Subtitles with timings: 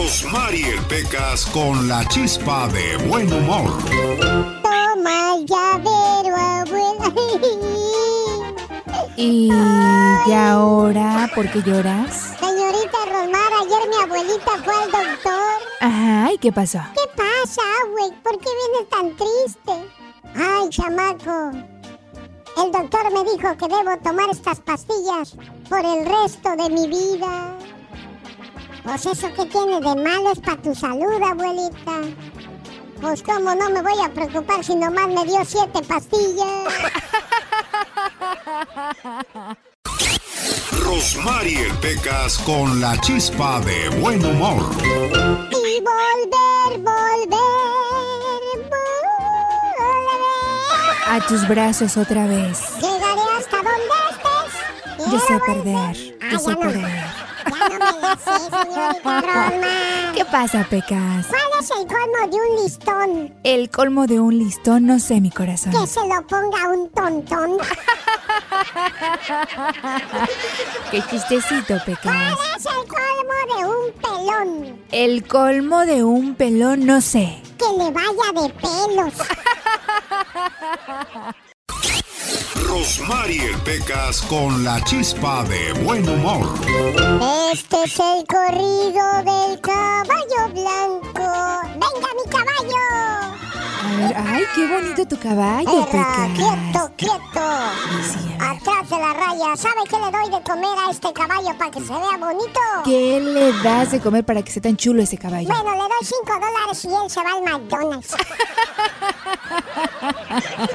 [0.00, 3.70] Rosmarie Pecas con la chispa de buen humor.
[4.62, 7.12] Toma el llavero, abuela.
[9.18, 9.52] ¿Y,
[10.26, 12.34] ¿Y ahora por qué lloras?
[12.40, 15.58] Señorita Rosmar, ayer mi abuelita fue al doctor.
[15.80, 16.78] Ajá, ¿y qué pasó?
[16.94, 17.60] ¿Qué pasa,
[17.92, 18.10] güey?
[18.22, 19.74] ¿Por qué vienes tan triste?
[20.34, 21.50] Ay, chamaco.
[22.56, 25.36] El doctor me dijo que debo tomar estas pastillas
[25.68, 27.54] por el resto de mi vida.
[28.90, 31.92] Pues eso que tiene de malo es para tu salud, abuelita.
[33.00, 36.74] Pues cómo no me voy a preocupar si nomás me dio siete pastillas.
[40.84, 44.68] Rosmarie Pecas con la chispa de buen humor.
[45.52, 47.30] Y volver, volver,
[48.56, 48.80] volver.
[51.06, 52.58] A tus brazos otra vez.
[52.80, 55.12] Llegaré hasta donde estés.
[55.12, 55.94] Yo sé perder.
[55.96, 56.58] Yo Ah, sé no.
[56.58, 57.19] perder.
[57.46, 60.14] Ya no me la sé, señorita Rosmar.
[60.14, 61.26] ¿Qué pasa, Pecas?
[61.26, 63.34] ¿Cuál es el colmo de un listón?
[63.44, 65.72] El colmo de un listón, no sé, mi corazón.
[65.72, 67.58] Que se lo ponga un tontón.
[70.90, 72.02] Qué chistecito, Pecas.
[72.02, 74.80] ¿Cuál es el colmo de un pelón?
[74.90, 77.42] El colmo de un pelón, no sé.
[77.58, 79.14] Que le vaya de pelos.
[82.70, 86.46] Rosmarie Pecas con la chispa de buen humor.
[87.52, 91.26] Este es el corrido del caballo blanco.
[91.74, 93.39] ¡Venga, mi caballo!
[93.82, 97.46] A ver, ay, qué bonito tu caballo, Perra, quieto, quieto.
[98.04, 98.18] Sí.
[98.38, 99.56] Atrás de la raya.
[99.56, 102.60] ¿Sabe qué le doy de comer a este caballo para que se vea bonito?
[102.84, 105.48] ¿Qué le das de comer para que sea tan chulo ese caballo?
[105.48, 108.14] Bueno, le doy 5 dólares y él se va al McDonald's.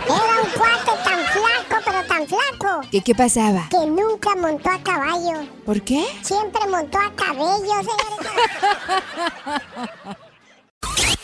[0.06, 3.68] Era un cuate tan flaco, pero tan flaco, ¿Qué, qué pasaba?
[3.70, 5.48] que nunca montó a caballo.
[5.66, 6.06] ¿Por qué?
[6.24, 8.32] Siempre montó a cabello, señorita.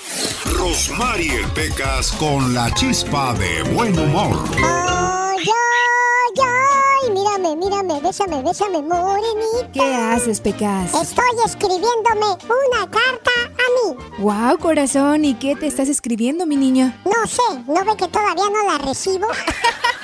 [0.62, 4.38] Rosmarie Pecas con la chispa de buen humor.
[4.58, 7.12] ¡Ay, ay, ay!
[7.12, 9.72] Mírame, mírame, bésame, bésame, morenita.
[9.74, 10.94] ¿Qué haces, Pecas?
[10.94, 13.98] Estoy escribiéndome una carta a mí.
[14.20, 16.94] Wow, corazón, ¿y qué te estás escribiendo, mi niño?
[17.06, 19.26] No sé, ¿no ve que todavía no la recibo?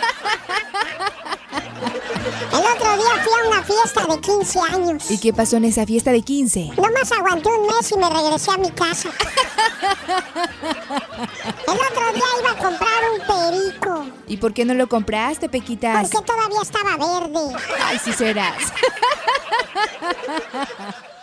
[2.51, 5.11] El otro día fui a una fiesta de 15 años.
[5.11, 6.71] ¿Y qué pasó en esa fiesta de 15?
[6.77, 9.09] Nomás aguanté un mes y me regresé a mi casa.
[11.67, 14.05] El otro día iba a comprar un perico.
[14.27, 16.09] ¿Y por qué no lo compraste, Pequitas?
[16.09, 17.55] Porque todavía estaba verde.
[17.83, 18.73] Ay, sí serás.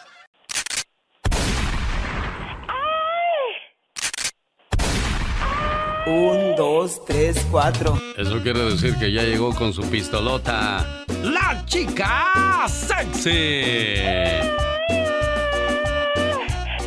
[6.07, 7.99] Un, dos, tres, cuatro.
[8.19, 11.05] Eso quiere decir que ya llegó con su pistolota.
[11.23, 13.65] ¡La chica sexy!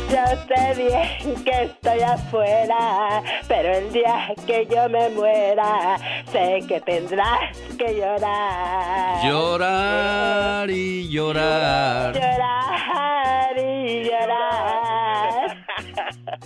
[0.08, 5.98] Yo sé bien que estoy afuera, pero el día que yo me muera,
[6.32, 9.24] sé que tendrás que llorar.
[9.24, 12.14] Llorar y llorar.
[12.14, 14.67] Llorar y llorar.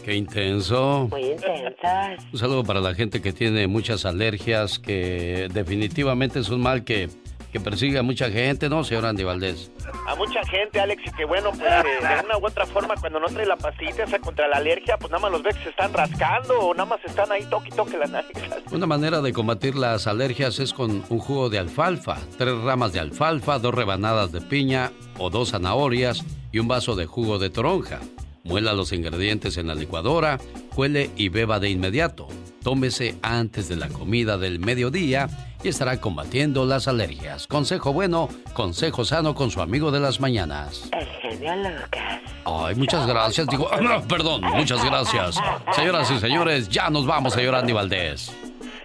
[0.04, 1.08] Qué intenso.
[1.10, 2.24] Muy intensos.
[2.32, 7.08] Un saludo para la gente que tiene muchas alergias, que definitivamente es un mal que,
[7.52, 9.70] que persigue a mucha gente, ¿no, señor Andy Valdés?
[10.08, 13.20] A mucha gente, Alex, y que bueno, pues de, de una u otra forma, cuando
[13.20, 15.70] no trae la pastillita esa contra la alergia, pues nada más los ves que se
[15.70, 18.32] están rascando o nada más están ahí toque y toque la nariz.
[18.72, 23.00] Una manera de combatir las alergias es con un jugo de alfalfa, tres ramas de
[23.00, 28.00] alfalfa, dos rebanadas de piña o dos zanahorias y un vaso de jugo de toronja.
[28.44, 30.38] Muela los ingredientes en la licuadora,
[30.74, 32.28] cuele y beba de inmediato.
[32.62, 35.28] Tómese antes de la comida del mediodía
[35.62, 37.46] y estará combatiendo las alergias.
[37.46, 40.88] Consejo bueno, consejo sano con su amigo de las mañanas.
[40.92, 42.20] El genio Lucas.
[42.44, 43.46] Ay, muchas gracias.
[43.46, 43.68] Digo,
[44.08, 45.40] perdón, muchas gracias.
[45.74, 48.32] Señoras y señores, ya nos vamos, señor Andy Valdés.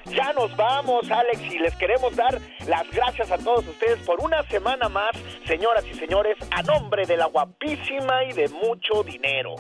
[0.10, 4.44] Ya nos vamos, Alex, y les queremos dar las gracias a todos ustedes por una
[4.44, 5.12] semana más,
[5.46, 9.56] señoras y señores, a nombre de la guapísima y de mucho dinero.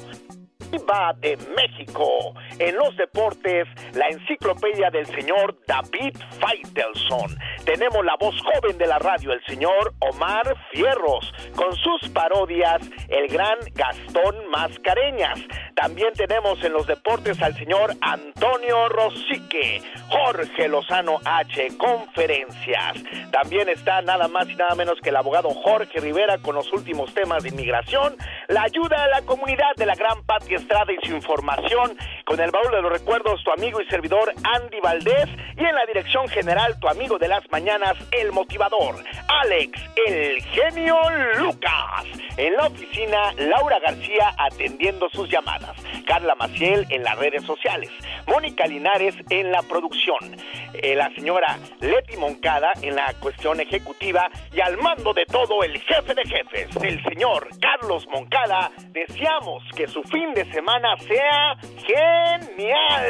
[0.89, 2.33] Va de México.
[2.59, 7.37] En los deportes, la enciclopedia del señor David Faitelson.
[7.65, 13.27] Tenemos la voz joven de la radio, el señor Omar Fierros, con sus parodias, el
[13.27, 15.39] gran Gastón Mascareñas.
[15.75, 23.03] También tenemos en los deportes al señor Antonio Rosique, Jorge Lozano H, conferencias.
[23.31, 27.13] También está nada más y nada menos que el abogado Jorge Rivera con los últimos
[27.13, 28.15] temas de inmigración,
[28.47, 31.97] la ayuda a la comunidad de la Gran Patria Estrada y su información.
[32.25, 35.29] Con el baúl de los recuerdos, tu amigo y servidor Andy Valdés.
[35.57, 38.95] Y en la dirección general, tu amigo de las mañanas, el motivador,
[39.27, 40.97] Alex, el genio
[41.37, 42.05] Lucas.
[42.37, 45.75] En la oficina, Laura García atendiendo sus llamadas.
[46.05, 47.89] Carla Maciel en las redes sociales.
[48.27, 50.35] Mónica Linares en la producción.
[50.73, 54.29] Eh, la señora Leti Moncada en la cuestión ejecutiva.
[54.53, 58.71] Y al mando de todo, el jefe de jefes, el señor Carlos Moncada.
[58.89, 63.05] Deseamos que su fin de semana sea genial.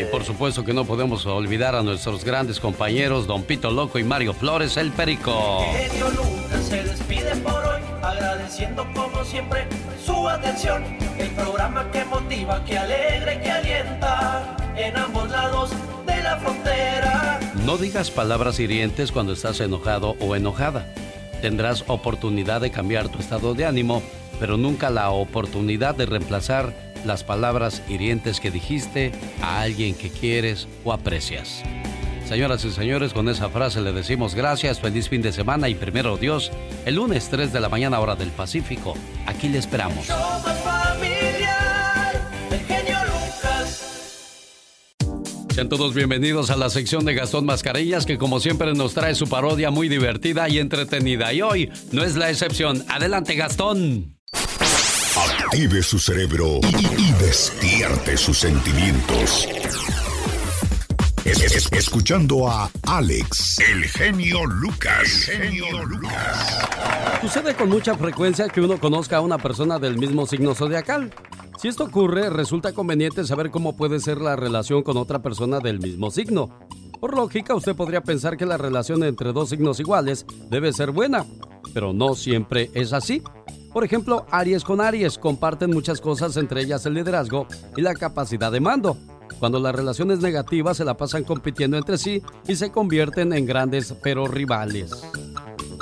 [0.00, 4.04] Y por supuesto que no podemos olvidar a nuestros grandes compañeros, Don Pito Loco y
[4.04, 5.64] Mario Flores, el Perico.
[6.62, 9.66] se despide por hoy, agradeciendo como siempre
[10.04, 10.84] su atención.
[11.18, 15.70] El programa que motiva, que alegra que alienta en ambos lados
[16.06, 17.40] de la frontera.
[17.66, 20.86] No digas palabras hirientes cuando estás enojado o enojada.
[21.42, 24.02] Tendrás oportunidad de cambiar tu estado de ánimo,
[24.40, 30.66] pero nunca la oportunidad de reemplazar las palabras hirientes que dijiste a alguien que quieres
[30.82, 31.62] o aprecias.
[32.26, 36.16] Señoras y señores, con esa frase le decimos gracias, feliz fin de semana y primero
[36.16, 36.50] Dios,
[36.86, 38.94] el lunes 3 de la mañana hora del Pacífico.
[39.26, 40.06] Aquí le esperamos.
[45.52, 49.28] Sean todos bienvenidos a la sección de Gastón Mascarillas que como siempre nos trae su
[49.28, 51.32] parodia muy divertida y entretenida.
[51.32, 52.84] Y hoy no es la excepción.
[52.88, 54.19] Adelante Gastón.
[55.46, 56.60] Active su cerebro
[56.98, 59.48] y, despierte sus sentimientos.
[61.72, 65.28] escuchando a Alex, el genio Lucas.
[65.28, 66.68] El genio Lucas.
[67.20, 71.12] Sucede con mucha frecuencia que uno conozca a una persona del mismo signo zodiacal.
[71.58, 75.80] Si esto ocurre, resulta conveniente saber cómo puede ser la relación con otra persona del
[75.80, 76.50] mismo signo.
[77.00, 81.24] Por lógica, usted podría pensar que la relación entre dos signos iguales debe ser buena,
[81.72, 83.22] pero no siempre es así.
[83.72, 87.46] Por ejemplo, Aries con Aries comparten muchas cosas, entre ellas el liderazgo
[87.76, 88.96] y la capacidad de mando.
[89.38, 93.94] Cuando las relaciones negativas se la pasan compitiendo entre sí y se convierten en grandes
[94.02, 94.90] pero rivales.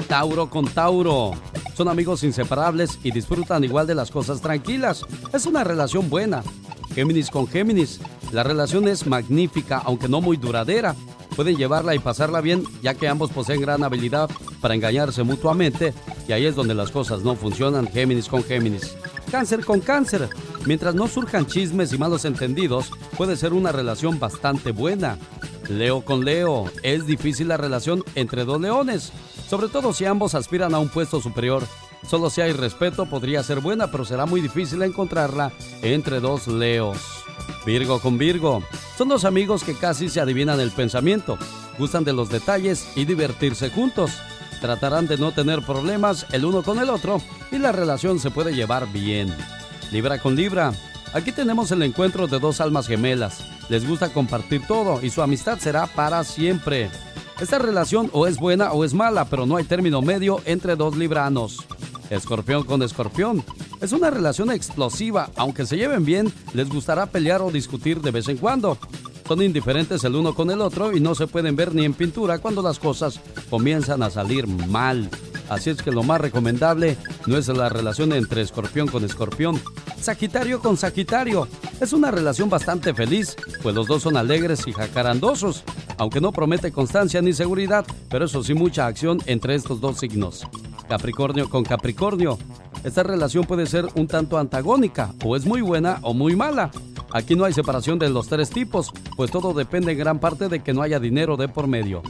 [0.08, 1.32] Tauro con Tauro.
[1.76, 5.04] Son amigos inseparables y disfrutan igual de las cosas tranquilas.
[5.32, 6.42] Es una relación buena.
[6.94, 8.00] Géminis con Géminis.
[8.32, 10.96] La relación es magnífica, aunque no muy duradera
[11.38, 14.28] pueden llevarla y pasarla bien, ya que ambos poseen gran habilidad
[14.60, 15.94] para engañarse mutuamente,
[16.26, 18.96] y ahí es donde las cosas no funcionan, Géminis con Géminis.
[19.30, 20.28] Cáncer con cáncer.
[20.64, 25.18] Mientras no surjan chismes y malos entendidos, puede ser una relación bastante buena.
[25.68, 26.70] Leo con Leo.
[26.82, 29.12] Es difícil la relación entre dos leones,
[29.48, 31.62] sobre todo si ambos aspiran a un puesto superior.
[32.08, 35.52] Solo si hay respeto podría ser buena, pero será muy difícil encontrarla
[35.82, 36.98] entre dos Leos.
[37.66, 38.62] Virgo con Virgo.
[38.96, 41.38] Son dos amigos que casi se adivinan el pensamiento,
[41.78, 44.12] gustan de los detalles y divertirse juntos.
[44.60, 47.20] Tratarán de no tener problemas el uno con el otro
[47.52, 49.34] y la relación se puede llevar bien.
[49.92, 50.72] Libra con Libra.
[51.14, 53.40] Aquí tenemos el encuentro de dos almas gemelas.
[53.68, 56.90] Les gusta compartir todo y su amistad será para siempre.
[57.40, 60.96] Esta relación o es buena o es mala, pero no hay término medio entre dos
[60.96, 61.64] libranos.
[62.10, 63.44] Escorpión con escorpión.
[63.80, 68.28] Es una relación explosiva, aunque se lleven bien, les gustará pelear o discutir de vez
[68.28, 68.76] en cuando.
[69.28, 72.38] Son indiferentes el uno con el otro y no se pueden ver ni en pintura
[72.38, 73.20] cuando las cosas
[73.50, 75.10] comienzan a salir mal.
[75.50, 76.96] Así es que lo más recomendable
[77.26, 79.60] no es la relación entre escorpión con escorpión,
[80.00, 81.46] Sagitario con Sagitario.
[81.78, 85.62] Es una relación bastante feliz, pues los dos son alegres y jacarandosos,
[85.98, 90.46] aunque no promete constancia ni seguridad, pero eso sí mucha acción entre estos dos signos.
[90.88, 92.38] Capricornio con Capricornio.
[92.82, 96.70] Esta relación puede ser un tanto antagónica, o es muy buena o muy mala.
[97.12, 100.60] Aquí no hay separación de los tres tipos, pues todo depende en gran parte de
[100.60, 102.02] que no haya dinero de por medio.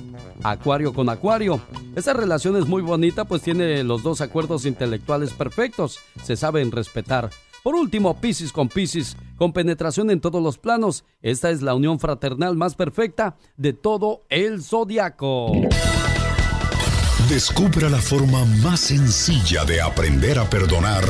[0.42, 1.60] Acuario con Acuario.
[1.94, 7.30] Esta relación es muy bonita, pues tiene los dos acuerdos intelectuales perfectos, se saben respetar.
[7.62, 11.04] Por último, Piscis con Piscis, con penetración en todos los planos.
[11.22, 15.52] Esta es la unión fraternal más perfecta de todo el zodiaco.
[17.28, 21.04] Descubra la forma más sencilla de aprender a perdonar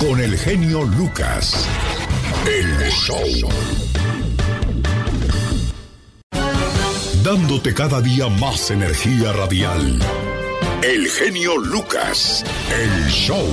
[0.00, 1.66] con el genio Lucas.
[2.46, 3.48] El show.
[7.22, 9.98] Dándote cada día más energía radial.
[10.82, 12.42] El genio Lucas.
[12.72, 13.44] El show.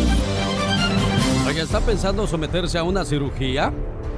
[1.48, 3.74] Oye, ¿está pensando someterse a una cirugía?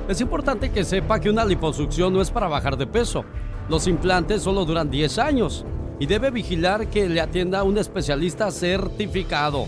[0.08, 3.26] Es importante que sepa que una liposucción no es para bajar de peso.
[3.70, 5.66] Los implantes solo duran 10 años
[6.00, 9.66] y debe vigilar que le atienda un especialista certificado.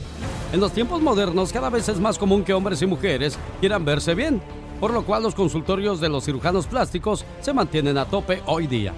[0.53, 4.13] En los tiempos modernos cada vez es más común que hombres y mujeres quieran verse
[4.15, 4.41] bien,
[4.81, 8.93] por lo cual los consultorios de los cirujanos plásticos se mantienen a tope hoy día.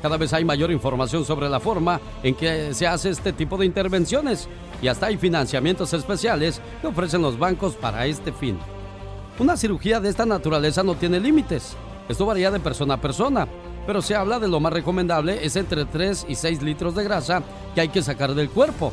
[0.00, 3.66] Cada vez hay mayor información sobre la forma en que se hace este tipo de
[3.66, 4.48] intervenciones
[4.80, 8.58] y hasta hay financiamientos especiales que ofrecen los bancos para este fin.
[9.38, 11.76] Una cirugía de esta naturaleza no tiene límites.
[12.08, 13.46] Esto varía de persona a persona,
[13.86, 17.42] pero se habla de lo más recomendable es entre 3 y 6 litros de grasa
[17.74, 18.90] que hay que sacar del cuerpo.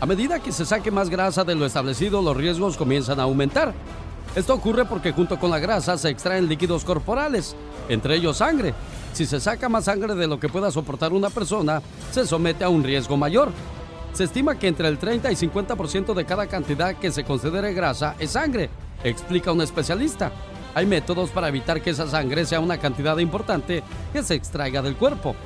[0.00, 3.72] A medida que se saque más grasa de lo establecido, los riesgos comienzan a aumentar.
[4.34, 7.54] Esto ocurre porque junto con la grasa se extraen líquidos corporales,
[7.90, 8.72] entre ellos sangre.
[9.12, 12.70] Si se saca más sangre de lo que pueda soportar una persona, se somete a
[12.70, 13.52] un riesgo mayor.
[14.14, 18.14] Se estima que entre el 30 y 50% de cada cantidad que se considere grasa
[18.18, 18.70] es sangre,
[19.04, 20.32] explica un especialista.
[20.74, 23.82] Hay métodos para evitar que esa sangre sea una cantidad importante
[24.14, 25.36] que se extraiga del cuerpo.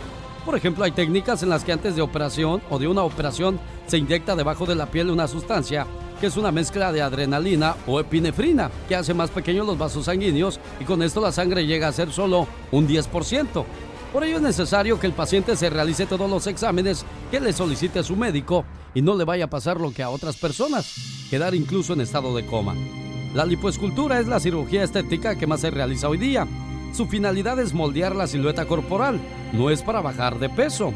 [0.44, 3.98] Por ejemplo, hay técnicas en las que antes de operación o de una operación se
[3.98, 5.88] inyecta debajo de la piel una sustancia
[6.20, 10.60] que es una mezcla de adrenalina o epinefrina, que hace más pequeños los vasos sanguíneos
[10.80, 13.64] y con esto la sangre llega a ser solo un 10%.
[14.12, 18.02] Por ello es necesario que el paciente se realice todos los exámenes que le solicite
[18.02, 21.92] su médico y no le vaya a pasar lo que a otras personas, quedar incluso
[21.92, 22.74] en estado de coma.
[23.34, 26.46] La lipoescultura es la cirugía estética que más se realiza hoy día.
[26.94, 29.20] Su finalidad es moldear la silueta corporal,
[29.52, 30.94] no es para bajar de peso.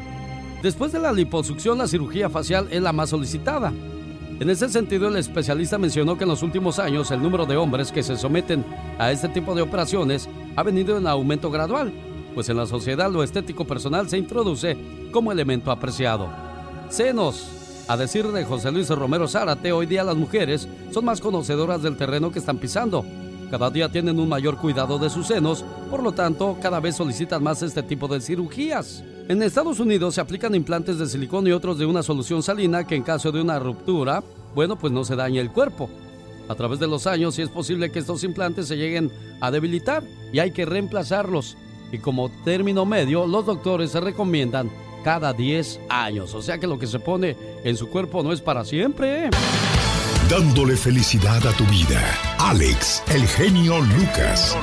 [0.63, 3.73] Después de la liposucción, la cirugía facial es la más solicitada.
[4.41, 7.93] En ese sentido, el especialista mencionó que en los últimos años el número de hombres
[7.93, 8.65] que se someten
[8.99, 11.93] a este tipo de operaciones ha venido en aumento gradual,
[12.35, 14.79] pues en la sociedad lo estético personal se introduce
[15.13, 16.31] como elemento apreciado.
[16.89, 17.85] Senos.
[17.87, 21.99] A decir de José Luis Romero Zárate, hoy día las mujeres son más conocedoras del
[21.99, 23.05] terreno que están pisando.
[23.51, 27.43] Cada día tienen un mayor cuidado de sus senos, por lo tanto, cada vez solicitan
[27.43, 29.05] más este tipo de cirugías.
[29.31, 32.97] En Estados Unidos se aplican implantes de silicón y otros de una solución salina que
[32.97, 34.25] en caso de una ruptura,
[34.57, 35.89] bueno, pues no se dañe el cuerpo.
[36.49, 40.03] A través de los años sí es posible que estos implantes se lleguen a debilitar
[40.33, 41.57] y hay que reemplazarlos.
[41.93, 44.69] Y como término medio, los doctores se recomiendan
[45.05, 46.35] cada 10 años.
[46.35, 49.31] O sea que lo que se pone en su cuerpo no es para siempre.
[50.29, 52.03] Dándole felicidad a tu vida.
[52.41, 54.57] Alex, el genio Lucas.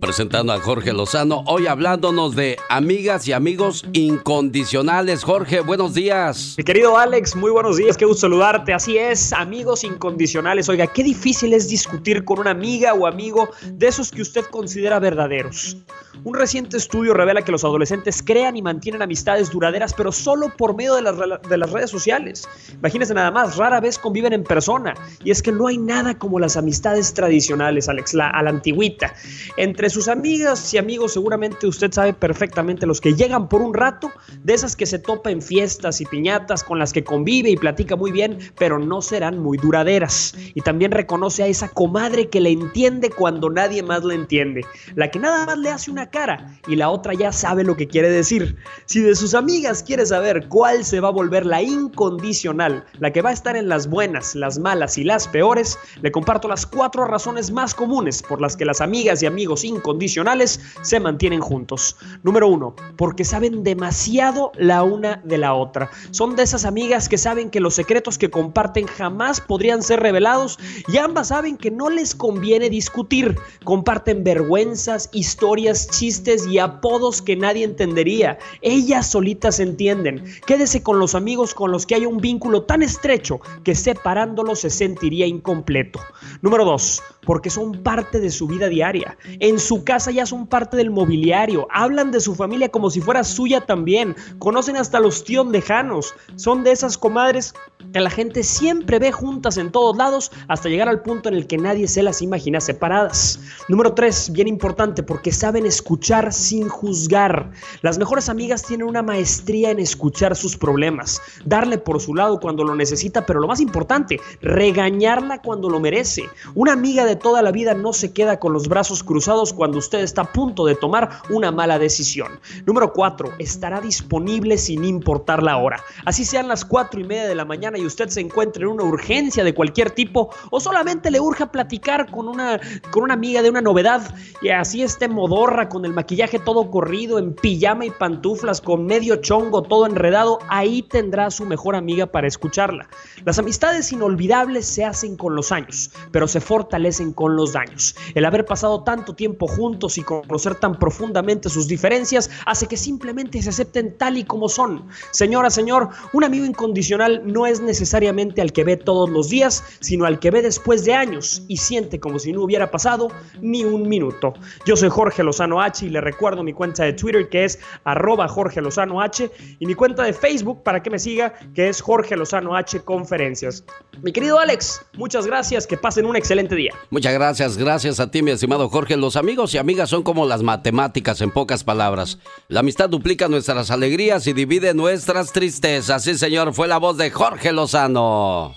[0.00, 5.24] Presentando a Jorge Lozano, hoy hablándonos de amigas y amigos incondicionales.
[5.24, 6.54] Jorge, buenos días.
[6.56, 8.72] Mi querido Alex, muy buenos días, qué gusto saludarte.
[8.72, 10.68] Así es, amigos incondicionales.
[10.68, 15.00] Oiga, qué difícil es discutir con una amiga o amigo de esos que usted considera
[15.00, 15.76] verdaderos.
[16.22, 20.76] Un reciente estudio revela que los adolescentes crean y mantienen amistades duraderas, pero solo por
[20.76, 22.48] medio de las, de las redes sociales.
[22.72, 24.94] Imagínense nada más, rara vez conviven en persona.
[25.24, 29.14] Y es que no hay nada como las amistades tradicionales Alex, la, a la antigüita.
[29.56, 34.10] Entre sus amigas y amigos, seguramente usted sabe perfectamente los que llegan por un rato,
[34.42, 37.96] de esas que se topa en fiestas y piñatas, con las que convive y platica
[37.96, 40.34] muy bien, pero no serán muy duraderas.
[40.54, 45.10] Y también reconoce a esa comadre que le entiende cuando nadie más le entiende, la
[45.10, 48.10] que nada más le hace una cara y la otra ya sabe lo que quiere
[48.10, 48.56] decir.
[48.86, 53.22] Si de sus amigas quiere saber cuál se va a volver la incondicional, la que
[53.22, 57.04] va a estar en las buenas, las malas y las peores, le comparto las cuatro
[57.04, 61.96] razones más comunes por las que las amigas y amigos incondicionales se mantienen juntos.
[62.22, 65.90] Número uno, porque saben demasiado la una de la otra.
[66.10, 70.58] Son de esas amigas que saben que los secretos que comparten jamás podrían ser revelados
[70.88, 73.36] y ambas saben que no les conviene discutir.
[73.64, 78.38] Comparten vergüenzas, historias, chistes y apodos que nadie entendería.
[78.60, 80.24] Ellas solitas entienden.
[80.46, 84.70] Quédese con los amigos con los que hay un vínculo tan estrecho que separándolos se
[84.70, 86.00] sentiría incompleto.
[86.42, 87.02] Número dos,
[87.50, 89.16] son parte de su vida diaria.
[89.40, 91.66] En su casa ya son parte del mobiliario.
[91.70, 94.14] Hablan de su familia como si fuera suya también.
[94.38, 96.14] Conocen hasta los tíos lejanos.
[96.36, 97.54] Son de esas comadres
[97.92, 101.46] que la gente siempre ve juntas en todos lados hasta llegar al punto en el
[101.46, 103.40] que nadie se las imagina separadas.
[103.68, 107.50] Número 3, bien importante, porque saben escuchar sin juzgar.
[107.82, 112.64] Las mejores amigas tienen una maestría en escuchar sus problemas, darle por su lado cuando
[112.64, 116.24] lo necesita, pero lo más importante, regañarla cuando lo merece.
[116.54, 120.00] Una amiga de toda la vida no se queda con los brazos cruzados cuando usted
[120.00, 122.38] está a punto de tomar una mala decisión.
[122.66, 123.36] Número 4.
[123.38, 125.82] Estará disponible sin importar la hora.
[126.04, 128.84] Así sean las 4 y media de la mañana y usted se encuentre en una
[128.84, 133.48] urgencia de cualquier tipo o solamente le urge platicar con una, con una amiga de
[133.48, 138.60] una novedad y así esté modorra con el maquillaje todo corrido, en pijama y pantuflas,
[138.60, 142.86] con medio chongo todo enredado, ahí tendrá su mejor amiga para escucharla.
[143.24, 147.96] Las amistades inolvidables se hacen con los años, pero se fortalecen con los daños.
[148.14, 153.40] El haber pasado tanto tiempo juntos y conocer tan profundamente sus diferencias hace que simplemente
[153.40, 154.86] se acepten tal y como son.
[155.12, 159.62] Señora, señor, un amigo incondicional no es es necesariamente al que ve todos los días,
[159.80, 163.08] sino al que ve después de años y siente como si no hubiera pasado
[163.40, 164.34] ni un minuto.
[164.66, 168.26] Yo soy Jorge Lozano H y le recuerdo mi cuenta de Twitter que es arroba
[168.26, 169.30] Jorge Lozano H
[169.60, 173.64] y mi cuenta de Facebook para que me siga que es Jorge Lozano H Conferencias.
[174.02, 176.72] Mi querido Alex, muchas gracias, que pasen un excelente día.
[177.12, 178.96] Gracias, gracias a ti mi estimado Jorge.
[178.96, 182.18] Los amigos y amigas son como las matemáticas en pocas palabras.
[182.48, 186.04] La amistad duplica nuestras alegrías y divide nuestras tristezas.
[186.04, 188.54] Sí señor, fue la voz de Jorge Lozano.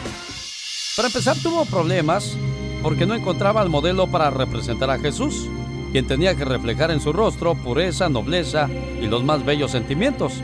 [0.96, 2.36] Para empezar tuvo problemas
[2.82, 5.50] porque no encontraba al modelo para representar a Jesús,
[5.92, 8.70] quien tenía que reflejar en su rostro pureza, nobleza
[9.02, 10.42] y los más bellos sentimientos.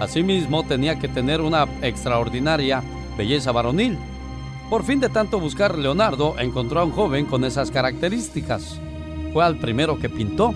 [0.00, 2.82] Asimismo tenía que tener una extraordinaria
[3.16, 3.98] belleza varonil.
[4.70, 8.80] Por fin de tanto buscar Leonardo encontró a un joven con esas características
[9.34, 10.54] fue al primero que pintó.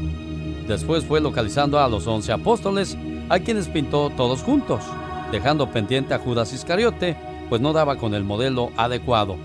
[0.68, 2.96] Después fue localizando a los once apóstoles,
[3.28, 4.84] a quienes pintó todos juntos,
[5.32, 7.16] dejando pendiente a Judas Iscariote,
[7.48, 9.36] pues no daba con el modelo adecuado.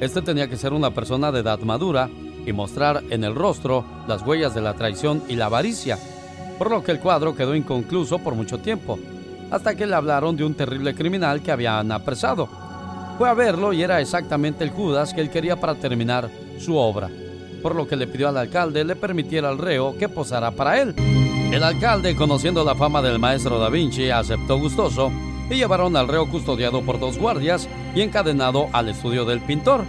[0.00, 2.08] Este tenía que ser una persona de edad madura
[2.46, 5.98] y mostrar en el rostro las huellas de la traición y la avaricia,
[6.58, 8.98] por lo que el cuadro quedó inconcluso por mucho tiempo,
[9.50, 12.48] hasta que le hablaron de un terrible criminal que habían apresado.
[13.18, 17.10] Fue a verlo y era exactamente el Judas que él quería para terminar su obra
[17.62, 20.94] por lo que le pidió al alcalde le permitiera al reo que posara para él.
[21.52, 25.10] El alcalde, conociendo la fama del maestro da Vinci, aceptó gustoso
[25.50, 29.84] y llevaron al reo custodiado por dos guardias y encadenado al estudio del pintor.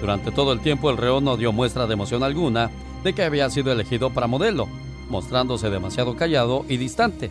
[0.00, 2.70] Durante todo el tiempo el reo no dio muestra de emoción alguna
[3.02, 4.68] de que había sido elegido para modelo,
[5.08, 7.30] mostrándose demasiado callado y distante.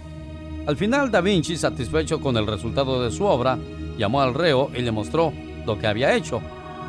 [0.67, 3.57] Al final Da Vinci, satisfecho con el resultado de su obra,
[3.97, 5.33] llamó al reo y le mostró
[5.65, 6.41] lo que había hecho.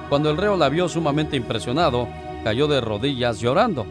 [0.08, 2.08] Cuando el reo la vio sumamente impresionado,
[2.44, 3.86] cayó de rodillas llorando.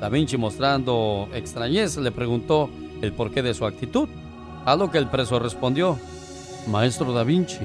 [0.00, 2.70] Da Vinci, mostrando extrañez, le preguntó
[3.02, 4.08] el porqué de su actitud,
[4.64, 5.98] a lo que el preso respondió,
[6.66, 7.60] Maestro Da Vinci,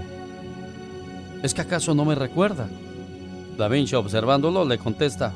[1.42, 2.68] ¿es que acaso no me recuerda?
[3.58, 5.34] Da Vinci, observándolo, le contesta,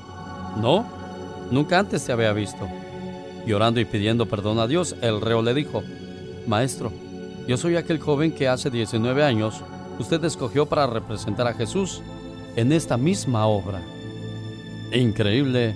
[0.62, 0.86] No,
[1.52, 2.68] nunca antes te había visto.
[3.46, 5.84] Llorando y pidiendo perdón a Dios, el reo le dijo,
[6.48, 6.92] Maestro,
[7.48, 9.62] yo soy aquel joven que hace 19 años
[10.00, 12.02] usted escogió para representar a Jesús
[12.56, 13.82] en esta misma obra.
[14.92, 15.76] Increíble,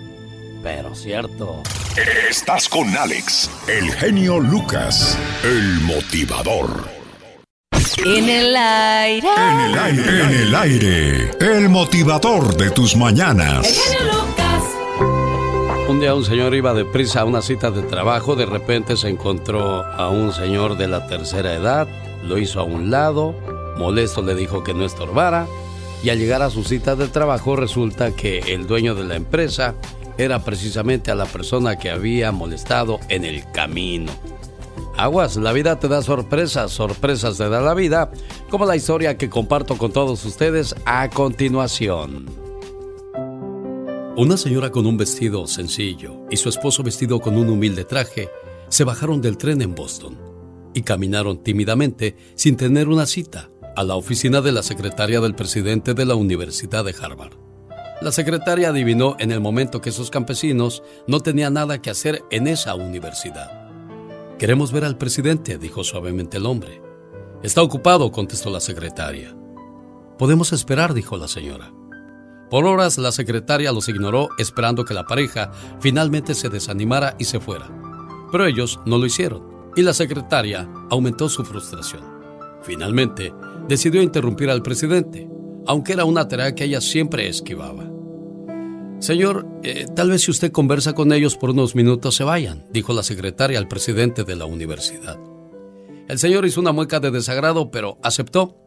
[0.64, 1.62] pero cierto.
[2.30, 6.99] Estás con Alex, el genio Lucas, el motivador.
[8.06, 9.28] En el aire.
[9.36, 10.24] En el aire.
[10.24, 11.32] En el aire.
[11.40, 13.68] El motivador de tus mañanas.
[14.04, 14.64] Lucas.
[15.90, 19.84] Un día un señor iba deprisa a una cita de trabajo, de repente se encontró
[19.84, 21.88] a un señor de la tercera edad,
[22.24, 23.36] lo hizo a un lado,
[23.78, 25.48] molesto le dijo que no estorbara
[26.04, 29.76] y al llegar a su cita de trabajo resulta que el dueño de la empresa
[30.18, 34.12] era precisamente a la persona que había molestado en el camino.
[35.00, 38.12] Aguas, la vida te da sorpresas, sorpresas te da la vida,
[38.50, 42.26] como la historia que comparto con todos ustedes a continuación.
[44.18, 48.28] Una señora con un vestido sencillo y su esposo vestido con un humilde traje
[48.68, 50.18] se bajaron del tren en Boston
[50.74, 55.94] y caminaron tímidamente sin tener una cita a la oficina de la secretaria del presidente
[55.94, 57.38] de la Universidad de Harvard.
[58.02, 62.48] La secretaria adivinó en el momento que esos campesinos no tenían nada que hacer en
[62.48, 63.59] esa universidad.
[64.40, 66.82] Queremos ver al presidente, dijo suavemente el hombre.
[67.44, 69.36] Está ocupado, contestó la secretaria.
[70.18, 71.74] Podemos esperar, dijo la señora.
[72.50, 77.42] Por horas la secretaria los ignoró esperando que la pareja finalmente se desanimara y se
[77.42, 77.68] fuera.
[78.32, 79.44] Pero ellos no lo hicieron
[79.76, 82.04] y la secretaria aumentó su frustración.
[82.62, 83.34] Finalmente,
[83.68, 85.30] decidió interrumpir al presidente,
[85.68, 87.89] aunque era una tarea que ella siempre esquivaba.
[89.00, 92.92] Señor, eh, tal vez si usted conversa con ellos por unos minutos se vayan, dijo
[92.92, 95.18] la secretaria al presidente de la universidad.
[96.10, 98.58] El señor hizo una mueca de desagrado, pero aceptó.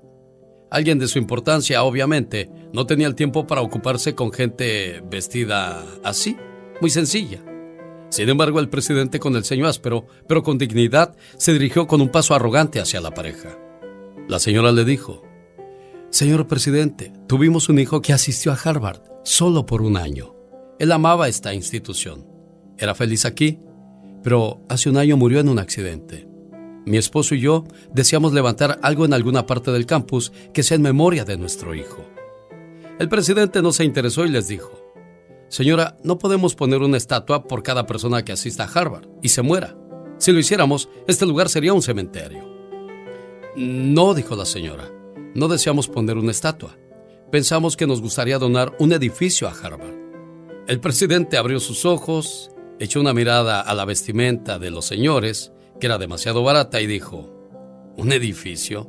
[0.70, 6.38] Alguien de su importancia, obviamente, no tenía el tiempo para ocuparse con gente vestida así,
[6.80, 7.44] muy sencilla.
[8.08, 12.08] Sin embargo, el presidente con el ceño áspero, pero con dignidad, se dirigió con un
[12.08, 13.58] paso arrogante hacia la pareja.
[14.28, 15.24] La señora le dijo,
[16.08, 20.34] Señor presidente, tuvimos un hijo que asistió a Harvard solo por un año.
[20.78, 22.26] Él amaba esta institución.
[22.78, 23.60] Era feliz aquí,
[24.22, 26.28] pero hace un año murió en un accidente.
[26.84, 30.82] Mi esposo y yo deseamos levantar algo en alguna parte del campus que sea en
[30.82, 32.04] memoria de nuestro hijo.
[32.98, 34.82] El presidente no se interesó y les dijo,
[35.48, 39.42] Señora, no podemos poner una estatua por cada persona que asista a Harvard y se
[39.42, 39.76] muera.
[40.18, 42.48] Si lo hiciéramos, este lugar sería un cementerio.
[43.54, 44.90] No, dijo la señora,
[45.34, 46.78] no deseamos poner una estatua.
[47.32, 49.94] Pensamos que nos gustaría donar un edificio a Harvard.
[50.68, 55.86] El presidente abrió sus ojos, echó una mirada a la vestimenta de los señores, que
[55.86, 57.32] era demasiado barata, y dijo,
[57.96, 58.86] ¿Un edificio?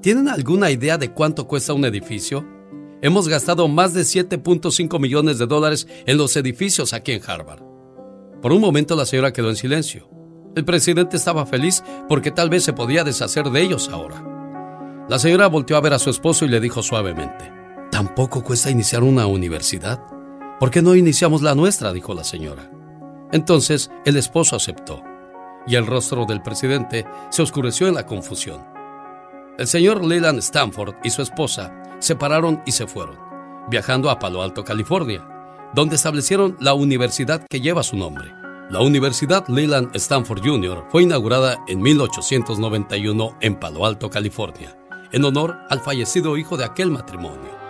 [0.00, 2.48] ¿Tienen alguna idea de cuánto cuesta un edificio?
[3.02, 7.62] Hemos gastado más de 7.5 millones de dólares en los edificios aquí en Harvard.
[8.40, 10.08] Por un momento la señora quedó en silencio.
[10.56, 14.24] El presidente estaba feliz porque tal vez se podía deshacer de ellos ahora.
[15.10, 17.61] La señora volteó a ver a su esposo y le dijo suavemente,
[18.02, 20.04] ¿tampoco cuesta iniciar una universidad?
[20.58, 21.92] ¿Por qué no iniciamos la nuestra?
[21.92, 22.68] dijo la señora.
[23.30, 25.04] Entonces el esposo aceptó
[25.68, 28.60] y el rostro del presidente se oscureció en la confusión.
[29.56, 33.16] El señor Leland Stanford y su esposa se pararon y se fueron,
[33.70, 35.24] viajando a Palo Alto, California,
[35.72, 38.32] donde establecieron la universidad que lleva su nombre.
[38.68, 40.86] La Universidad Leland Stanford Jr.
[40.90, 44.76] fue inaugurada en 1891 en Palo Alto, California,
[45.12, 47.61] en honor al fallecido hijo de aquel matrimonio.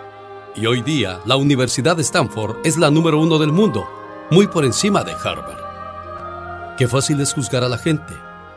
[0.55, 3.89] Y hoy día, la Universidad de Stanford es la número uno del mundo,
[4.29, 6.75] muy por encima de Harvard.
[6.77, 8.13] Qué fácil es juzgar a la gente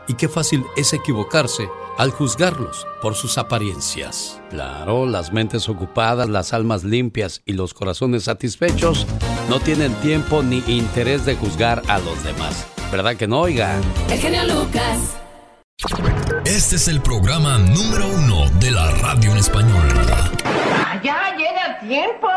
[0.07, 4.39] y qué fácil es equivocarse al juzgarlos por sus apariencias.
[4.51, 9.07] Claro, las mentes ocupadas, las almas limpias y los corazones satisfechos
[9.49, 12.67] no tienen tiempo ni interés de juzgar a los demás.
[12.91, 13.81] ¿Verdad que no, oigan?
[14.11, 15.17] El genio Lucas.
[16.45, 19.87] Este es el programa número uno de la radio en español.
[21.07, 22.27] ¡Ya llega tiempo!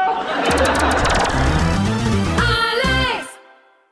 [2.39, 3.29] ¡Alex!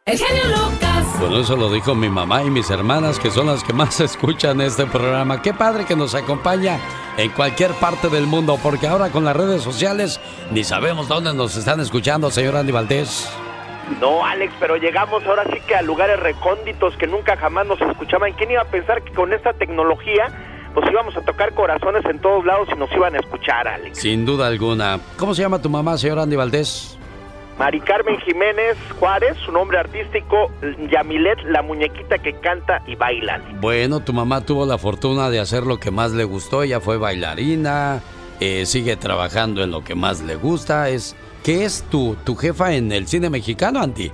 [0.06, 1.18] El genio Lucas.
[1.18, 4.60] Bueno, eso lo dijo mi mamá y mis hermanas, que son las que más escuchan
[4.60, 5.42] este programa.
[5.42, 6.78] Qué padre que nos acompaña
[7.16, 10.20] en cualquier parte del mundo, porque ahora con las redes sociales
[10.52, 13.28] ni sabemos dónde nos están escuchando, señor Andy Valdés.
[14.00, 18.32] No, Alex, pero llegamos ahora sí que a lugares recónditos que nunca jamás nos escuchaban.
[18.34, 20.30] ¿Quién iba a pensar que con esta tecnología
[20.74, 23.98] pues íbamos a tocar corazones en todos lados y nos iban a escuchar, Alex?
[23.98, 25.00] Sin duda alguna.
[25.16, 26.98] ¿Cómo se llama tu mamá, señor Andy Valdés?
[27.58, 30.52] Mari Carmen Jiménez Juárez, su nombre artístico,
[30.90, 33.42] Yamilet, la muñequita que canta y baila.
[33.60, 36.62] Bueno, tu mamá tuvo la fortuna de hacer lo que más le gustó.
[36.62, 38.00] Ella fue bailarina,
[38.38, 40.88] eh, sigue trabajando en lo que más le gusta.
[40.88, 44.12] Es, ¿Qué es tu, tu jefa en el cine mexicano, Andy?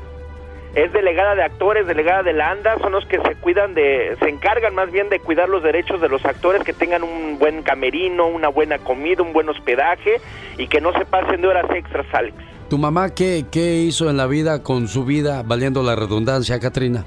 [0.75, 4.29] Es delegada de actores, delegada de la ANDA, son los que se cuidan de, se
[4.29, 8.27] encargan más bien de cuidar los derechos de los actores, que tengan un buen camerino,
[8.27, 10.21] una buena comida, un buen hospedaje
[10.59, 12.37] y que no se pasen de horas extras, Alex.
[12.69, 17.05] ¿Tu mamá qué, qué hizo en la vida con su vida, valiendo la redundancia, Katrina?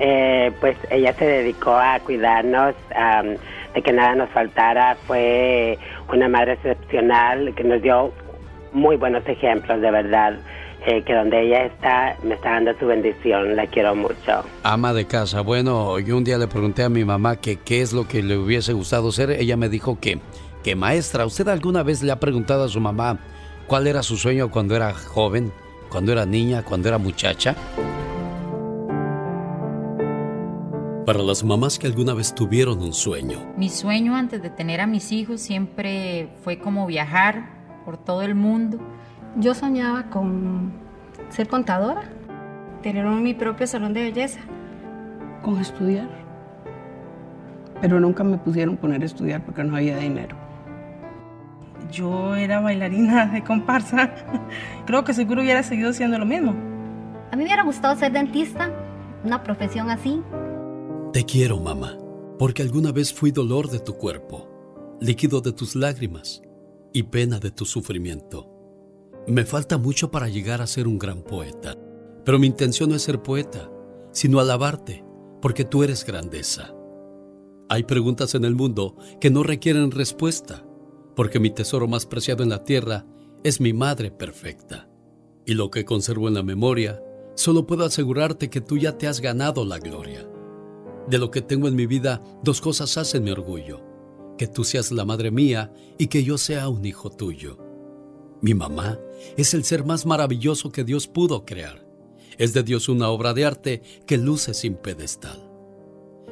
[0.00, 2.74] Eh, pues ella se dedicó a cuidarnos,
[3.74, 4.96] de que nada nos faltara.
[5.06, 5.78] Fue
[6.12, 8.12] una madre excepcional que nos dio
[8.72, 10.38] muy buenos ejemplos, de verdad.
[10.90, 13.56] Eh, que donde ella está, me está dando su bendición.
[13.56, 14.42] La quiero mucho.
[14.62, 15.42] Ama de casa.
[15.42, 18.38] Bueno, yo un día le pregunté a mi mamá que qué es lo que le
[18.38, 19.32] hubiese gustado ser.
[19.32, 20.18] Ella me dijo que,
[20.64, 21.26] que maestra.
[21.26, 23.18] ¿Usted alguna vez le ha preguntado a su mamá
[23.66, 25.52] cuál era su sueño cuando era joven,
[25.90, 27.54] cuando era niña, cuando era muchacha?
[31.04, 34.86] Para las mamás que alguna vez tuvieron un sueño, Mi sueño antes de tener a
[34.86, 38.78] mis hijos siempre fue como viajar por todo el mundo.
[39.36, 40.72] Yo soñaba con
[41.30, 42.02] ser contadora,
[42.82, 44.40] tener un- mi propio salón de belleza.
[45.42, 46.08] con estudiar.
[47.80, 50.36] Pero nunca me pusieron poner a estudiar porque no había dinero.
[51.92, 54.10] Yo era bailarina de comparsa.
[54.86, 56.50] Creo que seguro hubiera seguido siendo lo mismo.
[57.30, 58.70] A mí me hubiera gustado ser dentista,
[59.24, 60.20] una profesión así.
[61.12, 61.96] te quiero, mamá,
[62.38, 64.48] porque alguna vez fui dolor de tu cuerpo,
[65.00, 66.42] líquido de tus lágrimas
[66.92, 68.50] y pena de tu sufrimiento.
[69.28, 71.76] Me falta mucho para llegar a ser un gran poeta,
[72.24, 73.70] pero mi intención no es ser poeta,
[74.10, 75.04] sino alabarte,
[75.42, 76.74] porque tú eres grandeza.
[77.68, 80.64] Hay preguntas en el mundo que no requieren respuesta,
[81.14, 83.04] porque mi tesoro más preciado en la tierra
[83.44, 84.88] es mi madre perfecta.
[85.44, 87.02] Y lo que conservo en la memoria,
[87.34, 90.26] solo puedo asegurarte que tú ya te has ganado la gloria.
[91.06, 93.84] De lo que tengo en mi vida, dos cosas hacen mi orgullo.
[94.38, 97.67] Que tú seas la madre mía y que yo sea un hijo tuyo.
[98.40, 98.98] Mi mamá
[99.36, 101.86] es el ser más maravilloso que Dios pudo crear.
[102.38, 105.50] Es de Dios una obra de arte que luce sin pedestal.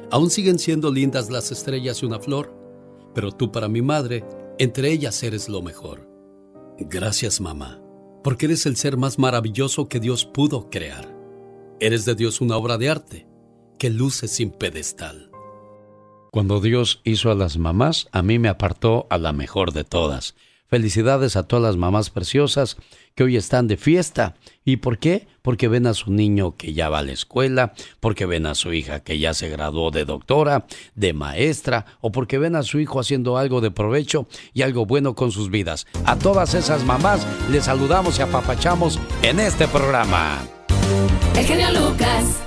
[0.09, 2.53] Aún siguen siendo lindas las estrellas y una flor,
[3.13, 4.23] pero tú para mi madre
[4.59, 6.09] Entre ellas eres lo mejor.
[6.79, 7.79] Gracias, mamá,
[8.23, 11.15] porque eres el ser más maravilloso que Dios pudo crear.
[11.79, 13.27] Eres de Dios una obra de arte
[13.77, 15.29] que luce sin pedestal.
[16.31, 20.35] Cuando Dios hizo a las mamás, a mí me apartó a la mejor de todas.
[20.69, 22.77] Felicidades a todas las mamás preciosas
[23.15, 24.35] que hoy están de fiesta.
[24.65, 25.27] ¿Y por qué?
[25.41, 28.73] Porque ven a su niño que ya va a la escuela, porque ven a su
[28.73, 32.99] hija que ya se graduó de doctora, de maestra, o porque ven a su hijo
[32.99, 35.87] haciendo algo de provecho y algo bueno con sus vidas.
[36.05, 40.45] A todas esas mamás les saludamos y apapachamos en este programa.
[41.35, 42.46] El genio Lucas.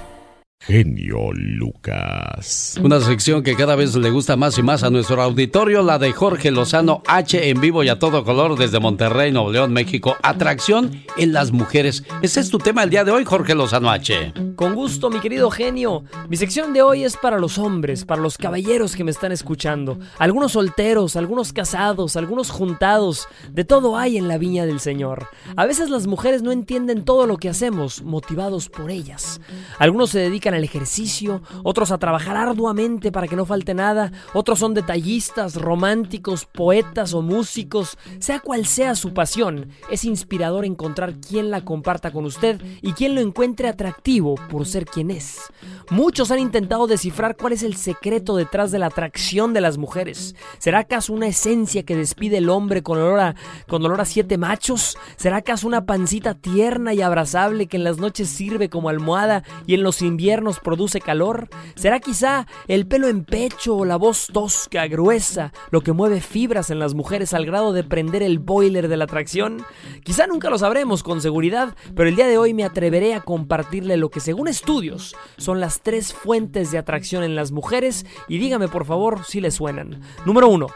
[0.62, 2.78] Genio Lucas.
[2.82, 6.12] Una sección que cada vez le gusta más y más a nuestro auditorio, la de
[6.12, 10.16] Jorge Lozano H en vivo y a todo color desde Monterrey, Nuevo León, México.
[10.22, 12.04] Atracción en las mujeres.
[12.20, 14.34] Ese es tu tema el día de hoy, Jorge Lozano H.
[14.54, 16.04] Con gusto, mi querido genio.
[16.28, 19.98] Mi sección de hoy es para los hombres, para los caballeros que me están escuchando.
[20.18, 23.28] Algunos solteros, algunos casados, algunos juntados.
[23.50, 25.28] De todo hay en la viña del Señor.
[25.56, 29.40] A veces las mujeres no entienden todo lo que hacemos, motivados por ellas.
[29.78, 34.58] Algunos se dedican al ejercicio, otros a trabajar arduamente para que no falte nada, otros
[34.58, 37.96] son detallistas, románticos, poetas o músicos.
[38.18, 43.14] Sea cual sea su pasión, es inspirador encontrar quien la comparta con usted y quien
[43.14, 45.50] lo encuentre atractivo por ser quien es.
[45.90, 50.34] Muchos han intentado descifrar cuál es el secreto detrás de la atracción de las mujeres.
[50.58, 53.34] ¿Será acaso una esencia que despide el hombre con olor a,
[53.68, 54.96] con olor a siete machos?
[55.16, 59.74] ¿Será acaso una pancita tierna y abrazable que en las noches sirve como almohada y
[59.74, 61.48] en los inviernos produce calor?
[61.74, 66.70] ¿Será quizá el pelo en pecho o la voz tosca, gruesa, lo que mueve fibras
[66.70, 69.64] en las mujeres al grado de prender el boiler de la atracción?
[70.02, 73.96] Quizá nunca lo sabremos con seguridad, pero el día de hoy me atreveré a compartirle
[73.96, 78.68] lo que según estudios son las tres fuentes de atracción en las mujeres y dígame
[78.68, 80.00] por favor si le suenan.
[80.24, 80.68] Número uno,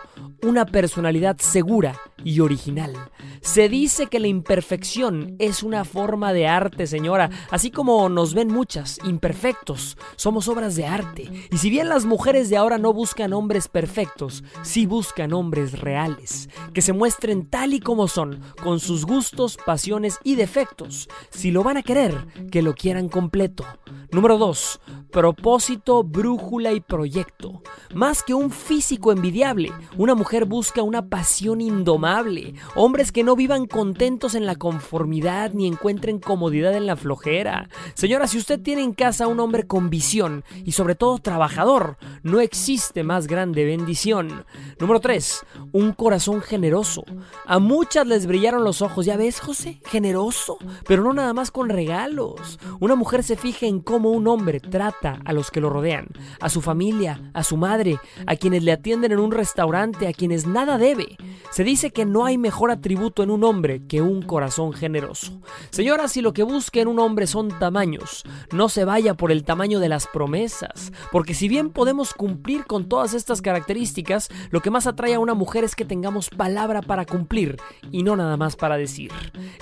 [0.44, 2.92] una personalidad segura y original.
[3.40, 8.48] Se dice que la imperfección es una forma de arte, señora, así como nos ven
[8.48, 9.96] muchas, imperfectos.
[10.16, 11.30] Somos obras de arte.
[11.50, 16.48] Y si bien las mujeres de ahora no buscan hombres perfectos, sí buscan hombres reales,
[16.72, 21.08] que se muestren tal y como son, con sus gustos, pasiones y defectos.
[21.30, 23.64] Si lo van a querer, que lo quieran completo.
[24.10, 24.80] Número 2.
[25.10, 27.62] Propósito, brújula y proyecto.
[27.94, 32.54] Más que un físico envidiable, una mujer busca una pasión indomable.
[32.74, 37.68] Hombres que no vivan contentos en la conformidad ni encuentren comodidad en la flojera.
[37.94, 42.40] Señora, si usted tiene en casa un hombre con visión y sobre todo trabajador, no
[42.40, 44.44] existe más grande bendición.
[44.80, 45.46] Número 3.
[45.70, 47.04] Un corazón generoso.
[47.46, 51.68] A muchas les brillaron los ojos, ya ves, José, generoso, pero no nada más con
[51.68, 52.58] regalos.
[52.80, 56.08] Una mujer se fija en cómo un hombre trata a los que lo rodean,
[56.40, 60.23] a su familia, a su madre, a quienes le atienden en un restaurante, a quienes
[60.46, 61.16] nada debe.
[61.50, 65.40] Se dice que no hay mejor atributo en un hombre que un corazón generoso.
[65.70, 69.44] Señora, si lo que busca en un hombre son tamaños, no se vaya por el
[69.44, 74.70] tamaño de las promesas, porque si bien podemos cumplir con todas estas características, lo que
[74.70, 77.56] más atrae a una mujer es que tengamos palabra para cumplir
[77.92, 79.12] y no nada más para decir.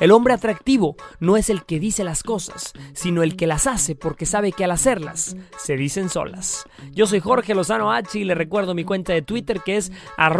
[0.01, 3.95] El hombre atractivo no es el que dice las cosas, sino el que las hace
[3.95, 6.65] porque sabe que al hacerlas se dicen solas.
[6.93, 9.93] Yo soy Jorge Lozano H y le recuerdo mi cuenta de Twitter que es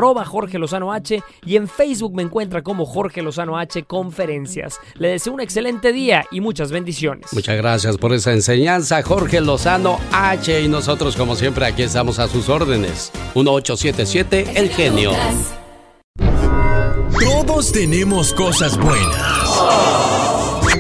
[0.03, 4.81] Jorge Lozano H y en Facebook me encuentra como Jorge Lozano H Conferencias.
[4.95, 7.33] Le deseo un excelente día y muchas bendiciones.
[7.33, 10.61] Muchas gracias por esa enseñanza, Jorge Lozano H.
[10.63, 13.13] Y nosotros, como siempre, aquí estamos a sus órdenes.
[13.35, 15.13] 1877 El Genio.
[17.21, 20.32] Todos tenemos cosas buenas.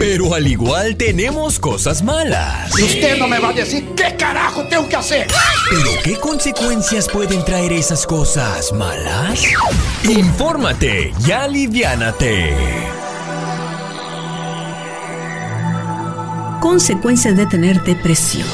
[0.02, 2.76] Pero al igual tenemos cosas malas.
[2.76, 5.28] Y usted no me va a decir qué carajo tengo que hacer.
[5.70, 9.44] Pero ¿qué consecuencias pueden traer esas cosas malas?
[10.02, 12.52] Infórmate y aliviánate.
[16.60, 18.48] Consecuencias de tener depresión.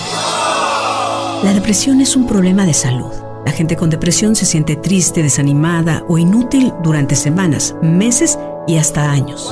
[1.45, 3.11] La depresión es un problema de salud.
[3.47, 9.11] La gente con depresión se siente triste, desanimada o inútil durante semanas, meses y hasta
[9.11, 9.51] años.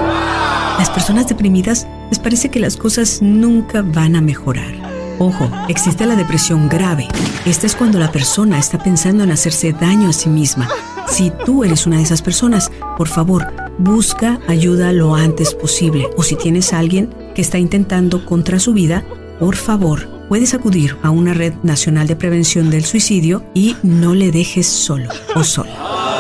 [0.79, 4.75] Las personas deprimidas les parece que las cosas nunca van a mejorar.
[5.19, 7.09] Ojo, existe la depresión grave.
[7.47, 10.69] Esta es cuando la persona está pensando en hacerse daño a sí misma.
[11.09, 13.47] Si tú eres una de esas personas, por favor,
[13.79, 16.09] busca ayuda lo antes posible.
[16.19, 19.05] O si tienes a alguien que está intentando contra su vida,
[19.39, 24.31] por favor, puedes acudir a una red nacional de prevención del suicidio y no le
[24.31, 26.16] dejes solo o sola.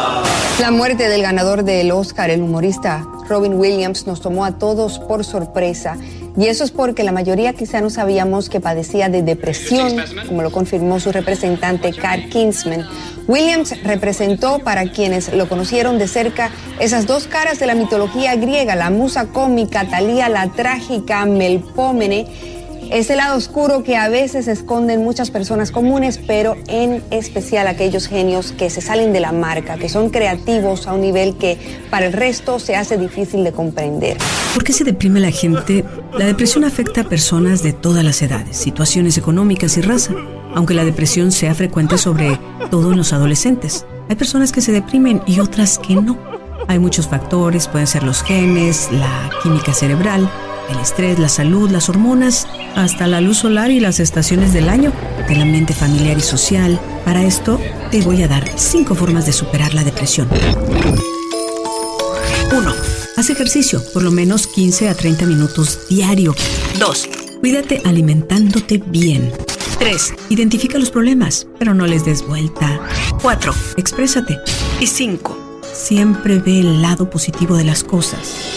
[0.58, 5.22] La muerte del ganador del Oscar, el humorista Robin Williams, nos tomó a todos por
[5.22, 5.98] sorpresa
[6.34, 10.50] Y eso es porque la mayoría quizá no sabíamos que padecía de depresión, como lo
[10.50, 12.88] confirmó su representante Carl Kinsman.
[13.28, 18.76] Williams representó para quienes lo conocieron de cerca esas dos caras de la mitología griega,
[18.76, 22.55] la musa cómica, Talía la trágica, Melpómene
[22.90, 28.52] ese lado oscuro que a veces esconden muchas personas comunes, pero en especial aquellos genios
[28.52, 31.58] que se salen de la marca, que son creativos a un nivel que
[31.90, 34.16] para el resto se hace difícil de comprender.
[34.54, 35.84] ¿Por qué se deprime la gente?
[36.18, 40.14] La depresión afecta a personas de todas las edades, situaciones económicas y raza,
[40.54, 42.38] aunque la depresión sea frecuente sobre
[42.70, 43.84] todo en los adolescentes.
[44.08, 46.16] Hay personas que se deprimen y otras que no.
[46.68, 50.28] Hay muchos factores, pueden ser los genes, la química cerebral,
[50.70, 54.92] el estrés, la salud, las hormonas, hasta la luz solar y las estaciones del año,
[55.28, 56.80] el ambiente familiar y social.
[57.04, 60.28] Para esto te voy a dar cinco formas de superar la depresión.
[62.56, 62.72] 1.
[63.16, 66.34] Haz ejercicio, por lo menos 15 a 30 minutos diario.
[66.78, 67.08] 2.
[67.40, 69.32] Cuídate alimentándote bien.
[69.78, 70.14] 3.
[70.30, 72.80] Identifica los problemas, pero no les des vuelta.
[73.22, 73.52] 4.
[73.76, 74.38] Exprésate.
[74.80, 75.60] Y 5.
[75.72, 78.55] Siempre ve el lado positivo de las cosas.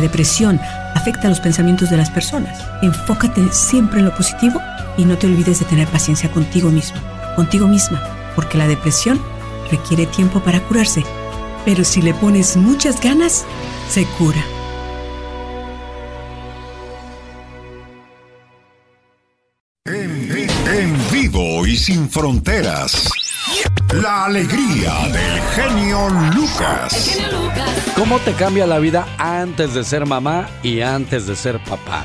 [0.00, 0.60] Depresión
[0.94, 2.62] afecta los pensamientos de las personas.
[2.82, 4.60] Enfócate siempre en lo positivo
[4.96, 7.00] y no te olvides de tener paciencia contigo mismo,
[7.36, 8.02] contigo misma,
[8.34, 9.20] porque la depresión
[9.70, 11.04] requiere tiempo para curarse,
[11.64, 13.44] pero si le pones muchas ganas,
[13.88, 14.42] se cura.
[19.86, 23.10] En, vivo y sin fronteras.
[23.92, 27.18] La alegría del genio Lucas.
[27.96, 32.04] ¿Cómo te cambia la vida antes de ser mamá y antes de ser papá?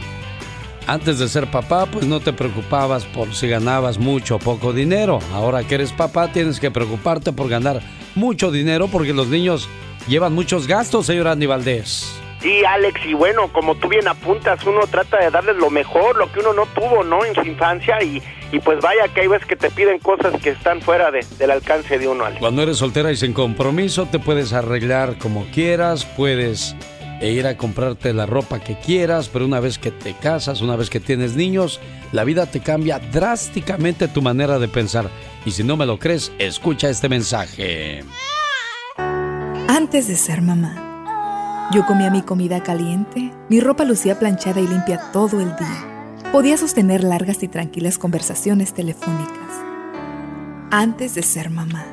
[0.88, 5.20] Antes de ser papá, pues no te preocupabas por si ganabas mucho o poco dinero.
[5.34, 7.82] Ahora que eres papá, tienes que preocuparte por ganar
[8.16, 9.70] mucho dinero porque los niños
[10.08, 12.25] llevan muchos gastos, señor Andy Valdés.
[12.46, 16.32] Sí, Alex, y bueno, como tú bien apuntas, uno trata de darles lo mejor, lo
[16.32, 17.26] que uno no tuvo, ¿no?
[17.26, 20.52] En su infancia y, y pues vaya que hay veces que te piden cosas que
[20.52, 22.40] están fuera de, del alcance de uno, Alex.
[22.40, 26.76] Cuando eres soltera y sin compromiso, te puedes arreglar como quieras, puedes
[27.20, 30.92] ir a comprarte la ropa que quieras, pero una vez que te casas, una vez
[30.92, 31.80] que tienes niños,
[32.12, 35.10] la vida te cambia drásticamente tu manera de pensar.
[35.48, 38.04] Y si no me lo crees, escucha este mensaje.
[39.68, 40.95] Antes de ser mamá,
[41.72, 46.32] yo comía mi comida caliente, mi ropa lucía planchada y limpia todo el día.
[46.32, 49.36] Podía sostener largas y tranquilas conversaciones telefónicas.
[50.70, 51.86] Antes de ser mamá,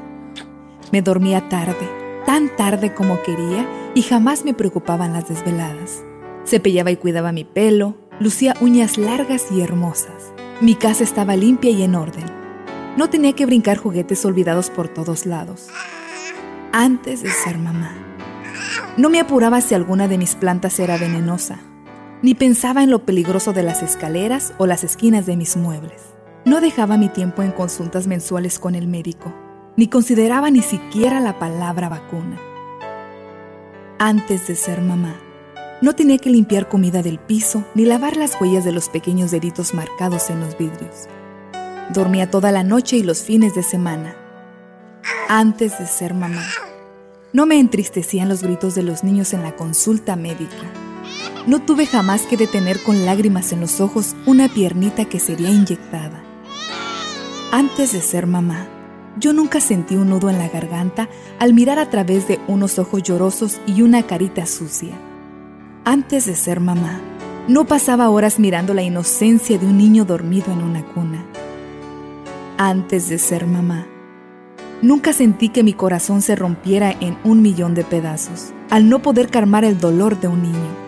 [0.91, 1.89] me dormía tarde,
[2.27, 6.03] tan tarde como quería y jamás me preocupaban las desveladas.
[6.45, 10.33] Cepillaba y cuidaba mi pelo, lucía uñas largas y hermosas.
[10.61, 12.27] Mi casa estaba limpia y en orden.
[12.97, 15.69] No tenía que brincar juguetes olvidados por todos lados.
[16.73, 18.12] Antes de ser mamá.
[18.97, 21.61] No me apuraba si alguna de mis plantas era venenosa,
[22.23, 26.03] ni pensaba en lo peligroso de las escaleras o las esquinas de mis muebles.
[26.45, 29.33] No dejaba mi tiempo en consultas mensuales con el médico,
[29.77, 32.39] ni consideraba ni siquiera la palabra vacuna.
[33.99, 35.15] Antes de ser mamá,
[35.81, 39.75] no tenía que limpiar comida del piso ni lavar las huellas de los pequeños deditos
[39.75, 41.09] marcados en los vidrios.
[41.91, 44.17] Dormía toda la noche y los fines de semana.
[45.29, 46.45] Antes de ser mamá,
[47.33, 50.71] no me entristecían los gritos de los niños en la consulta médica.
[51.47, 56.23] No tuve jamás que detener con lágrimas en los ojos una piernita que sería inyectada.
[57.51, 58.68] Antes de ser mamá,
[59.18, 63.03] yo nunca sentí un nudo en la garganta al mirar a través de unos ojos
[63.03, 64.95] llorosos y una carita sucia.
[65.85, 67.01] Antes de ser mamá,
[67.49, 71.25] no pasaba horas mirando la inocencia de un niño dormido en una cuna.
[72.57, 73.87] Antes de ser mamá,
[74.83, 79.29] nunca sentí que mi corazón se rompiera en un millón de pedazos al no poder
[79.29, 80.83] calmar el dolor de un niño.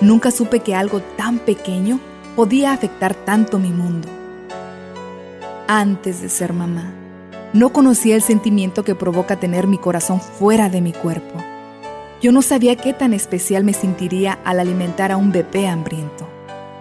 [0.00, 2.00] Nunca supe que algo tan pequeño
[2.36, 4.08] podía afectar tanto mi mundo.
[5.66, 6.92] Antes de ser mamá,
[7.52, 11.42] no conocía el sentimiento que provoca tener mi corazón fuera de mi cuerpo.
[12.20, 16.28] Yo no sabía qué tan especial me sentiría al alimentar a un bebé hambriento,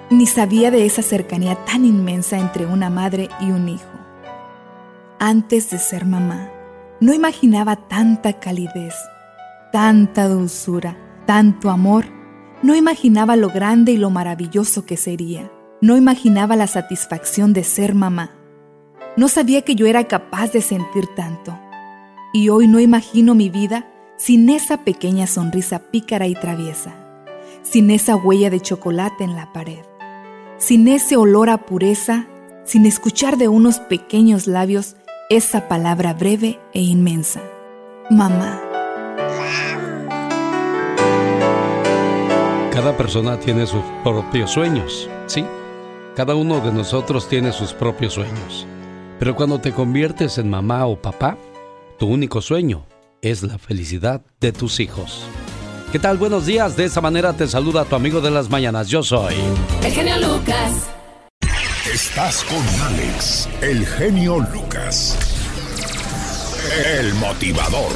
[0.09, 4.06] ni sabía de esa cercanía tan inmensa entre una madre y un hijo.
[5.19, 6.51] Antes de ser mamá,
[6.99, 8.93] no imaginaba tanta calidez,
[9.71, 12.05] tanta dulzura, tanto amor.
[12.61, 15.51] No imaginaba lo grande y lo maravilloso que sería.
[15.81, 18.35] No imaginaba la satisfacción de ser mamá.
[19.15, 21.59] No sabía que yo era capaz de sentir tanto.
[22.31, 26.93] Y hoy no imagino mi vida sin esa pequeña sonrisa pícara y traviesa,
[27.63, 29.83] sin esa huella de chocolate en la pared,
[30.57, 32.27] sin ese olor a pureza,
[32.65, 34.95] sin escuchar de unos pequeños labios
[35.29, 37.41] esa palabra breve e inmensa,
[38.09, 38.61] mamá.
[42.71, 45.43] Cada persona tiene sus propios sueños, ¿sí?
[46.15, 48.65] Cada uno de nosotros tiene sus propios sueños.
[49.19, 51.37] Pero cuando te conviertes en mamá o papá,
[51.99, 52.85] tu único sueño
[53.21, 55.23] es la felicidad de tus hijos.
[55.91, 56.17] ¿Qué tal?
[56.17, 56.77] Buenos días.
[56.77, 58.87] De esa manera te saluda tu amigo de las mañanas.
[58.89, 59.35] Yo soy.
[59.83, 60.96] El genio Lucas.
[61.97, 65.17] Estás con Alex, el genio Lucas.
[66.95, 67.89] El motivador.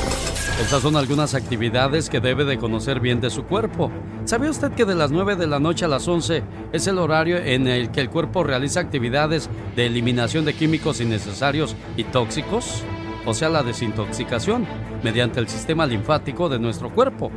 [0.60, 3.92] Estas son algunas actividades que debe de conocer bien de su cuerpo.
[4.26, 6.42] ¿Sabía usted que de las 9 de la noche a las 11
[6.74, 11.76] es el horario en el que el cuerpo realiza actividades de eliminación de químicos innecesarios
[11.96, 12.84] y tóxicos?
[13.28, 14.66] O sea, la desintoxicación,
[15.04, 17.32] mediante el sistema linfático de nuestro cuerpo.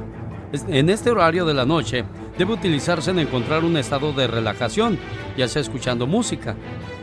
[0.69, 2.05] En este horario de la noche
[2.39, 4.99] debe utilizarse en encontrar un estado de relajación,
[5.37, 6.55] ya sea escuchando música.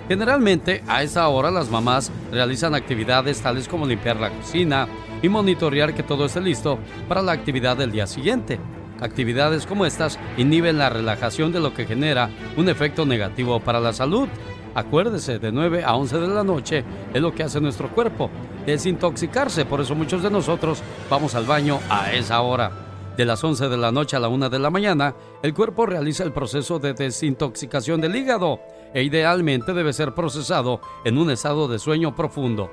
[0.08, 4.88] Generalmente a esa hora las mamás realizan actividades tales como limpiar la cocina,
[5.22, 8.60] y monitorear que todo esté listo para la actividad del día siguiente.
[9.00, 13.94] Actividades como estas inhiben la relajación de lo que genera un efecto negativo para la
[13.94, 14.28] salud.
[14.74, 16.84] Acuérdese, de 9 a 11 de la noche
[17.14, 18.30] es lo que hace nuestro cuerpo,
[18.66, 22.81] desintoxicarse, por eso muchos de nosotros vamos al baño a esa hora.
[23.18, 26.24] De las 11 de la noche a la 1 de la mañana, el cuerpo realiza
[26.24, 28.62] el proceso de desintoxicación del hígado
[28.94, 32.72] e idealmente debe ser procesado en un estado de sueño profundo.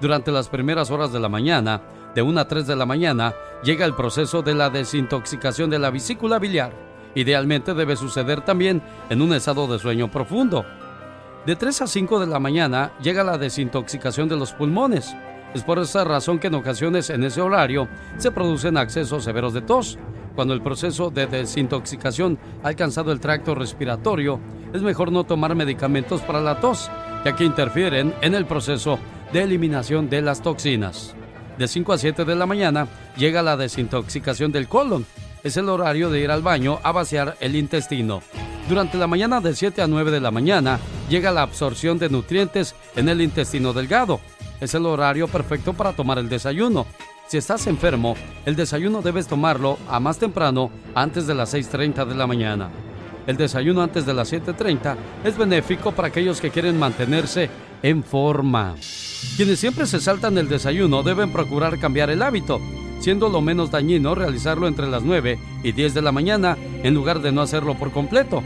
[0.00, 1.82] Durante las primeras horas de la mañana,
[2.14, 3.34] de 1 a 3 de la mañana,
[3.64, 6.72] llega el proceso de la desintoxicación de la vesícula biliar.
[7.16, 10.64] Idealmente debe suceder también en un estado de sueño profundo.
[11.46, 15.14] De 3 a 5 de la mañana llega la desintoxicación de los pulmones.
[15.54, 17.88] Es por esa razón que en ocasiones en ese horario
[18.18, 19.98] se producen accesos severos de tos.
[20.36, 24.38] Cuando el proceso de desintoxicación ha alcanzado el tracto respiratorio,
[24.72, 26.88] es mejor no tomar medicamentos para la tos,
[27.24, 29.00] ya que interfieren en el proceso
[29.32, 31.16] de eliminación de las toxinas.
[31.58, 32.86] De 5 a 7 de la mañana
[33.16, 35.04] llega la desintoxicación del colon.
[35.42, 38.22] Es el horario de ir al baño a vaciar el intestino.
[38.68, 40.78] Durante la mañana de 7 a 9 de la mañana
[41.08, 44.20] llega la absorción de nutrientes en el intestino delgado.
[44.60, 46.86] Es el horario perfecto para tomar el desayuno.
[47.28, 52.14] Si estás enfermo, el desayuno debes tomarlo a más temprano antes de las 6.30 de
[52.14, 52.68] la mañana.
[53.26, 57.48] El desayuno antes de las 7.30 es benéfico para aquellos que quieren mantenerse
[57.82, 58.74] en forma.
[59.36, 62.60] Quienes siempre se saltan el desayuno deben procurar cambiar el hábito,
[63.00, 67.20] siendo lo menos dañino realizarlo entre las 9 y 10 de la mañana en lugar
[67.20, 68.42] de no hacerlo por completo.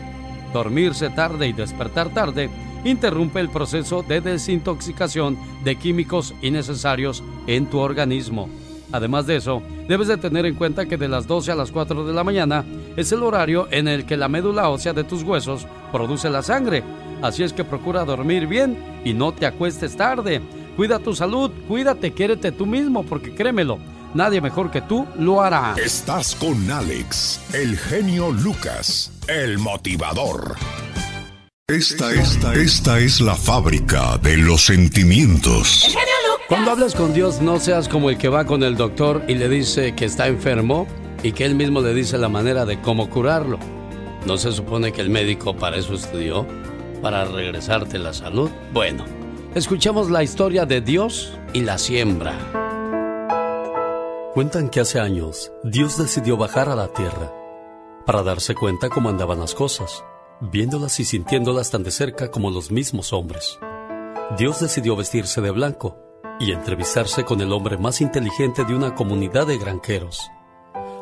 [0.52, 2.50] Dormirse tarde y despertar tarde
[2.84, 8.48] interrumpe el proceso de desintoxicación de químicos innecesarios en tu organismo.
[8.92, 12.06] Además de eso, debes de tener en cuenta que de las 12 a las 4
[12.06, 12.64] de la mañana
[12.96, 16.84] es el horario en el que la médula ósea de tus huesos produce la sangre.
[17.20, 20.40] Así es que procura dormir bien y no te acuestes tarde.
[20.76, 23.78] Cuida tu salud, cuídate, quiérete tú mismo, porque créemelo,
[24.14, 25.74] nadie mejor que tú lo hará.
[25.76, 30.56] Estás con Alex, el genio Lucas, el motivador.
[31.66, 35.96] Esta, esta, esta es la fábrica de los sentimientos.
[36.46, 39.48] Cuando hablas con Dios, no seas como el que va con el doctor y le
[39.48, 40.86] dice que está enfermo
[41.22, 43.58] y que él mismo le dice la manera de cómo curarlo.
[44.26, 46.46] ¿No se supone que el médico para eso estudió?
[47.00, 48.50] ¿Para regresarte la salud?
[48.74, 49.06] Bueno,
[49.54, 52.36] escuchemos la historia de Dios y la siembra.
[54.34, 57.32] Cuentan que hace años Dios decidió bajar a la tierra
[58.04, 60.04] para darse cuenta cómo andaban las cosas,
[60.50, 63.58] viéndolas y sintiéndolas tan de cerca como los mismos hombres.
[64.38, 65.98] Dios decidió vestirse de blanco
[66.40, 70.30] y entrevistarse con el hombre más inteligente de una comunidad de granjeros.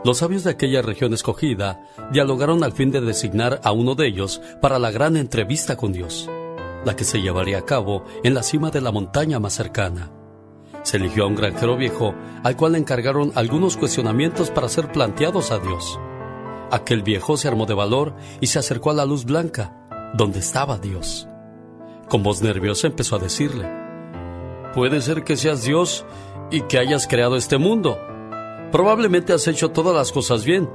[0.04, 4.40] Los sabios de aquella región escogida dialogaron al fin de designar a uno de ellos
[4.60, 6.28] para la gran entrevista con Dios,
[6.84, 10.10] la que se llevaría a cabo en la cima de la montaña más cercana.
[10.82, 15.52] Se eligió a un granjero viejo al cual le encargaron algunos cuestionamientos para ser planteados
[15.52, 15.98] a Dios.
[16.72, 19.76] Aquel viejo se armó de valor y se acercó a la luz blanca,
[20.14, 21.28] donde estaba Dios.
[22.08, 23.68] Con voz nerviosa empezó a decirle,
[24.72, 26.06] Puede ser que seas Dios
[26.50, 28.00] y que hayas creado este mundo.
[28.70, 30.70] Probablemente has hecho todas las cosas bien,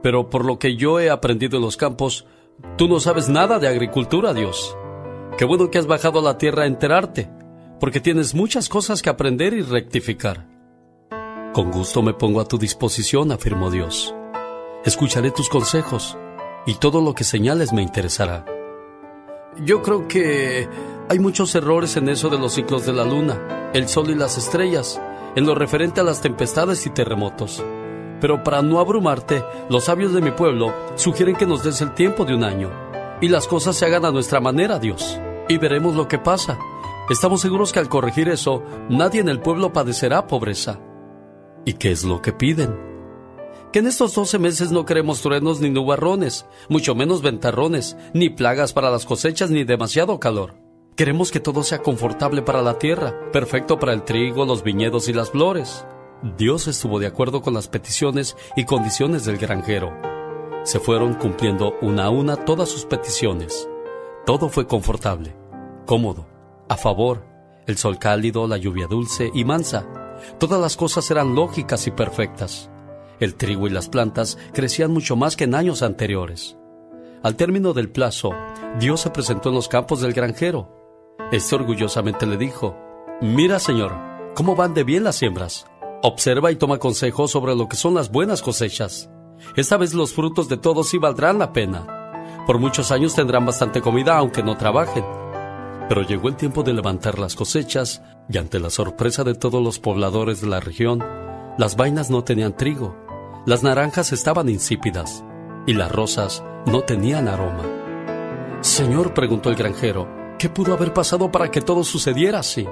[0.00, 2.24] pero por lo que yo he aprendido en los campos,
[2.78, 4.76] tú no sabes nada de agricultura, Dios.
[5.36, 7.28] Qué bueno que has bajado a la tierra a enterarte,
[7.80, 10.46] porque tienes muchas cosas que aprender y rectificar.
[11.52, 14.15] Con gusto me pongo a tu disposición, afirmó Dios.
[14.86, 16.16] Escucharé tus consejos
[16.64, 18.44] y todo lo que señales me interesará.
[19.56, 20.68] Yo creo que
[21.08, 24.38] hay muchos errores en eso de los ciclos de la luna, el sol y las
[24.38, 25.00] estrellas,
[25.34, 27.64] en lo referente a las tempestades y terremotos.
[28.20, 32.24] Pero para no abrumarte, los sabios de mi pueblo sugieren que nos des el tiempo
[32.24, 32.70] de un año
[33.20, 35.18] y las cosas se hagan a nuestra manera, Dios,
[35.48, 36.60] y veremos lo que pasa.
[37.10, 40.78] Estamos seguros que al corregir eso, nadie en el pueblo padecerá pobreza.
[41.64, 42.85] ¿Y qué es lo que piden?
[43.72, 48.72] Que en estos 12 meses no queremos truenos ni nubarrones, mucho menos ventarrones, ni plagas
[48.72, 50.54] para las cosechas ni demasiado calor.
[50.96, 55.12] Queremos que todo sea confortable para la tierra, perfecto para el trigo, los viñedos y
[55.12, 55.84] las flores.
[56.38, 59.92] Dios estuvo de acuerdo con las peticiones y condiciones del granjero.
[60.64, 63.68] Se fueron cumpliendo una a una todas sus peticiones.
[64.24, 65.36] Todo fue confortable,
[65.84, 66.26] cómodo,
[66.68, 67.24] a favor,
[67.66, 69.86] el sol cálido, la lluvia dulce y mansa.
[70.38, 72.70] Todas las cosas eran lógicas y perfectas.
[73.18, 76.56] El trigo y las plantas crecían mucho más que en años anteriores.
[77.22, 78.30] Al término del plazo,
[78.78, 81.16] Dios se presentó en los campos del granjero.
[81.32, 82.76] Este orgullosamente le dijo,
[83.20, 83.92] Mira, Señor,
[84.34, 85.66] cómo van de bien las siembras.
[86.02, 89.10] Observa y toma consejo sobre lo que son las buenas cosechas.
[89.56, 92.44] Esta vez los frutos de todos sí valdrán la pena.
[92.46, 95.04] Por muchos años tendrán bastante comida aunque no trabajen.
[95.88, 99.78] Pero llegó el tiempo de levantar las cosechas y ante la sorpresa de todos los
[99.78, 101.02] pobladores de la región,
[101.58, 103.05] las vainas no tenían trigo,
[103.46, 105.24] las naranjas estaban insípidas
[105.66, 107.62] y las rosas no tenían aroma.
[108.60, 112.66] Señor, preguntó el granjero, ¿qué pudo haber pasado para que todo sucediera así?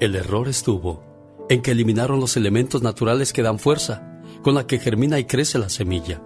[0.00, 1.02] El error estuvo
[1.48, 5.58] en que eliminaron los elementos naturales que dan fuerza, con la que germina y crece
[5.58, 6.22] la semilla.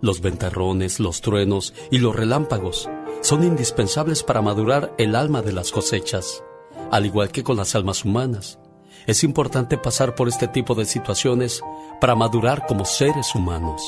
[0.00, 2.88] Los ventarrones, los truenos y los relámpagos
[3.22, 6.44] son indispensables para madurar el alma de las cosechas,
[6.92, 8.60] al igual que con las almas humanas.
[9.06, 11.62] Es importante pasar por este tipo de situaciones
[12.00, 13.80] para madurar como seres humanos.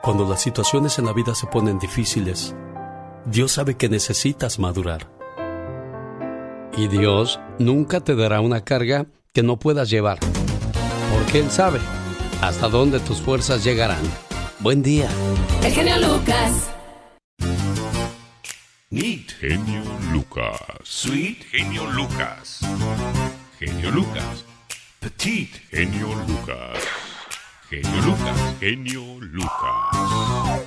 [0.00, 2.54] Cuando las situaciones en la vida se ponen difíciles,
[3.24, 5.10] Dios sabe que necesitas madurar.
[6.76, 10.20] Y Dios nunca te dará una carga que no puedas llevar,
[11.12, 11.80] porque Él sabe
[12.40, 14.02] hasta dónde tus fuerzas llegarán.
[14.60, 15.08] Buen día.
[15.64, 16.70] El genio Lucas.
[18.90, 19.32] Neat.
[19.40, 19.82] Genio
[20.12, 20.60] Lucas.
[20.84, 21.42] Sweet.
[21.50, 22.60] Genio Lucas.
[23.58, 24.44] Genio Lucas.
[25.00, 25.50] Petit.
[25.68, 26.78] Genio Lucas.
[27.68, 28.56] Genio Lucas.
[28.60, 30.62] Genio Lucas.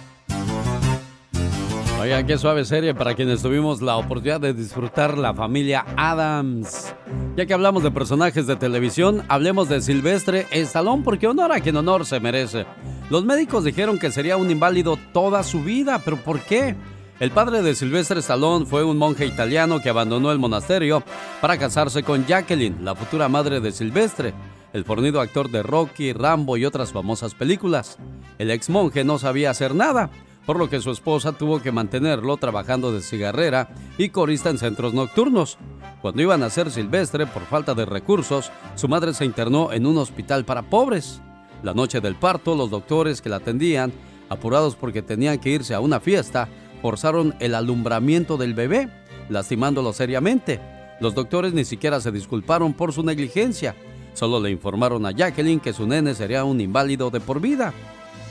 [2.02, 6.94] Oigan, qué suave serie para quienes tuvimos la oportunidad de disfrutar la familia Adams.
[7.38, 11.78] Ya que hablamos de personajes de televisión, hablemos de Silvestre Stallone porque honor a quien
[11.78, 12.66] honor se merece.
[13.10, 16.76] Los médicos dijeron que sería un inválido toda su vida, pero ¿por qué?
[17.22, 21.04] El padre de Silvestre Stallone fue un monje italiano que abandonó el monasterio
[21.40, 24.34] para casarse con Jacqueline, la futura madre de Silvestre,
[24.74, 28.00] el fornido actor de Rocky, Rambo y otras famosas películas.
[28.40, 30.10] El ex monje no sabía hacer nada,
[30.48, 33.70] por lo que su esposa tuvo que mantenerlo trabajando de cigarrera
[34.00, 35.60] y corista en centros nocturnos.
[36.02, 40.00] Cuando iban a ser Silvestre, por falta de recursos, su madre se internó en un
[40.00, 41.22] hospital para pobres.
[41.62, 43.94] La noche del parto, los doctores que la atendían,
[44.28, 46.50] apurados porque tenían que irse a una fiesta,
[46.82, 48.90] forzaron el alumbramiento del bebé,
[49.30, 50.60] lastimándolo seriamente.
[51.00, 53.76] Los doctores ni siquiera se disculparon por su negligencia.
[54.14, 57.74] Solo le informaron a Jacqueline que su nene sería un inválido de por vida.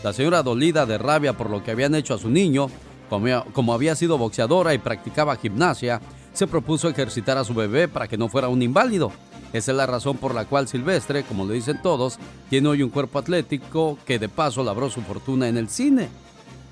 [0.02, 2.68] La señora dolida de rabia por lo que habían hecho a su niño,
[3.08, 6.00] como, había sido boxeadora y practicaba gimnasia,
[6.32, 9.10] se propuso ejercitar a su bebé para que no fuera un inválido.
[9.52, 12.90] Esa es la razón por la cual Silvestre, como le dicen todos, tiene hoy un
[12.90, 16.08] cuerpo atlético que de paso labró su fortuna en el cine.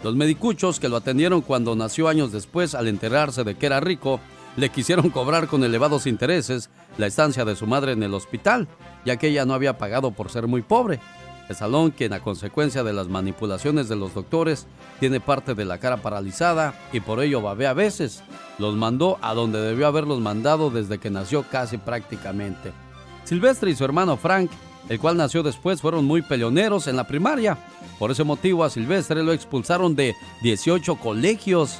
[0.03, 4.21] Los medicuchos que lo atendieron cuando nació años después, al enterarse de que era rico,
[4.57, 8.69] le quisieron cobrar con elevados intereses la estancia de su madre en el hospital,
[9.05, 11.01] ya que ella no había pagado por ser muy pobre.
[11.49, 14.67] El salón, quien a consecuencia de las manipulaciones de los doctores
[15.01, 18.23] tiene parte de la cara paralizada y por ello babea a veces,
[18.59, 22.73] los mandó a donde debió haberlos mandado desde que nació casi prácticamente.
[23.25, 24.51] Silvestre y su hermano Frank,
[24.89, 27.59] el cual nació después, fueron muy peleoneros en la primaria.
[27.99, 31.79] Por ese motivo a Silvestre lo expulsaron de 18 colegios.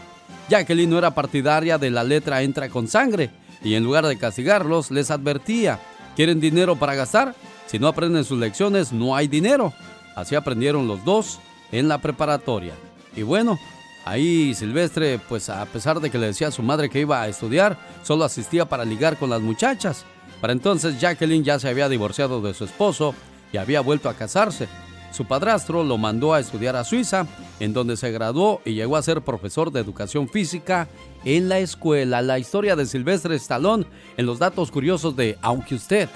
[0.49, 3.31] Jacqueline no era partidaria de la letra entra con sangre
[3.63, 5.81] y en lugar de castigarlos les advertía,
[6.17, 7.35] ¿quieren dinero para gastar?
[7.67, 9.73] Si no aprenden sus lecciones no hay dinero.
[10.15, 11.39] Así aprendieron los dos
[11.71, 12.75] en la preparatoria.
[13.15, 13.59] Y bueno,
[14.05, 17.29] ahí Silvestre, pues a pesar de que le decía a su madre que iba a
[17.29, 20.05] estudiar, solo asistía para ligar con las muchachas.
[20.41, 23.15] Para entonces Jacqueline ya se había divorciado de su esposo
[23.53, 24.69] y había vuelto a casarse.
[25.13, 27.27] Su padrastro lo mandó a estudiar a Suiza,
[27.61, 30.87] en donde se graduó y llegó a ser profesor de educación física
[31.25, 32.23] en la escuela.
[32.23, 33.87] La historia de Silvestre Stallone
[34.17, 36.09] en los datos curiosos de Aunque usted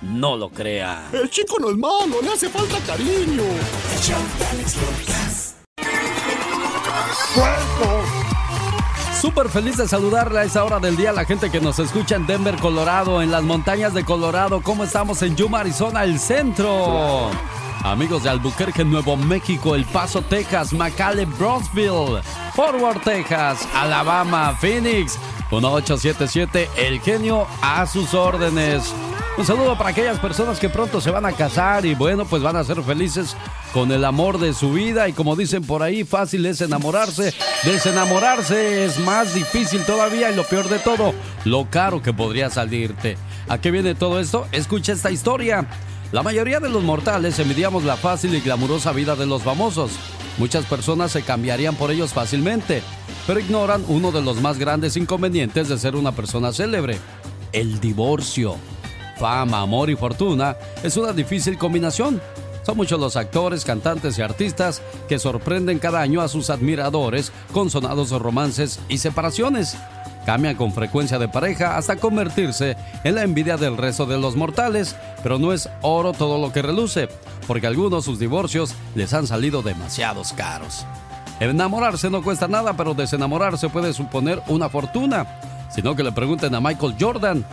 [0.00, 1.08] no lo crea.
[1.12, 3.42] El chico no es malo, le hace falta cariño.
[9.22, 12.16] Súper feliz de saludarle a esa hora del día a la gente que nos escucha
[12.16, 14.62] en Denver, Colorado, en las montañas de Colorado.
[14.62, 17.30] ¿Cómo estamos en Yuma, Arizona, el centro?
[17.84, 22.20] Amigos de Albuquerque, Nuevo México, El Paso, Texas, McAllen, Brownsville,
[22.52, 25.16] Forward, Texas, Alabama, Phoenix,
[25.52, 28.92] 1877, El Genio a sus órdenes.
[29.38, 32.54] Un saludo para aquellas personas que pronto se van a casar y bueno, pues van
[32.54, 33.34] a ser felices
[33.72, 37.32] con el amor de su vida y como dicen por ahí, fácil es enamorarse.
[37.64, 41.14] Desenamorarse es más difícil todavía y lo peor de todo,
[41.46, 43.16] lo caro que podría salirte.
[43.48, 44.46] ¿A qué viene todo esto?
[44.52, 45.66] Escucha esta historia.
[46.12, 49.92] La mayoría de los mortales envidiamos la fácil y glamurosa vida de los famosos.
[50.36, 52.82] Muchas personas se cambiarían por ellos fácilmente,
[53.26, 56.98] pero ignoran uno de los más grandes inconvenientes de ser una persona célebre,
[57.54, 58.56] el divorcio
[59.22, 62.20] fama, amor y fortuna es una difícil combinación.
[62.66, 67.70] Son muchos los actores, cantantes y artistas que sorprenden cada año a sus admiradores con
[67.70, 69.76] sonados romances y separaciones.
[70.26, 74.96] Cambian con frecuencia de pareja hasta convertirse en la envidia del resto de los mortales,
[75.22, 77.08] pero no es oro todo lo que reluce,
[77.46, 80.84] porque algunos sus divorcios les han salido demasiados caros.
[81.38, 85.26] Enamorarse no cuesta nada, pero desenamorarse puede suponer una fortuna.
[85.72, 87.46] Sino que le pregunten a Michael Jordan,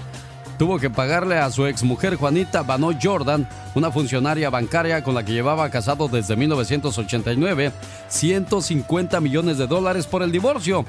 [0.59, 5.31] tuvo que pagarle a su exmujer Juanita Bano Jordan, una funcionaria bancaria con la que
[5.31, 7.71] llevaba casado desde 1989,
[8.09, 10.85] 150 millones de dólares por el divorcio.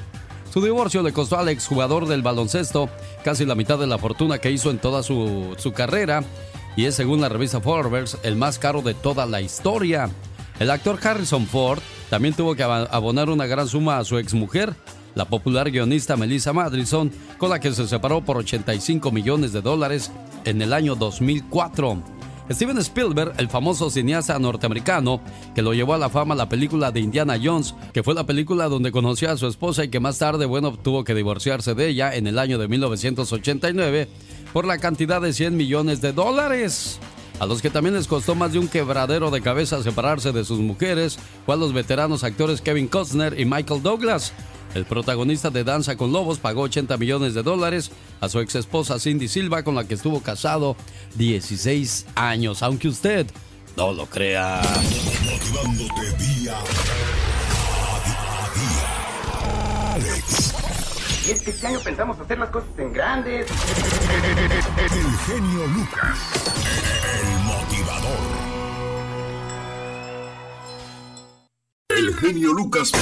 [0.53, 2.91] Su divorcio le costó al exjugador del baloncesto
[3.23, 6.25] casi la mitad de la fortuna que hizo en toda su, su carrera
[6.75, 10.11] y es según la revista Forbes el más caro de toda la historia.
[10.59, 11.79] El actor Harrison Ford
[12.11, 14.75] también tuvo que abonar una gran suma a su exmujer,
[15.15, 20.11] la popular guionista Melissa Madrison, con la que se separó por 85 millones de dólares
[20.45, 22.03] en el año 2004.
[22.51, 25.21] Steven Spielberg, el famoso cineasta norteamericano
[25.55, 28.69] que lo llevó a la fama la película de Indiana Jones, que fue la película
[28.69, 32.15] donde conoció a su esposa y que más tarde, bueno, tuvo que divorciarse de ella
[32.15, 34.09] en el año de 1989
[34.53, 36.99] por la cantidad de 100 millones de dólares.
[37.39, 40.59] A los que también les costó más de un quebradero de cabeza separarse de sus
[40.59, 44.33] mujeres fue a los veteranos actores Kevin Costner y Michael Douglas,
[44.75, 47.91] el protagonista de Danza con Lobos pagó 80 millones de dólares
[48.21, 50.77] a su ex esposa Cindy Silva, con la que estuvo casado
[51.17, 53.27] 16 años, aunque usted
[53.77, 54.61] no lo crea.
[55.25, 59.95] Motivándote día a día.
[59.95, 60.55] Alex.
[61.27, 63.47] Y es que este año pensamos hacer las cosas en grandes.
[64.79, 66.19] El genio Lucas.
[67.21, 68.50] El motivador.
[72.21, 72.93] Genio Lucas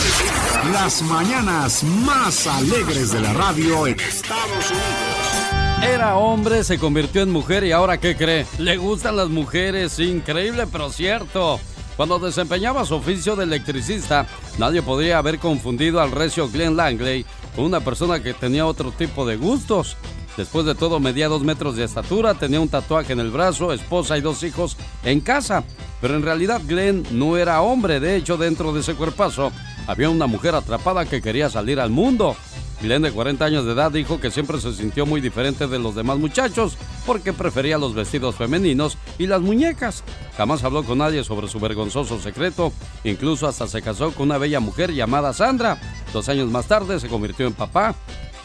[0.72, 5.82] las mañanas más alegres de la radio en Estados Unidos.
[5.82, 8.46] Era hombre, se convirtió en mujer y ahora ¿qué cree?
[8.58, 11.58] Le gustan las mujeres, increíble pero cierto.
[11.96, 17.64] Cuando desempeñaba su oficio de electricista, nadie podría haber confundido al recio Glenn Langley con
[17.64, 19.96] una persona que tenía otro tipo de gustos.
[20.38, 24.16] Después de todo, medía dos metros de estatura, tenía un tatuaje en el brazo, esposa
[24.16, 25.64] y dos hijos en casa.
[26.00, 29.50] Pero en realidad Glenn no era hombre, de hecho dentro de ese cuerpazo
[29.88, 32.36] había una mujer atrapada que quería salir al mundo.
[32.80, 35.96] Glenn de 40 años de edad dijo que siempre se sintió muy diferente de los
[35.96, 40.04] demás muchachos porque prefería los vestidos femeninos y las muñecas.
[40.36, 42.72] Jamás habló con nadie sobre su vergonzoso secreto,
[43.02, 45.80] incluso hasta se casó con una bella mujer llamada Sandra.
[46.12, 47.96] Dos años más tarde se convirtió en papá.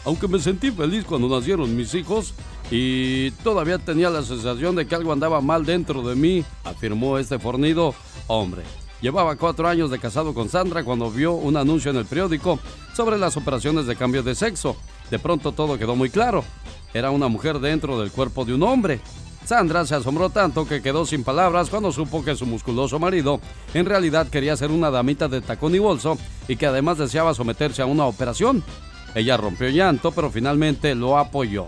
[0.04, 2.34] Aunque me sentí feliz cuando nacieron mis hijos,
[2.70, 7.38] y todavía tenía la sensación de que algo andaba mal dentro de mí, afirmó este
[7.38, 7.94] fornido
[8.26, 8.62] hombre.
[9.00, 12.58] Llevaba cuatro años de casado con Sandra cuando vio un anuncio en el periódico
[12.94, 14.76] sobre las operaciones de cambio de sexo.
[15.10, 16.42] De pronto todo quedó muy claro.
[16.94, 19.00] Era una mujer dentro del cuerpo de un hombre.
[19.44, 23.40] Sandra se asombró tanto que quedó sin palabras cuando supo que su musculoso marido
[23.74, 26.16] en realidad quería ser una damita de tacón y bolso
[26.48, 28.64] y que además deseaba someterse a una operación.
[29.14, 31.66] Ella rompió llanto, pero finalmente lo apoyó.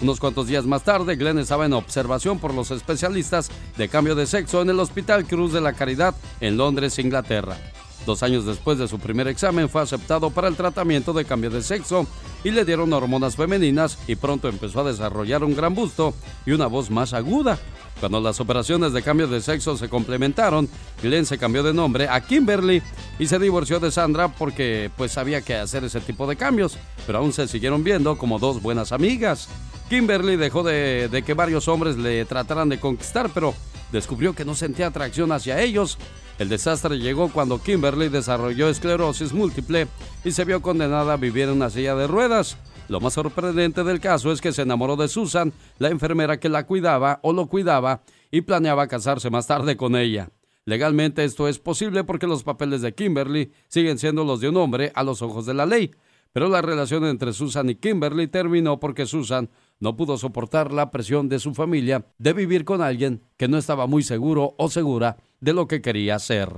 [0.00, 4.26] Unos cuantos días más tarde, Glenn estaba en observación por los especialistas de cambio de
[4.26, 7.56] sexo en el Hospital Cruz de la Caridad en Londres, Inglaterra.
[8.04, 11.62] Dos años después de su primer examen fue aceptado para el tratamiento de cambio de
[11.62, 12.06] sexo
[12.42, 16.14] y le dieron hormonas femeninas y pronto empezó a desarrollar un gran busto
[16.44, 17.58] y una voz más aguda.
[18.04, 20.68] Cuando las operaciones de cambio de sexo se complementaron,
[21.02, 22.82] Glenn se cambió de nombre a Kimberly
[23.18, 26.76] y se divorció de Sandra porque pues sabía que hacer ese tipo de cambios,
[27.06, 29.48] pero aún se siguieron viendo como dos buenas amigas.
[29.88, 33.54] Kimberly dejó de, de que varios hombres le trataran de conquistar, pero
[33.90, 35.96] descubrió que no sentía atracción hacia ellos.
[36.38, 39.86] El desastre llegó cuando Kimberly desarrolló esclerosis múltiple
[40.26, 42.58] y se vio condenada a vivir en una silla de ruedas.
[42.88, 46.66] Lo más sorprendente del caso es que se enamoró de Susan, la enfermera que la
[46.66, 50.28] cuidaba o lo cuidaba, y planeaba casarse más tarde con ella.
[50.66, 54.92] Legalmente esto es posible porque los papeles de Kimberly siguen siendo los de un hombre
[54.94, 55.92] a los ojos de la ley,
[56.32, 61.28] pero la relación entre Susan y Kimberly terminó porque Susan no pudo soportar la presión
[61.28, 65.52] de su familia de vivir con alguien que no estaba muy seguro o segura de
[65.52, 66.48] lo que quería hacer.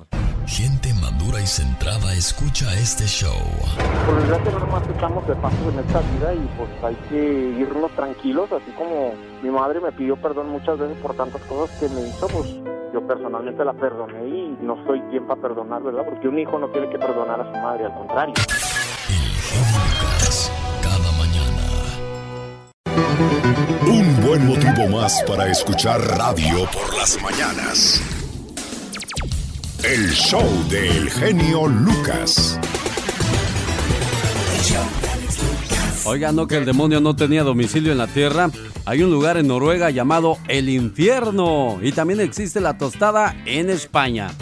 [0.47, 0.95] Gente
[1.27, 3.33] madura y centrada escucha este show.
[4.07, 7.91] Por desgracia no nomás echamos de pasos en esta vida y pues hay que irnos
[7.93, 9.13] tranquilos, así como
[9.43, 12.47] mi madre me pidió perdón muchas veces por tantas cosas que me hizo, pues
[12.93, 16.05] yo personalmente la perdoné y no soy quien para perdonar, ¿verdad?
[16.05, 18.35] Porque un hijo no tiene que perdonar a su madre, al contrario.
[20.83, 21.63] cada mañana.
[23.89, 28.26] Un buen motivo más para escuchar radio por las mañanas.
[29.87, 32.59] El show del genio Lucas.
[36.05, 38.51] Oigan, no que el demonio no tenía domicilio en la tierra.
[38.85, 41.79] Hay un lugar en Noruega llamado El Infierno.
[41.81, 44.33] Y también existe la tostada en España.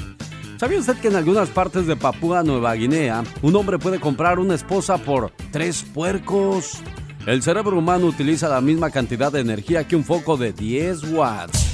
[0.58, 4.54] ¿Sabía usted que en algunas partes de Papúa Nueva Guinea un hombre puede comprar una
[4.54, 6.78] esposa por tres puercos?
[7.26, 11.66] El cerebro humano utiliza la misma cantidad de energía que un foco de 10 watts.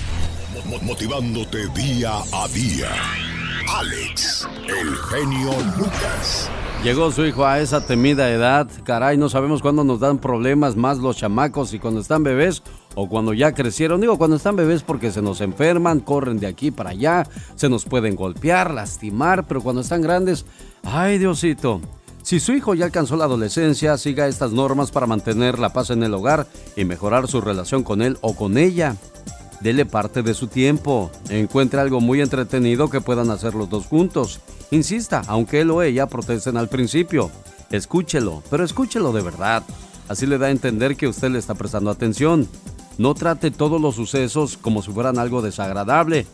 [0.82, 3.29] Motivándote día a día.
[3.72, 6.50] Alex, el genio Lucas.
[6.82, 8.68] Llegó su hijo a esa temida edad.
[8.82, 12.64] Caray, no sabemos cuándo nos dan problemas más los chamacos y cuando están bebés
[12.96, 14.00] o cuando ya crecieron.
[14.00, 17.84] Digo, cuando están bebés porque se nos enferman, corren de aquí para allá, se nos
[17.84, 20.46] pueden golpear, lastimar, pero cuando están grandes,
[20.82, 21.80] ay Diosito.
[22.22, 26.02] Si su hijo ya alcanzó la adolescencia, siga estas normas para mantener la paz en
[26.02, 26.46] el hogar
[26.76, 28.96] y mejorar su relación con él o con ella.
[29.60, 31.10] Dele parte de su tiempo.
[31.28, 34.40] Encuentre algo muy entretenido que puedan hacer los dos juntos.
[34.70, 37.30] Insista, aunque él o ella protesten al principio.
[37.70, 39.62] Escúchelo, pero escúchelo de verdad.
[40.08, 42.48] Así le da a entender que usted le está prestando atención.
[42.98, 46.26] No trate todos los sucesos como si fueran algo desagradable,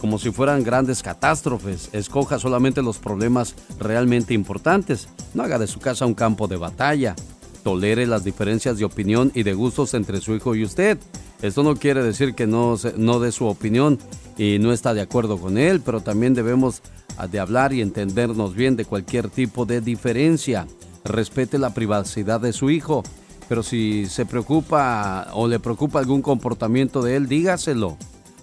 [0.00, 1.90] como si fueran grandes catástrofes.
[1.92, 5.08] Escoja solamente los problemas realmente importantes.
[5.34, 7.14] No haga de su casa un campo de batalla.
[7.62, 10.98] Tolere las diferencias de opinión y de gustos entre su hijo y usted.
[11.42, 13.98] Esto no quiere decir que no, dé su opinión
[14.36, 16.82] y no está de acuerdo con él, pero también debemos
[17.16, 20.66] ah, de hablar y entendernos bien de cualquier tipo de diferencia.
[21.02, 23.02] Respete la privacidad de su hijo,
[23.48, 27.96] pero si se preocupa o le preocupa algún comportamiento de él, dígaselo.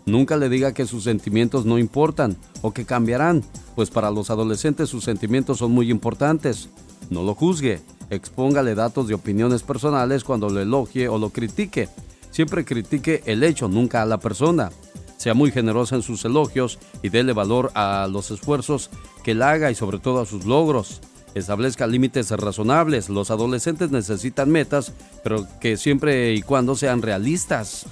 [0.07, 3.43] Nunca le diga que sus sentimientos no importan o que cambiarán,
[3.75, 6.69] pues para los adolescentes sus sentimientos son muy importantes.
[7.11, 7.79] No lo juzgue,
[8.09, 11.89] expóngale datos de opiniones personales cuando lo elogie o lo critique
[12.37, 14.69] Siempre critique el hecho, nunca a la persona.
[15.17, 18.91] Sea muy generosa en sus elogios y déle valor a los esfuerzos
[19.23, 21.01] que él haga y sobre todo a sus logros.
[21.33, 23.09] Establezca límites razonables.
[23.09, 27.87] Los adolescentes necesitan metas, pero que siempre y cuando sean realistas.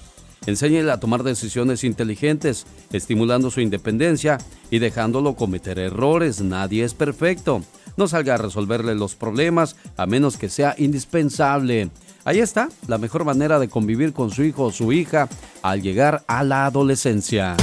[0.45, 4.37] Enséñele a tomar decisiones inteligentes, estimulando su independencia
[4.69, 6.41] y dejándolo cometer errores.
[6.41, 7.63] Nadie es perfecto.
[7.97, 11.89] No salga a resolverle los problemas a menos que sea indispensable.
[12.27, 15.29] Ahí está, la mejor manera de convivir con su hijo o su hija
[15.61, 17.55] al llegar a la adolescencia.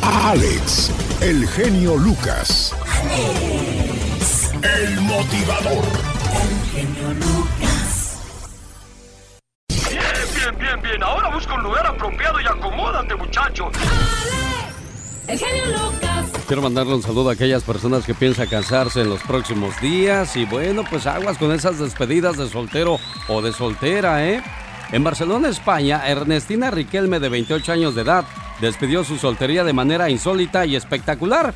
[0.00, 0.90] Alex,
[1.20, 2.74] el genio Lucas.
[3.02, 5.84] Alex, el motivador.
[6.32, 8.16] El genio Lucas.
[9.68, 10.00] Bien,
[10.34, 11.02] bien, bien, bien.
[11.02, 13.66] Ahora busca un lugar apropiado y acomódate, muchacho.
[13.66, 14.65] Alex,
[15.28, 16.30] el Lucas.
[16.46, 20.44] Quiero mandarle un saludo a aquellas personas que piensan casarse en los próximos días y
[20.44, 22.98] bueno, pues aguas con esas despedidas de soltero
[23.28, 24.42] o de soltera, ¿eh?
[24.92, 28.24] En Barcelona, España, Ernestina Riquelme, de 28 años de edad,
[28.60, 31.52] despidió su soltería de manera insólita y espectacular.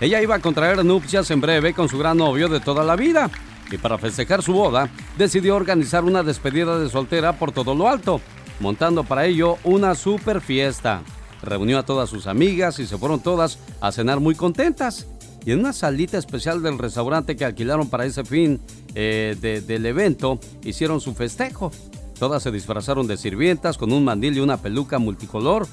[0.00, 3.30] Ella iba a contraer nupcias en breve con su gran novio de toda la vida
[3.70, 8.22] y para festejar su boda decidió organizar una despedida de soltera por todo lo alto,
[8.60, 11.02] montando para ello una super fiesta
[11.42, 15.06] reunió a todas sus amigas y se fueron todas a cenar muy contentas.
[15.44, 18.60] Y en una salita especial del restaurante que alquilaron para ese fin
[18.94, 21.72] eh, del evento, hicieron su festejo.
[22.18, 25.66] Todas se disfrazaron de sirvientas con un mandil y una peluca multicolor.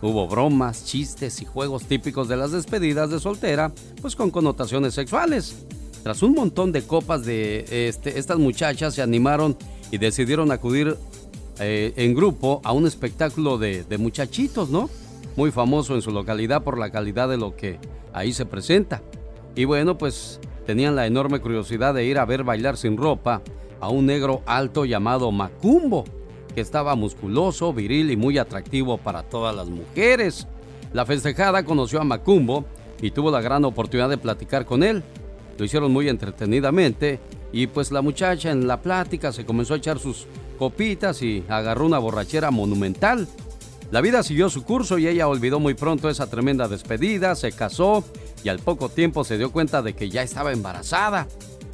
[0.00, 5.66] Hubo bromas, chistes y juegos típicos de las despedidas de soltera, pues con connotaciones sexuales.
[6.02, 9.58] Tras un montón de copas de este, estas muchachas se animaron
[9.90, 10.96] y decidieron acudir
[11.58, 14.88] eh, en grupo a un espectáculo de, de muchachitos, ¿no?
[15.36, 17.78] Muy famoso en su localidad por la calidad de lo que
[18.12, 19.02] ahí se presenta.
[19.54, 23.42] Y bueno, pues tenían la enorme curiosidad de ir a ver bailar sin ropa
[23.80, 26.04] a un negro alto llamado Macumbo,
[26.54, 30.46] que estaba musculoso, viril y muy atractivo para todas las mujeres.
[30.92, 32.64] La festejada conoció a Macumbo
[33.00, 35.02] y tuvo la gran oportunidad de platicar con él.
[35.58, 37.20] Lo hicieron muy entretenidamente
[37.52, 40.26] y pues la muchacha en la plática se comenzó a echar sus
[40.58, 43.26] copitas y agarró una borrachera monumental.
[43.90, 48.04] La vida siguió su curso y ella olvidó muy pronto esa tremenda despedida, se casó
[48.44, 51.26] y al poco tiempo se dio cuenta de que ya estaba embarazada.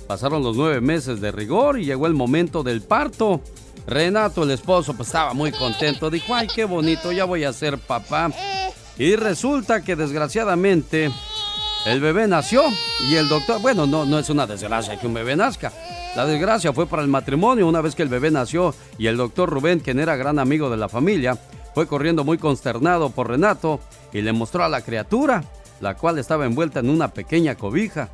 [0.07, 3.43] Pasaron los nueve meses de rigor y llegó el momento del parto.
[3.87, 6.11] Renato, el esposo, pues estaba muy contento.
[6.11, 8.31] Dijo, ay, qué bonito, ya voy a ser papá.
[8.99, 11.11] Y resulta que desgraciadamente
[11.87, 12.64] El bebé nació
[13.09, 15.73] y el doctor, bueno, no, no es una desgracia que un bebé nazca.
[16.17, 19.49] La desgracia fue para el matrimonio una vez que el bebé nació y el doctor
[19.49, 21.39] Rubén, quien era gran amigo de la familia,
[21.77, 25.45] fue corriendo muy consternado por Renato y le mostró a la criatura,
[25.83, 28.09] la cual estaba envuelta en una pequeña cobija.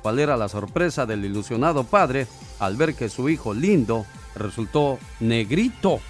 [0.00, 2.26] ¿Cuál era la sorpresa del ilusionado padre
[2.58, 6.00] al ver que su hijo lindo resultó negrito?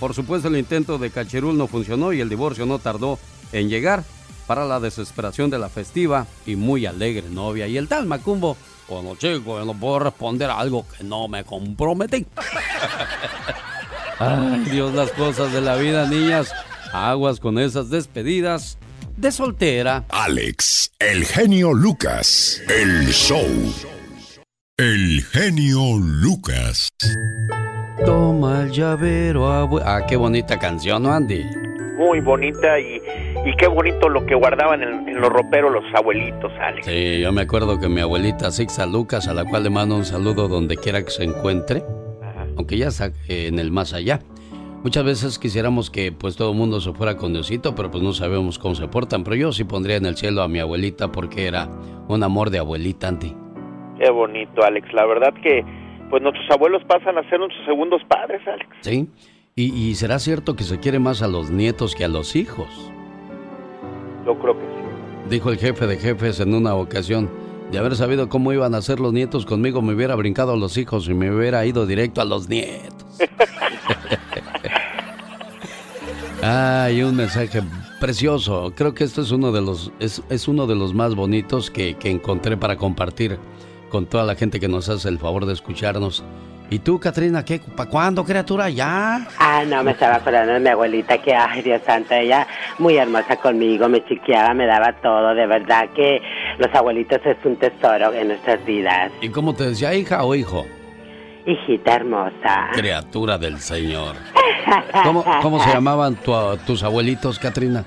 [0.00, 3.20] Por supuesto el intento de Cacherul no funcionó y el divorcio no tardó
[3.52, 4.02] en llegar
[4.48, 7.68] para la desesperación de la festiva y muy alegre novia.
[7.68, 8.56] Y el tal Macumbo,
[8.88, 12.26] bueno chico, yo no puedo responder a algo que no me comprometí.
[14.26, 16.50] Ay, Dios, las cosas de la vida, niñas.
[16.92, 18.78] Aguas con esas despedidas
[19.16, 20.04] de soltera.
[20.08, 23.46] Alex, el genio Lucas, el show.
[24.78, 26.88] El genio Lucas.
[28.06, 29.82] Toma el llavero, abue...
[29.84, 31.44] Ah, qué bonita canción, ¿no, Andy?
[31.98, 32.96] Muy bonita y,
[33.44, 36.86] y qué bonito lo que guardaban en, en los roperos los abuelitos, Alex.
[36.86, 40.04] Sí, yo me acuerdo que mi abuelita Sixa Lucas, a la cual le mando un
[40.04, 41.84] saludo donde quiera que se encuentre,
[42.56, 44.20] aunque ya está en el más allá.
[44.82, 48.12] Muchas veces quisiéramos que pues todo el mundo se fuera con Diosito, pero pues no
[48.12, 49.24] sabemos cómo se portan.
[49.24, 51.70] Pero yo sí pondría en el cielo a mi abuelita porque era
[52.06, 53.34] un amor de abuelita, Andy.
[53.98, 54.92] Qué bonito, Alex.
[54.92, 55.64] La verdad que
[56.10, 58.68] pues nuestros abuelos pasan a ser nuestros segundos padres, Alex.
[58.82, 59.08] ¿Sí?
[59.56, 62.92] ¿Y, y será cierto que se quiere más a los nietos que a los hijos?
[64.26, 65.30] Yo creo que sí.
[65.30, 67.30] Dijo el jefe de jefes en una ocasión,
[67.74, 70.76] de haber sabido cómo iban a ser los nietos conmigo, me hubiera brincado a los
[70.76, 73.04] hijos y me hubiera ido directo a los nietos.
[76.40, 77.64] Ay, un mensaje
[77.98, 78.72] precioso.
[78.76, 81.96] Creo que esto es uno de los, es, es uno de los más bonitos que,
[81.96, 83.40] que encontré para compartir
[83.90, 86.22] con toda la gente que nos hace el favor de escucharnos.
[86.70, 87.60] ¿Y tú, Katrina, qué?
[87.76, 88.68] ¿Para cuándo, criatura?
[88.70, 89.26] ¿Ya?
[89.38, 92.46] Ah, no, me estaba acordando de mi abuelita que, ay, Dios santo, ella
[92.78, 95.34] muy hermosa conmigo, me chiqueaba, me daba todo.
[95.34, 96.20] De verdad que
[96.58, 99.12] los abuelitos es un tesoro en nuestras vidas.
[99.20, 100.66] ¿Y cómo te decía, hija o hijo?
[101.46, 102.70] Hijita hermosa.
[102.72, 104.16] Criatura del Señor.
[105.04, 107.84] ¿Cómo, cómo se llamaban tu- tus abuelitos, Katrina?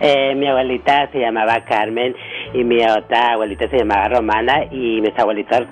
[0.00, 2.14] Eh, mi abuelita se llamaba Carmen
[2.54, 5.62] y mi otra abuelita se llamaba Romana y mis abuelitos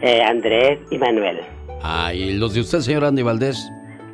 [0.00, 1.40] eh, Andrés y Manuel.
[1.82, 3.70] Ah, ¿y los de usted, señor Andy Valdés?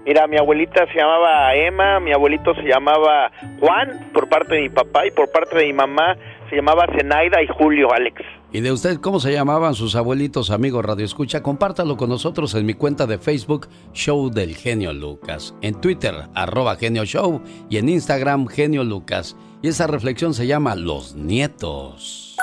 [0.06, 4.68] Mira, mi abuelita se llamaba Emma, mi abuelito se llamaba Juan por parte de mi
[4.68, 6.16] papá y por parte de mi mamá
[6.50, 8.20] se llamaba Zenaida y Julio, Alex.
[8.52, 11.42] ¿Y de usted cómo se llamaban sus abuelitos, amigos Radio Escucha?
[11.42, 15.56] Compártalo con nosotros en mi cuenta de Facebook, Show del Genio Lucas.
[15.62, 17.42] En Twitter, arroba Genio Show.
[17.68, 19.36] Y en Instagram, Genio Lucas.
[19.64, 22.36] Y esa reflexión se llama Los Nietos.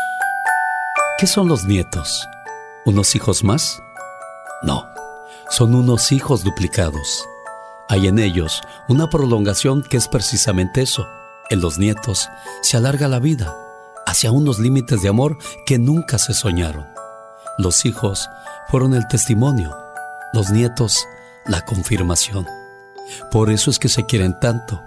[1.20, 2.28] ¿Qué son los nietos?
[2.84, 3.80] ¿Unos hijos más?
[4.64, 4.88] No,
[5.48, 7.24] son unos hijos duplicados.
[7.90, 11.08] Hay en ellos una prolongación que es precisamente eso.
[11.52, 12.28] En los nietos
[12.64, 13.56] se alarga la vida
[14.08, 16.88] hacia unos límites de amor que nunca se soñaron.
[17.60, 18.28] Los hijos
[18.70, 19.78] fueron el testimonio,
[20.34, 21.06] los nietos
[21.46, 22.48] la confirmación.
[23.30, 24.82] Por eso es que se quieren tanto,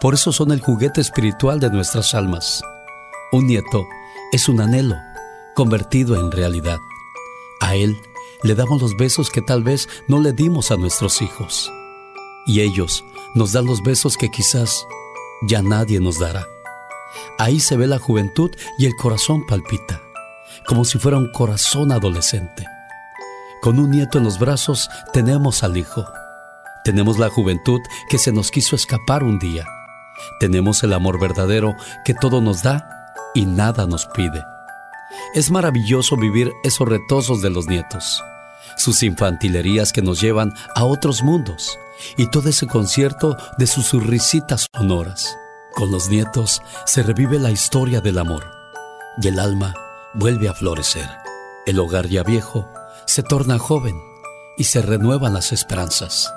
[0.00, 2.62] por eso son el juguete espiritual de nuestras almas.
[3.32, 3.86] Un nieto
[4.32, 4.96] es un anhelo
[5.54, 6.78] convertido en realidad.
[7.60, 8.00] A él
[8.42, 11.72] le damos los besos que tal vez no le dimos a nuestros hijos.
[12.46, 14.86] Y ellos nos dan los besos que quizás
[15.42, 16.46] ya nadie nos dará.
[17.38, 20.00] Ahí se ve la juventud y el corazón palpita,
[20.66, 22.66] como si fuera un corazón adolescente.
[23.60, 26.04] Con un nieto en los brazos tenemos al hijo.
[26.84, 29.66] Tenemos la juventud que se nos quiso escapar un día.
[30.40, 34.44] Tenemos el amor verdadero que todo nos da y nada nos pide.
[35.34, 38.22] Es maravilloso vivir esos retosos de los nietos,
[38.76, 41.78] sus infantilerías que nos llevan a otros mundos
[42.16, 45.36] y todo ese concierto de sus risitas sonoras.
[45.74, 48.44] Con los nietos se revive la historia del amor
[49.20, 49.74] y el alma
[50.14, 51.08] vuelve a florecer.
[51.66, 52.68] El hogar ya viejo
[53.06, 53.94] se torna joven
[54.56, 56.32] y se renuevan las esperanzas.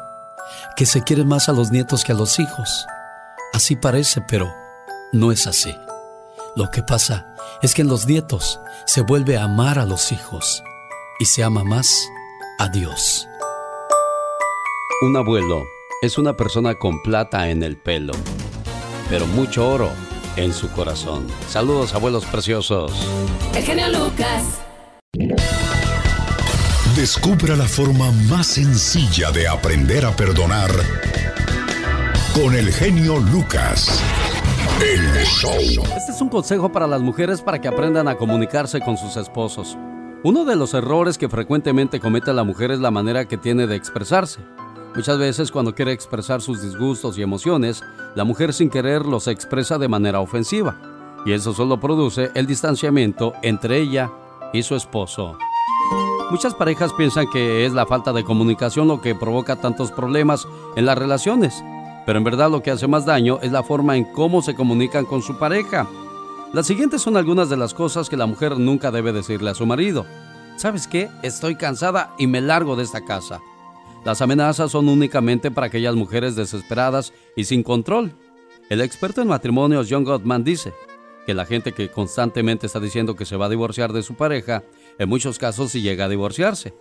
[0.76, 2.86] Que se quieren más a los nietos que a los hijos.
[3.54, 4.54] Así parece, pero
[5.12, 5.76] no es así.
[6.56, 10.64] Lo que pasa es que en los nietos se vuelve a amar a los hijos
[11.20, 12.08] y se ama más
[12.60, 13.28] a Dios.
[15.02, 15.66] Un abuelo
[16.02, 18.14] es una persona con plata en el pelo,
[19.10, 19.92] pero mucho oro
[20.38, 21.28] en su corazón.
[21.50, 22.94] Saludos, abuelos preciosos.
[23.54, 24.62] El genio Lucas.
[26.96, 30.72] Descubra la forma más sencilla de aprender a perdonar
[32.34, 34.02] con el genio Lucas.
[34.82, 35.84] El show.
[35.98, 39.78] Este es un consejo para las mujeres para que aprendan a comunicarse con sus esposos.
[40.24, 43.76] Uno de los errores que frecuentemente comete la mujer es la manera que tiene de
[43.76, 44.40] expresarse.
[44.96, 47.84] Muchas veces cuando quiere expresar sus disgustos y emociones,
[48.16, 50.80] la mujer sin querer los expresa de manera ofensiva.
[51.26, 54.10] Y eso solo produce el distanciamiento entre ella
[54.54, 55.38] y su esposo.
[56.30, 60.86] Muchas parejas piensan que es la falta de comunicación lo que provoca tantos problemas en
[60.86, 61.62] las relaciones,
[62.06, 65.06] pero en verdad lo que hace más daño es la forma en cómo se comunican
[65.06, 65.88] con su pareja.
[66.54, 69.66] Las siguientes son algunas de las cosas que la mujer nunca debe decirle a su
[69.66, 70.06] marido.
[70.58, 71.10] ¿Sabes qué?
[71.24, 73.40] Estoy cansada y me largo de esta casa.
[74.04, 78.14] Las amenazas son únicamente para aquellas mujeres desesperadas y sin control.
[78.70, 80.74] El experto en matrimonios John Gottman dice
[81.26, 84.64] que la gente que constantemente está diciendo que se va a divorciar de su pareja
[84.98, 86.74] en muchos casos si llega a divorciarse.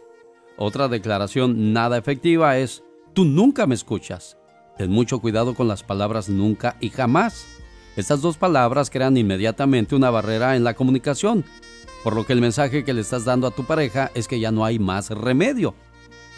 [0.56, 4.39] Otra declaración nada efectiva es, tú nunca me escuchas.
[4.80, 7.46] Ten mucho cuidado con las palabras nunca y jamás.
[7.96, 11.44] Estas dos palabras crean inmediatamente una barrera en la comunicación,
[12.02, 14.50] por lo que el mensaje que le estás dando a tu pareja es que ya
[14.50, 15.74] no hay más remedio.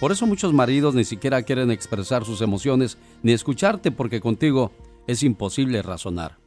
[0.01, 4.72] Por eso muchos maridos ni siquiera quieren expresar sus emociones ni escucharte porque contigo
[5.07, 6.38] es imposible razonar.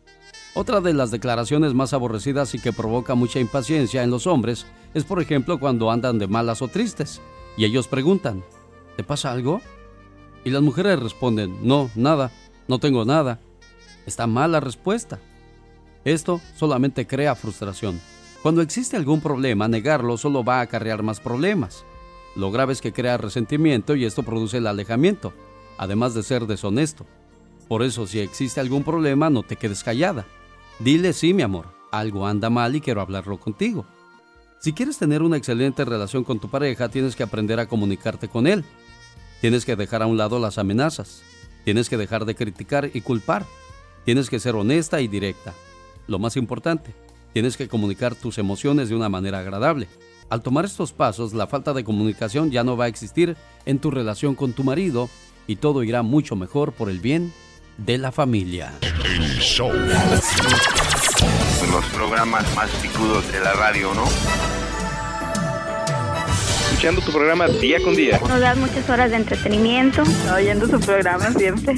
[0.54, 5.06] Otra de las declaraciones más aborrecidas y que provoca mucha impaciencia en los hombres es,
[5.06, 7.22] por ejemplo, cuando andan de malas o tristes
[7.56, 8.43] y ellos preguntan,
[8.98, 9.62] ¿te pasa algo?
[10.46, 12.32] Y las mujeres responden, no, nada,
[12.68, 13.39] no tengo nada.
[14.06, 15.20] Está mal la respuesta.
[16.06, 18.00] Esto solamente crea frustración.
[18.43, 21.84] Cuando existe algún problema, negarlo solo va a acarrear más problemas.
[22.36, 25.34] Lo grave es que crea resentimiento y esto produce el alejamiento,
[25.80, 27.08] además de ser deshonesto.
[27.68, 30.28] Por eso, si existe algún problema, no te quedes callada.
[30.78, 33.86] Dile sí, mi amor, algo anda mal y quiero hablarlo contigo.
[34.60, 38.46] Si quieres tener una excelente relación con tu pareja, tienes que aprender a comunicarte con
[38.46, 38.64] él.
[39.42, 41.22] Tienes que dejar a un lado las amenazas.
[41.64, 43.46] Tienes que dejar de criticar y culpar.
[44.06, 45.54] Tienes que ser honesta y directa.
[46.08, 46.94] Lo más importante,
[47.34, 49.88] tienes que comunicar tus emociones de una manera agradable.
[50.30, 53.92] Al tomar estos pasos, la falta de comunicación ya no va a existir en tu
[53.92, 55.10] relación con tu marido
[55.48, 57.34] y todo irá mucho mejor por el bien
[57.78, 58.74] de la familia.
[59.04, 59.72] El show.
[61.72, 64.55] Los programas más picudos de la radio, ¿no?
[66.86, 68.20] Escuchando tu programa día con día.
[68.28, 70.04] Nos das muchas horas de entretenimiento.
[70.32, 71.74] Oyendo su programa siempre.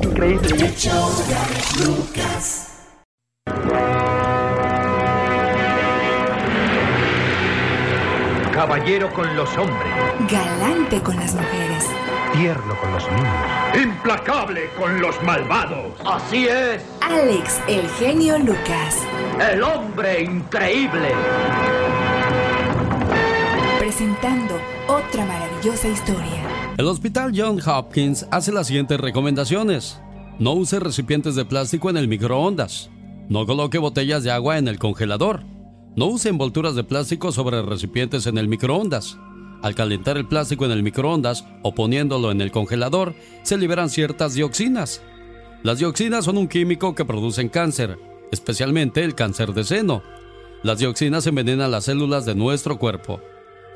[0.00, 0.72] Increíble.
[8.54, 9.92] Caballero con los hombres.
[10.30, 11.84] Galante con las mujeres
[12.32, 13.82] tierno con los niños.
[13.82, 15.92] Implacable con los malvados.
[16.04, 16.82] Así es.
[17.00, 18.98] Alex, el genio Lucas.
[19.50, 21.12] El hombre increíble.
[23.86, 26.74] Presentando otra maravillosa historia.
[26.76, 30.00] El Hospital John Hopkins hace las siguientes recomendaciones.
[30.40, 32.90] No use recipientes de plástico en el microondas.
[33.28, 35.44] No coloque botellas de agua en el congelador.
[35.94, 39.18] No use envolturas de plástico sobre recipientes en el microondas.
[39.62, 43.14] Al calentar el plástico en el microondas o poniéndolo en el congelador,
[43.44, 45.00] se liberan ciertas dioxinas.
[45.62, 48.00] Las dioxinas son un químico que producen cáncer,
[48.32, 50.02] especialmente el cáncer de seno.
[50.64, 53.20] Las dioxinas envenenan las células de nuestro cuerpo.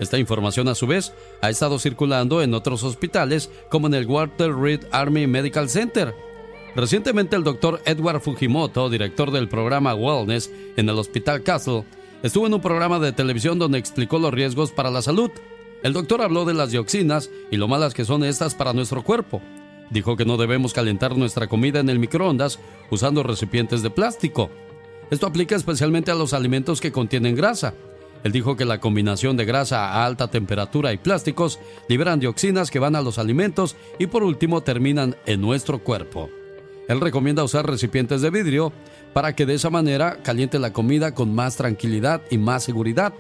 [0.00, 4.54] Esta información a su vez ha estado circulando en otros hospitales como en el Walter
[4.56, 6.14] Reed Army Medical Center.
[6.74, 11.84] Recientemente el doctor Edward Fujimoto, director del programa Wellness en el Hospital Castle,
[12.22, 15.30] estuvo en un programa de televisión donde explicó los riesgos para la salud.
[15.82, 19.42] El doctor habló de las dioxinas y lo malas que son estas para nuestro cuerpo.
[19.90, 22.58] Dijo que no debemos calentar nuestra comida en el microondas
[22.90, 24.50] usando recipientes de plástico.
[25.10, 27.74] Esto aplica especialmente a los alimentos que contienen grasa.
[28.22, 31.58] Él dijo que la combinación de grasa a alta temperatura y plásticos
[31.88, 36.28] liberan dioxinas que van a los alimentos y por último terminan en nuestro cuerpo.
[36.88, 38.72] Él recomienda usar recipientes de vidrio
[39.12, 43.12] para que de esa manera caliente la comida con más tranquilidad y más seguridad.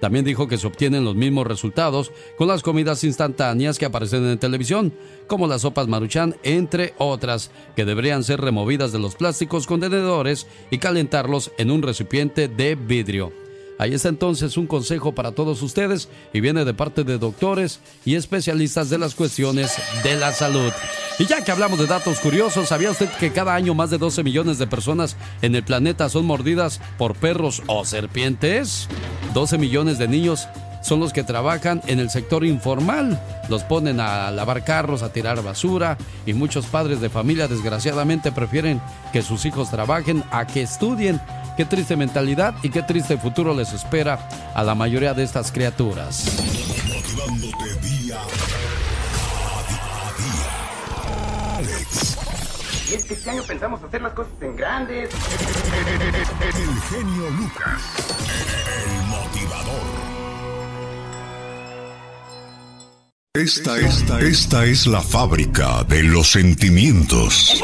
[0.00, 4.38] También dijo que se obtienen los mismos resultados con las comidas instantáneas que aparecen en
[4.38, 4.92] televisión,
[5.26, 10.78] como las sopas maruchan, entre otras, que deberían ser removidas de los plásticos contenedores y
[10.78, 13.47] calentarlos en un recipiente de vidrio.
[13.78, 18.16] Ahí está entonces un consejo para todos ustedes y viene de parte de doctores y
[18.16, 20.72] especialistas de las cuestiones de la salud.
[21.20, 24.24] Y ya que hablamos de datos curiosos, ¿sabía usted que cada año más de 12
[24.24, 28.88] millones de personas en el planeta son mordidas por perros o serpientes?
[29.32, 30.48] 12 millones de niños
[30.82, 33.20] son los que trabajan en el sector informal.
[33.48, 38.80] Los ponen a lavar carros, a tirar basura y muchos padres de familia desgraciadamente prefieren
[39.12, 41.20] que sus hijos trabajen a que estudien
[41.58, 46.38] Qué triste mentalidad y qué triste futuro les espera a la mayoría de estas criaturas.
[46.86, 49.62] Motivándote día a
[50.22, 51.56] día.
[51.56, 52.16] Alex.
[52.88, 55.10] Y es que este año pensamos hacer las cosas en grandes.
[55.10, 57.82] El genio Lucas.
[58.86, 59.97] El motivador.
[63.38, 67.62] Esta, esta, esta es la fábrica de los sentimientos.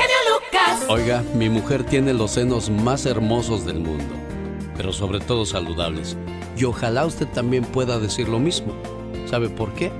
[0.89, 4.15] Oiga, mi mujer tiene los senos más hermosos del mundo,
[4.77, 6.17] pero sobre todo saludables.
[6.57, 8.77] Y ojalá usted también pueda decir lo mismo.
[9.27, 9.91] ¿Sabe por qué?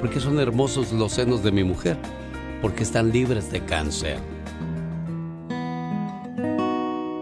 [0.00, 1.96] Porque son hermosos los senos de mi mujer,
[2.60, 4.18] porque están libres de cáncer.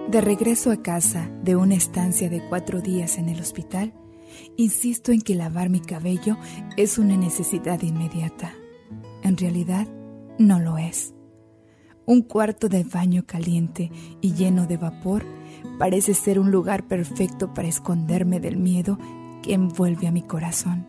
[0.08, 3.92] De regreso a casa de una estancia de cuatro días en el hospital,
[4.56, 6.36] insisto en que lavar mi cabello
[6.76, 8.54] es una necesidad inmediata.
[9.22, 9.88] En realidad,
[10.38, 11.14] no lo es.
[12.06, 15.26] Un cuarto de baño caliente y lleno de vapor
[15.78, 18.98] parece ser un lugar perfecto para esconderme del miedo
[19.42, 20.86] que envuelve a mi corazón.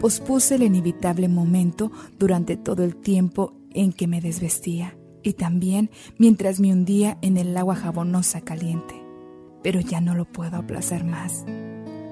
[0.00, 6.60] Pospuse el inevitable momento durante todo el tiempo en que me desvestía y también mientras
[6.60, 8.94] me hundía en el agua jabonosa caliente.
[9.62, 11.44] Pero ya no lo puedo aplazar más.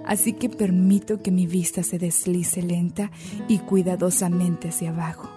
[0.06, 3.10] Así que permito que mi vista se deslice lenta
[3.48, 5.30] y cuidadosamente hacia abajo,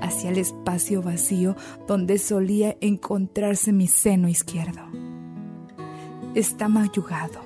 [0.00, 1.56] hacia el espacio vacío
[1.86, 4.82] donde solía encontrarse mi seno izquierdo.
[6.34, 7.40] Está mayugado,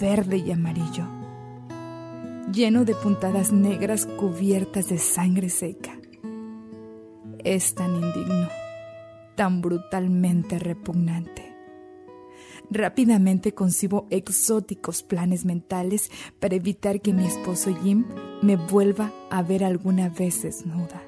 [0.00, 1.06] verde y amarillo,
[2.52, 6.00] lleno de puntadas negras cubiertas de sangre seca
[7.44, 8.48] es tan indigno,
[9.34, 11.49] tan brutalmente repugnante.
[12.70, 16.08] Rápidamente concibo exóticos planes mentales
[16.38, 18.04] para evitar que mi esposo Jim
[18.42, 21.02] me vuelva a ver alguna vez desnuda.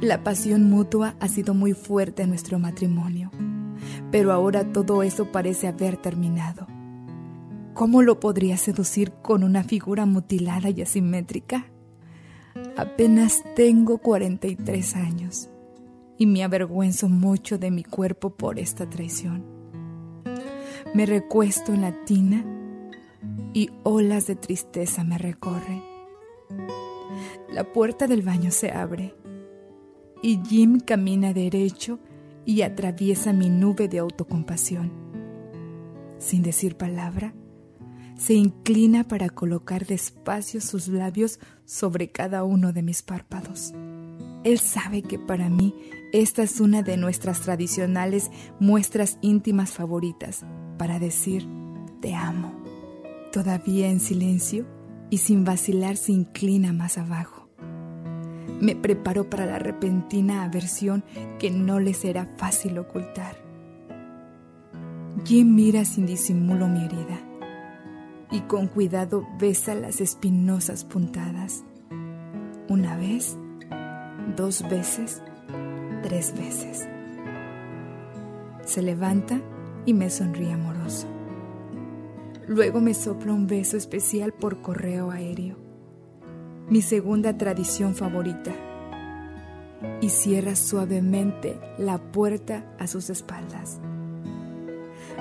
[0.00, 3.30] La pasión mutua ha sido muy fuerte en nuestro matrimonio,
[4.10, 6.66] pero ahora todo eso parece haber terminado.
[7.74, 11.66] ¿Cómo lo podría seducir con una figura mutilada y asimétrica?
[12.76, 15.50] Apenas tengo 43 años
[16.16, 19.57] y me avergüenzo mucho de mi cuerpo por esta traición.
[20.94, 22.44] Me recuesto en la tina
[23.52, 25.82] y olas de tristeza me recorren.
[27.52, 29.14] La puerta del baño se abre
[30.22, 31.98] y Jim camina derecho
[32.44, 34.90] y atraviesa mi nube de autocompasión.
[36.18, 37.34] Sin decir palabra,
[38.16, 43.72] se inclina para colocar despacio sus labios sobre cada uno de mis párpados.
[44.44, 45.74] Él sabe que para mí
[46.12, 50.44] esta es una de nuestras tradicionales muestras íntimas favoritas
[50.78, 51.46] para decir
[52.00, 52.52] te amo.
[53.32, 54.64] Todavía en silencio
[55.10, 57.48] y sin vacilar se inclina más abajo.
[58.60, 61.04] Me preparo para la repentina aversión
[61.38, 63.36] que no le será fácil ocultar.
[65.24, 67.20] Jim mira sin disimulo mi herida
[68.30, 71.64] y con cuidado besa las espinosas puntadas.
[72.68, 73.36] Una vez,
[74.36, 75.22] dos veces,
[76.02, 76.88] tres veces.
[78.64, 79.40] Se levanta
[79.88, 81.06] y me sonríe amoroso.
[82.46, 85.56] Luego me sopla un beso especial por correo aéreo,
[86.68, 88.52] mi segunda tradición favorita,
[90.02, 93.80] y cierra suavemente la puerta a sus espaldas.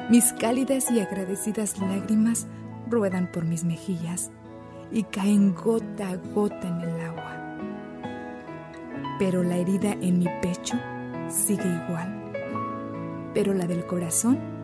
[0.10, 2.46] Mis cálidas y agradecidas lágrimas
[2.90, 4.32] ruedan por mis mejillas
[4.92, 7.58] y caen gota a gota en el agua.
[9.18, 10.76] Pero la herida en mi pecho
[11.30, 12.34] sigue igual,
[13.34, 14.57] pero la del corazón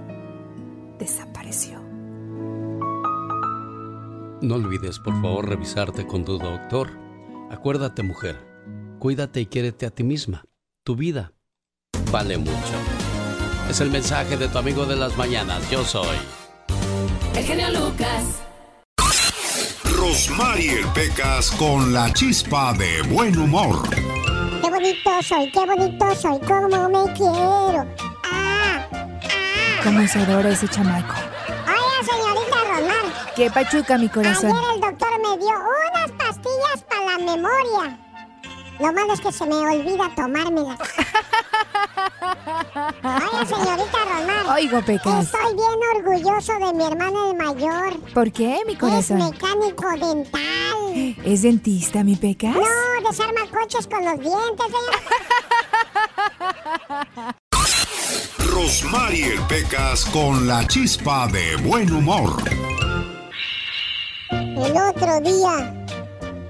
[1.03, 1.81] desapareció.
[4.41, 6.91] No olvides, por favor, revisarte con tu doctor.
[7.51, 8.37] Acuérdate, mujer,
[8.99, 10.45] cuídate y quiérete a ti misma.
[10.83, 11.33] Tu vida
[12.11, 12.75] vale mucho.
[13.69, 15.69] Es el mensaje de tu amigo de las mañanas.
[15.69, 16.17] Yo soy
[17.35, 18.41] el genio Lucas.
[19.97, 23.89] Rosmarie Pecas con la chispa de buen humor.
[24.61, 28.12] Qué bonito soy, qué bonito soy, cómo me quiero.
[29.83, 29.91] Ah, ah.
[29.91, 31.15] ¿Cómo se adora ese chamaco?
[31.49, 33.33] Oiga, señorita Rosmar.
[33.35, 34.51] ¿Qué pachuca mi corazón?
[34.51, 37.99] Ayer el doctor me dio unas pastillas para la memoria.
[38.79, 40.79] Lo malo es que se me olvida tomármelas.
[43.03, 44.49] Oye, señorita Román.
[44.55, 45.25] Oigo, Pecas.
[45.25, 47.99] Estoy bien orgulloso de mi hermana el mayor.
[48.13, 49.21] ¿Por qué, mi corazón?
[49.21, 51.15] Es mecánico dental.
[51.25, 52.55] ¿Es dentista, mi Pecas?
[52.55, 54.65] No, desarma coches con los dientes.
[58.53, 62.43] Rosmarie Pecas con la chispa de buen humor.
[64.29, 65.73] El otro día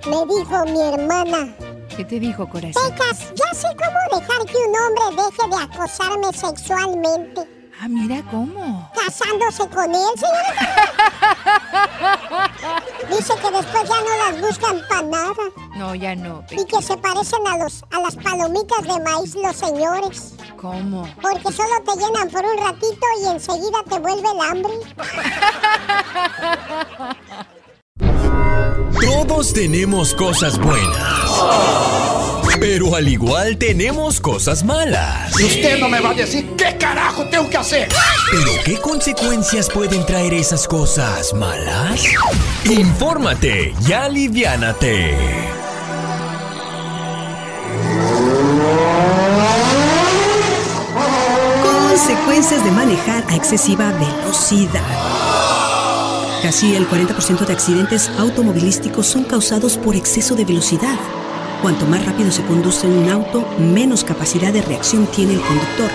[0.10, 1.48] me dijo mi hermana
[1.96, 2.92] ¿Qué te dijo, corazón?
[2.92, 7.42] Pecas, ya sé cómo dejar que un hombre deje de acosarme sexualmente.
[7.82, 8.92] Ah, mira cómo.
[8.94, 10.92] Casándose con él, señorita.
[13.18, 15.44] Dice que después ya no las buscan para nada.
[15.76, 16.44] No, ya no.
[16.50, 20.34] Y que se parecen a los a las palomitas de maíz los señores.
[20.58, 21.08] ¿Cómo?
[21.22, 24.74] Porque solo te llenan por un ratito y enseguida te vuelve el hambre.
[29.28, 32.23] Todos tenemos cosas buenas
[32.60, 35.34] Pero al igual tenemos cosas malas.
[35.36, 37.90] Usted no me va a decir qué carajo tengo que hacer.
[38.32, 42.04] ¿Pero qué consecuencias pueden traer esas cosas malas?
[42.66, 45.16] Infórmate y aliviánate.
[51.64, 54.82] Consecuencias de manejar a excesiva velocidad.
[56.42, 61.00] Casi el 40% de accidentes automovilísticos son causados por exceso de velocidad.
[61.64, 65.90] Cuanto más rápido se conduce un auto, menos capacidad de reacción tiene el conductor.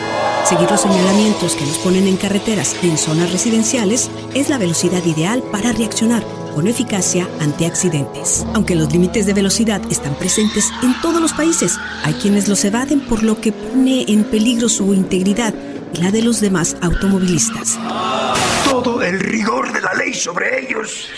[0.46, 5.42] Seguir los señalamientos que nos ponen en carreteras en zonas residenciales es la velocidad ideal
[5.52, 6.24] para reaccionar
[6.54, 8.46] con eficacia ante accidentes.
[8.54, 13.00] Aunque los límites de velocidad están presentes en todos los países, hay quienes los evaden
[13.00, 15.52] por lo que pone en peligro su integridad
[15.92, 17.78] y la de los demás automovilistas.
[18.64, 21.10] Todo el rigor de la ley sobre ellos.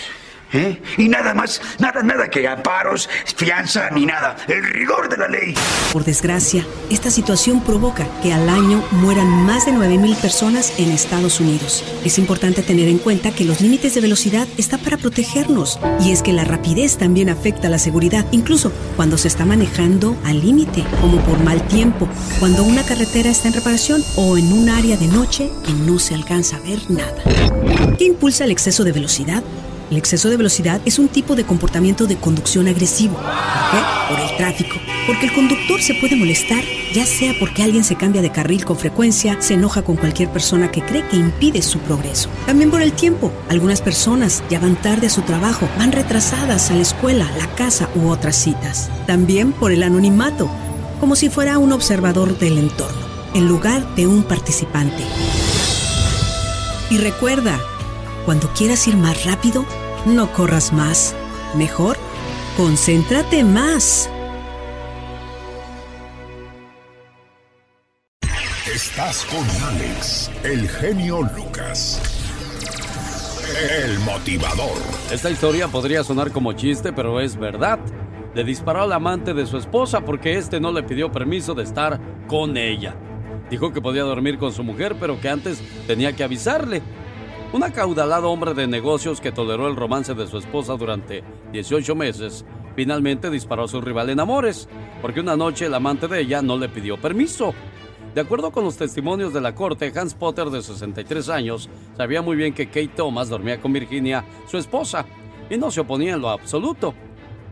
[0.53, 0.81] ¿Eh?
[0.99, 4.37] Y nada más, nada, nada que amparos, fianza ni nada.
[4.49, 5.55] El rigor de la ley.
[5.93, 11.41] Por desgracia, esta situación provoca que al año mueran más de 9.000 personas en Estados
[11.41, 11.85] Unidos.
[12.05, 15.79] Es importante tener en cuenta que los límites de velocidad están para protegernos.
[16.01, 20.41] Y es que la rapidez también afecta la seguridad, incluso cuando se está manejando al
[20.41, 22.09] límite, como por mal tiempo,
[22.39, 26.15] cuando una carretera está en reparación o en un área de noche y no se
[26.15, 27.23] alcanza a ver nada.
[27.99, 29.43] ¿Qué impulsa el exceso de velocidad?
[29.91, 33.15] El exceso de velocidad es un tipo de comportamiento de conducción agresivo.
[33.15, 33.79] ¿Por qué?
[34.09, 34.77] Por el tráfico.
[35.05, 36.63] Porque el conductor se puede molestar,
[36.95, 40.71] ya sea porque alguien se cambia de carril con frecuencia, se enoja con cualquier persona
[40.71, 42.29] que cree que impide su progreso.
[42.47, 43.33] También por el tiempo.
[43.49, 47.91] Algunas personas ya van tarde a su trabajo, van retrasadas a la escuela, la casa
[47.97, 48.91] u otras citas.
[49.09, 50.49] También por el anonimato,
[51.01, 55.03] como si fuera un observador del entorno, en lugar de un participante.
[56.91, 57.59] Y recuerda,
[58.25, 59.65] cuando quieras ir más rápido,
[60.07, 61.15] no corras más.
[61.55, 61.97] Mejor,
[62.57, 64.11] concéntrate más.
[68.73, 69.45] Estás con
[69.75, 72.01] Alex, el genio Lucas.
[73.83, 74.79] El motivador.
[75.11, 77.81] Esta historia podría sonar como chiste, pero es verdad.
[78.35, 82.01] Le disparó al amante de su esposa porque este no le pidió permiso de estar
[82.29, 82.95] con ella.
[83.51, 86.81] Dijo que podía dormir con su mujer, pero que antes tenía que avisarle.
[87.53, 92.45] Un acaudalado hombre de negocios que toleró el romance de su esposa durante 18 meses,
[92.77, 94.69] finalmente disparó a su rival en amores,
[95.03, 97.53] porque una noche el amante de ella no le pidió permiso.
[98.15, 102.37] De acuerdo con los testimonios de la corte, Hans Potter, de 63 años, sabía muy
[102.37, 105.05] bien que Kate Thomas dormía con Virginia, su esposa,
[105.51, 106.95] y no se oponía en lo absoluto.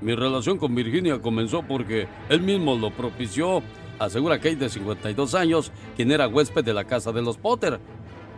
[0.01, 3.65] Mi relación con Virginia comenzó porque él mismo lo propició,
[3.99, 7.81] asegura Kate de 52 años, quien era huésped de la casa de los Potter.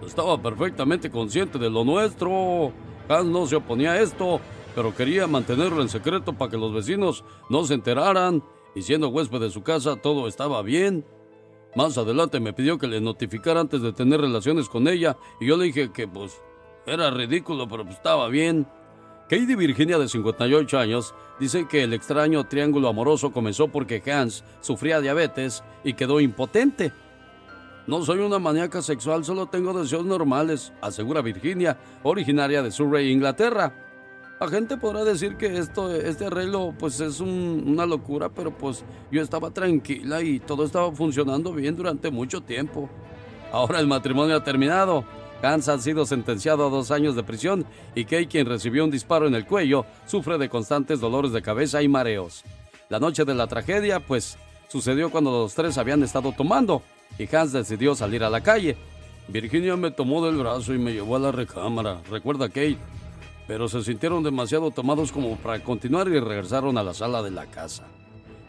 [0.06, 2.72] Estaba perfectamente consciente de lo nuestro.
[3.08, 4.40] Hans no se oponía a esto,
[4.74, 8.42] pero quería mantenerlo en secreto para que los vecinos no se enteraran.
[8.74, 11.04] Y siendo huésped de su casa, todo estaba bien.
[11.74, 15.56] Más adelante me pidió que le notificara antes de tener relaciones con ella, y yo
[15.56, 16.40] le dije que, pues,
[16.86, 18.66] era ridículo, pero pues, estaba bien.
[19.28, 25.00] Katie Virginia, de 58 años, dice que el extraño triángulo amoroso comenzó porque Hans sufría
[25.00, 26.92] diabetes y quedó impotente.
[27.86, 33.72] No soy una maníaca sexual, solo tengo deseos normales, asegura Virginia, originaria de Surrey, Inglaterra.
[34.40, 38.84] La gente podrá decir que esto, este arreglo pues es un- una locura, pero pues
[39.10, 42.88] yo estaba tranquila y todo estaba funcionando bien durante mucho tiempo.
[43.52, 45.04] Ahora el matrimonio ha terminado.
[45.42, 49.26] Hans ha sido sentenciado a dos años de prisión y Kay, quien recibió un disparo
[49.26, 52.44] en el cuello, sufre de constantes dolores de cabeza y mareos.
[52.88, 54.36] La noche de la tragedia, pues,
[54.68, 56.82] sucedió cuando los tres habían estado tomando
[57.18, 58.76] y Hans decidió salir a la calle.
[59.28, 62.78] Virginia me tomó del brazo y me llevó a la recámara, recuerda Kate.
[63.46, 67.46] Pero se sintieron demasiado tomados como para continuar y regresaron a la sala de la
[67.46, 67.86] casa.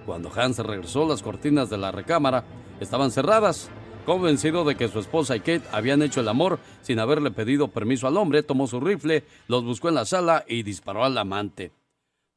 [0.05, 2.43] Cuando Hans regresó, las cortinas de la recámara
[2.79, 3.69] estaban cerradas.
[4.05, 8.07] Convencido de que su esposa y Kate habían hecho el amor sin haberle pedido permiso
[8.07, 11.71] al hombre, tomó su rifle, los buscó en la sala y disparó al amante.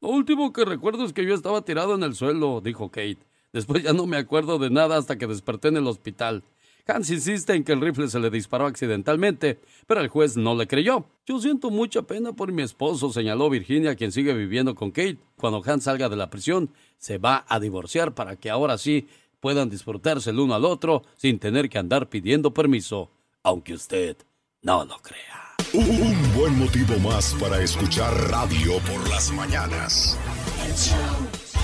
[0.02, 3.20] Lo último que recuerdo es que yo estaba tirado en el suelo, dijo Kate.
[3.54, 6.42] Después ya no me acuerdo de nada hasta que desperté en el hospital.
[6.88, 10.66] Hans insiste en que el rifle se le disparó accidentalmente, pero el juez no le
[10.66, 11.06] creyó.
[11.24, 15.18] Yo siento mucha pena por mi esposo, señaló Virginia, quien sigue viviendo con Kate.
[15.36, 19.06] Cuando Hans salga de la prisión, se va a divorciar para que ahora sí
[19.38, 23.12] puedan disfrutarse el uno al otro sin tener que andar pidiendo permiso,
[23.44, 24.16] aunque usted
[24.62, 25.54] no lo crea.
[25.72, 30.18] Un buen motivo más para escuchar radio por las mañanas.
[30.66, 31.54] El show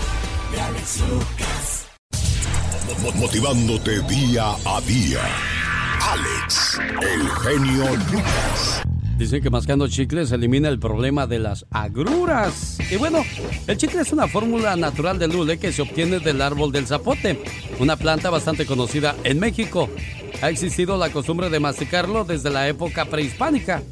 [0.52, 1.80] de Alex Lucas.
[2.98, 5.20] Mo- Motivándote día a día.
[6.02, 8.82] Alex, el genio Lucas,
[9.16, 12.78] Dicen que mascando chicles elimina el problema de las agruras.
[12.90, 13.22] Y bueno,
[13.66, 17.38] el chicle es una fórmula natural de lule que se obtiene del árbol del zapote,
[17.78, 19.88] una planta bastante conocida en México.
[20.42, 23.82] Ha existido la costumbre de masticarlo desde la época prehispánica.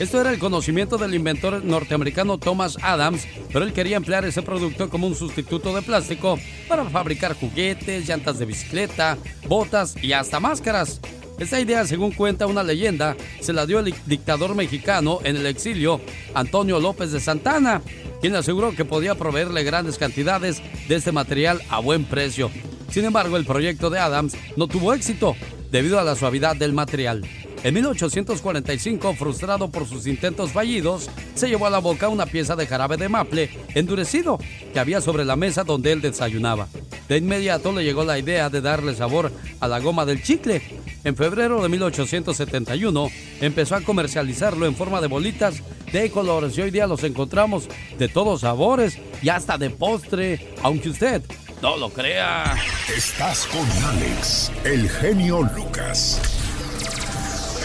[0.00, 4.88] Esto era el conocimiento del inventor norteamericano Thomas Adams, pero él quería emplear ese producto
[4.88, 11.02] como un sustituto de plástico para fabricar juguetes, llantas de bicicleta, botas y hasta máscaras.
[11.38, 16.00] Esta idea, según cuenta una leyenda, se la dio el dictador mexicano en el exilio,
[16.32, 17.82] Antonio López de Santana,
[18.22, 22.50] quien aseguró que podía proveerle grandes cantidades de este material a buen precio.
[22.90, 25.36] Sin embargo, el proyecto de Adams no tuvo éxito
[25.70, 27.22] debido a la suavidad del material.
[27.62, 32.66] En 1845, frustrado por sus intentos fallidos, se llevó a la boca una pieza de
[32.66, 34.38] jarabe de maple endurecido
[34.72, 36.68] que había sobre la mesa donde él desayunaba.
[37.06, 39.30] De inmediato le llegó la idea de darle sabor
[39.60, 40.62] a la goma del chicle.
[41.04, 43.10] En febrero de 1871
[43.42, 45.62] empezó a comercializarlo en forma de bolitas
[45.92, 47.68] de colores y hoy día los encontramos
[47.98, 51.22] de todos sabores y hasta de postre, aunque usted
[51.60, 52.56] no lo crea.
[52.96, 56.39] Estás con Alex, el genio Lucas.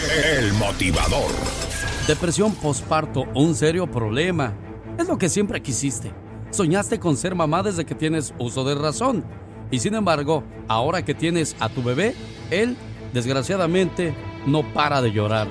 [0.08, 1.30] El motivador.
[2.06, 4.52] Depresión posparto, un serio problema.
[4.98, 6.12] Es lo que siempre quisiste.
[6.50, 9.24] Soñaste con ser mamá desde que tienes uso de razón.
[9.70, 12.14] Y sin embargo, ahora que tienes a tu bebé,
[12.50, 12.76] él,
[13.12, 14.14] desgraciadamente,
[14.46, 15.48] no para de llorar.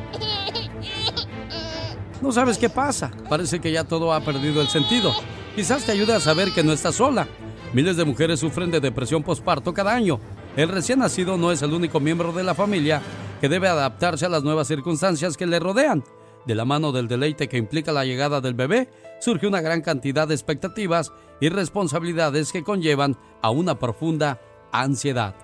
[2.22, 3.12] No sabes qué pasa.
[3.30, 5.14] Parece que ya todo ha perdido el sentido.
[5.56, 7.28] Quizás te ayude a saber que no estás sola.
[7.74, 10.20] Miles de mujeres sufren de depresión posparto cada año.
[10.56, 13.02] El recién nacido no es el único miembro de la familia
[13.42, 16.02] que debe adaptarse a las nuevas circunstancias que le rodean.
[16.46, 20.26] De la mano del deleite que implica la llegada del bebé, surge una gran cantidad
[20.28, 21.12] de expectativas
[21.42, 24.40] y responsabilidades que conllevan a una profunda
[24.72, 25.36] ansiedad.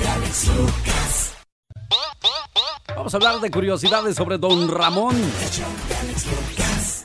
[0.00, 0.95] de Alex Lucas.
[2.94, 5.16] Vamos a hablar de curiosidades sobre Don Ramón.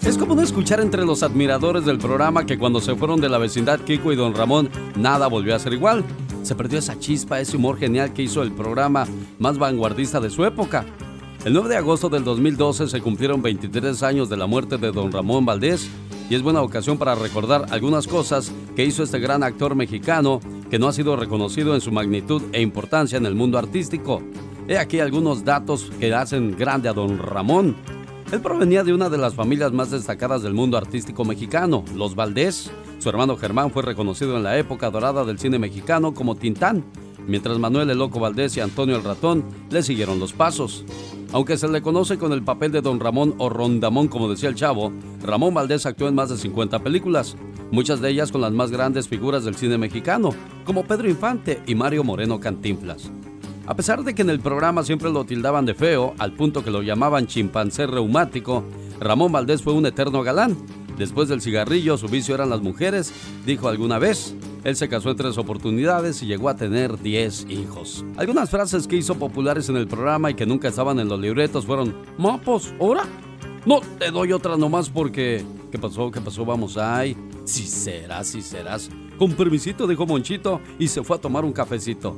[0.03, 3.37] Es como no escuchar entre los admiradores del programa que cuando se fueron de la
[3.37, 6.03] vecindad Kiko y Don Ramón, nada volvió a ser igual.
[6.43, 9.07] Se perdió esa chispa, ese humor genial que hizo el programa
[9.39, 10.85] más vanguardista de su época.
[11.45, 15.11] El 9 de agosto del 2012 se cumplieron 23 años de la muerte de Don
[15.11, 15.89] Ramón Valdés
[16.29, 20.39] y es buena ocasión para recordar algunas cosas que hizo este gran actor mexicano
[20.69, 24.21] que no ha sido reconocido en su magnitud e importancia en el mundo artístico.
[24.67, 27.75] He aquí algunos datos que hacen grande a Don Ramón.
[28.31, 32.71] Él provenía de una de las familias más destacadas del mundo artístico mexicano, los Valdés.
[32.99, 36.85] Su hermano Germán fue reconocido en la época dorada del cine mexicano como Tintán,
[37.27, 40.85] mientras Manuel el Loco Valdés y Antonio el Ratón le siguieron los pasos.
[41.33, 44.55] Aunque se le conoce con el papel de Don Ramón o Rondamón, como decía el
[44.55, 44.93] chavo,
[45.23, 47.35] Ramón Valdés actuó en más de 50 películas,
[47.71, 50.29] muchas de ellas con las más grandes figuras del cine mexicano,
[50.65, 53.11] como Pedro Infante y Mario Moreno Cantinflas.
[53.71, 56.71] A pesar de que en el programa siempre lo tildaban de feo, al punto que
[56.71, 58.65] lo llamaban chimpancé reumático,
[58.99, 60.57] Ramón Valdés fue un eterno galán.
[60.97, 63.13] Después del cigarrillo, su vicio eran las mujeres,
[63.45, 64.35] dijo alguna vez.
[64.65, 68.03] Él se casó en tres oportunidades y llegó a tener 10 hijos.
[68.17, 71.65] Algunas frases que hizo populares en el programa y que nunca estaban en los libretos
[71.65, 73.05] fueron: Mapos, ¿ahora?
[73.65, 75.45] No te doy otra nomás porque.
[75.71, 76.11] ¿Qué pasó?
[76.11, 76.43] ¿Qué pasó?
[76.43, 77.15] Vamos ahí.
[77.45, 78.89] Si serás, si serás.
[79.17, 82.17] Con permisito, dijo Monchito y se fue a tomar un cafecito.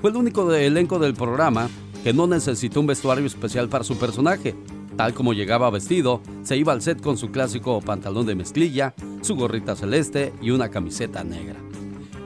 [0.00, 1.68] Fue el único de elenco del programa
[2.04, 4.54] que no necesitó un vestuario especial para su personaje.
[4.96, 9.36] Tal como llegaba vestido, se iba al set con su clásico pantalón de mezclilla, su
[9.36, 11.56] gorrita celeste y una camiseta negra.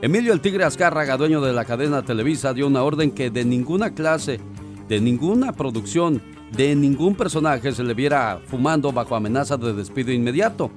[0.01, 3.93] Emilio el Tigre Azcárraga, dueño de la cadena Televisa, dio una orden que de ninguna
[3.93, 4.39] clase,
[4.87, 6.21] de ninguna producción,
[6.55, 10.71] de ningún personaje se le viera fumando bajo amenaza de despido inmediato.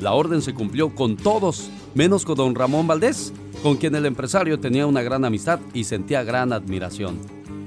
[0.00, 4.60] La orden se cumplió con todos, menos con don Ramón Valdés, con quien el empresario
[4.60, 7.18] tenía una gran amistad y sentía gran admiración.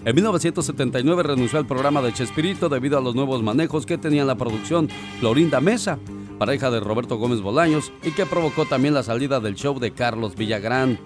[0.06, 4.28] En 1979 renunció al programa de Chespirito debido a los nuevos manejos que tenía en
[4.28, 4.88] la producción
[5.20, 6.00] Florinda Mesa,
[6.40, 10.36] pareja de Roberto Gómez Bolaños, y que provocó también la salida del show de Carlos
[10.36, 10.98] Villagrán.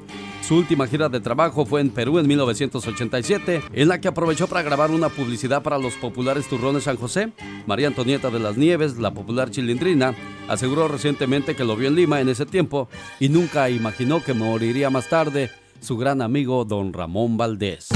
[0.48, 4.62] Su última gira de trabajo fue en Perú en 1987, en la que aprovechó para
[4.62, 7.32] grabar una publicidad para los populares turrones San José.
[7.66, 10.14] María Antonieta de las Nieves, la popular chilindrina,
[10.48, 12.90] aseguró recientemente que lo vio en Lima en ese tiempo
[13.20, 15.50] y nunca imaginó que moriría más tarde
[15.82, 17.90] su gran amigo don Ramón Valdés.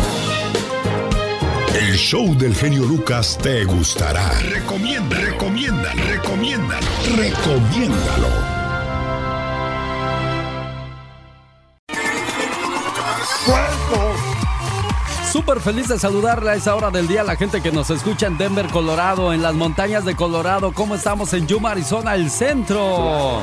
[1.80, 4.28] El show del genio Lucas te gustará.
[4.42, 8.59] Recomienda, recomienda, recomiéndalo, recomiéndalo.
[15.32, 18.38] Súper feliz de saludarle a esa hora del día la gente que nos escucha en
[18.38, 20.72] Denver, Colorado, en las montañas de Colorado.
[20.74, 23.42] ¿Cómo estamos en Yuma, Arizona, el centro?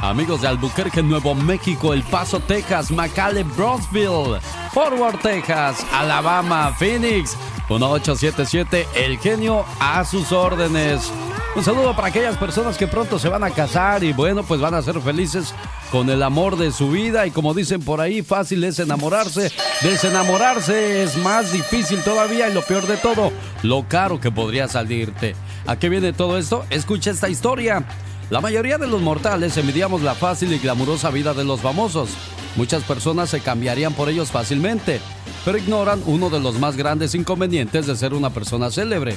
[0.00, 4.40] Amigos de Albuquerque, Nuevo México, El Paso, Texas, McAllen, Brownsville,
[4.72, 7.36] Forward, Texas, Alabama, Phoenix,
[7.68, 11.12] 1877, El Genio a sus órdenes.
[11.56, 14.74] Un saludo para aquellas personas que pronto se van a casar y bueno, pues van
[14.74, 15.54] a ser felices
[15.90, 19.50] con el amor de su vida y como dicen por ahí, fácil es enamorarse.
[19.80, 25.34] Desenamorarse es más difícil todavía y lo peor de todo, lo caro que podría salirte.
[25.66, 26.66] ¿A qué viene todo esto?
[26.68, 27.86] Escucha esta historia.
[28.28, 32.10] La mayoría de los mortales envidiamos la fácil y glamurosa vida de los famosos.
[32.56, 35.00] Muchas personas se cambiarían por ellos fácilmente,
[35.42, 39.16] pero ignoran uno de los más grandes inconvenientes de ser una persona célebre,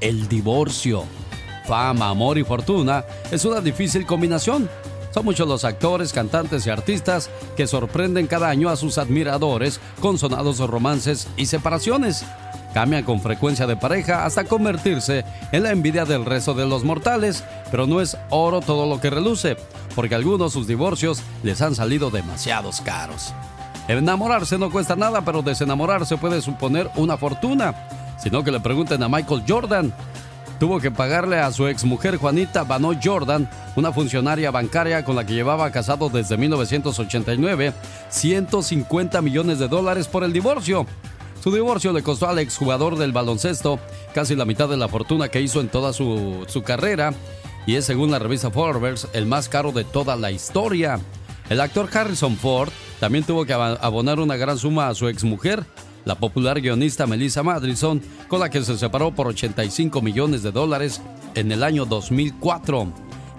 [0.00, 1.04] el divorcio.
[1.66, 4.68] Fama, amor y fortuna es una difícil combinación.
[5.12, 10.18] Son muchos los actores, cantantes y artistas que sorprenden cada año a sus admiradores con
[10.18, 12.24] sonados romances y separaciones.
[12.74, 17.42] Cambian con frecuencia de pareja hasta convertirse en la envidia del resto de los mortales,
[17.70, 19.56] pero no es oro todo lo que reluce,
[19.94, 23.32] porque algunos sus divorcios les han salido demasiados caros.
[23.88, 27.74] Enamorarse no cuesta nada, pero desenamorarse puede suponer una fortuna.
[28.18, 29.94] Sino que le pregunten a Michael Jordan,
[30.58, 35.34] tuvo que pagarle a su exmujer Juanita Bano Jordan, una funcionaria bancaria con la que
[35.34, 37.72] llevaba casado desde 1989,
[38.08, 40.86] 150 millones de dólares por el divorcio.
[41.42, 43.78] Su divorcio le costó al exjugador del baloncesto
[44.14, 47.12] casi la mitad de la fortuna que hizo en toda su, su carrera
[47.66, 50.98] y es según la revista Forbes el más caro de toda la historia.
[51.48, 55.64] El actor Harrison Ford también tuvo que abonar una gran suma a su exmujer,
[56.06, 61.02] la popular guionista Melissa Madrison, con la que se separó por 85 millones de dólares
[61.34, 62.90] en el año 2004.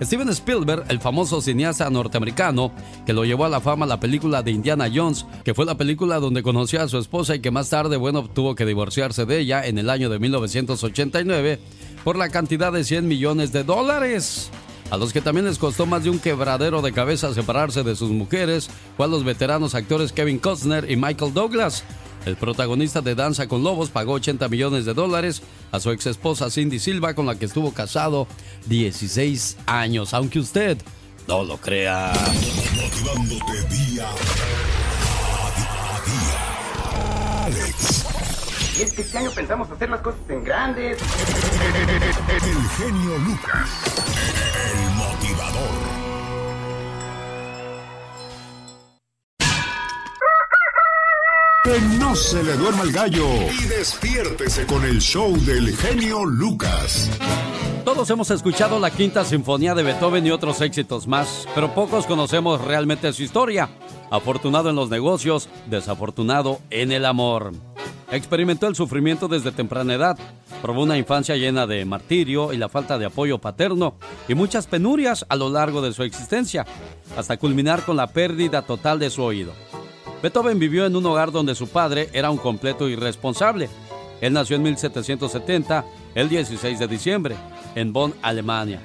[0.02, 2.72] Steven Spielberg, el famoso cineasta norteamericano
[3.06, 6.20] que lo llevó a la fama la película de Indiana Jones, que fue la película
[6.20, 9.66] donde conoció a su esposa y que más tarde, bueno, tuvo que divorciarse de ella
[9.66, 11.60] en el año de 1989
[12.04, 14.52] por la cantidad de 100 millones de dólares.
[14.92, 18.12] A los que también les costó más de un quebradero de cabeza separarse de sus
[18.12, 21.84] mujeres fue a los veteranos actores Kevin Costner y Michael Douglas,
[22.28, 25.42] el protagonista de Danza con Lobos pagó 80 millones de dólares
[25.72, 28.28] a su ex esposa Cindy Silva, con la que estuvo casado
[28.66, 30.78] 16 años, aunque usted
[31.28, 32.12] no lo crea.
[32.76, 34.08] Motivándote día
[35.40, 37.46] a día.
[37.46, 38.06] Alex.
[38.78, 40.98] Y es que este año pensamos hacer las cosas en grandes.
[42.30, 43.70] El genio Lucas.
[44.74, 45.97] El motivador.
[51.68, 57.10] Que no se le duerma el gallo y despiértese con el show del genio Lucas.
[57.84, 62.64] Todos hemos escuchado la quinta sinfonía de Beethoven y otros éxitos más, pero pocos conocemos
[62.64, 63.68] realmente su historia.
[64.10, 67.52] Afortunado en los negocios, desafortunado en el amor.
[68.14, 70.18] Experimentó el sufrimiento desde temprana edad,
[70.62, 73.96] probó una infancia llena de martirio y la falta de apoyo paterno
[74.30, 76.66] y muchas penurias a lo largo de su existencia,
[77.18, 79.52] hasta culminar con la pérdida total de su oído.
[80.22, 83.70] Beethoven vivió en un hogar donde su padre era un completo irresponsable.
[84.20, 85.86] Él nació en 1770,
[86.16, 87.36] el 16 de diciembre,
[87.76, 88.82] en Bonn, Alemania.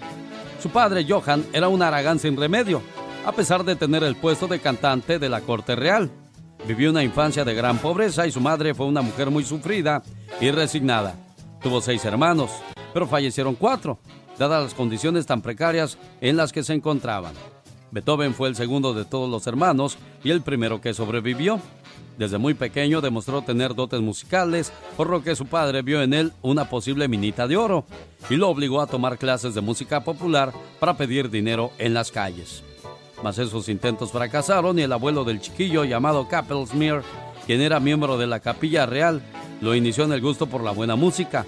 [0.62, 2.82] Su padre, Johann, era un aragán sin remedio,
[3.24, 6.10] a pesar de tener el puesto de cantante de la corte real.
[6.66, 10.02] Vivió una infancia de gran pobreza y su madre fue una mujer muy sufrida
[10.40, 11.14] y resignada.
[11.62, 12.50] Tuvo seis hermanos,
[12.92, 13.98] pero fallecieron cuatro,
[14.38, 17.32] dadas las condiciones tan precarias en las que se encontraban.
[17.92, 21.60] Beethoven fue el segundo de todos los hermanos y el primero que sobrevivió.
[22.18, 26.32] Desde muy pequeño demostró tener dotes musicales, por lo que su padre vio en él
[26.40, 27.84] una posible minita de oro
[28.30, 32.62] y lo obligó a tomar clases de música popular para pedir dinero en las calles.
[33.22, 37.02] Mas esos intentos fracasaron y el abuelo del chiquillo llamado Kappelsmeer,
[37.46, 39.22] quien era miembro de la capilla real,
[39.60, 41.44] lo inició en el gusto por la buena música,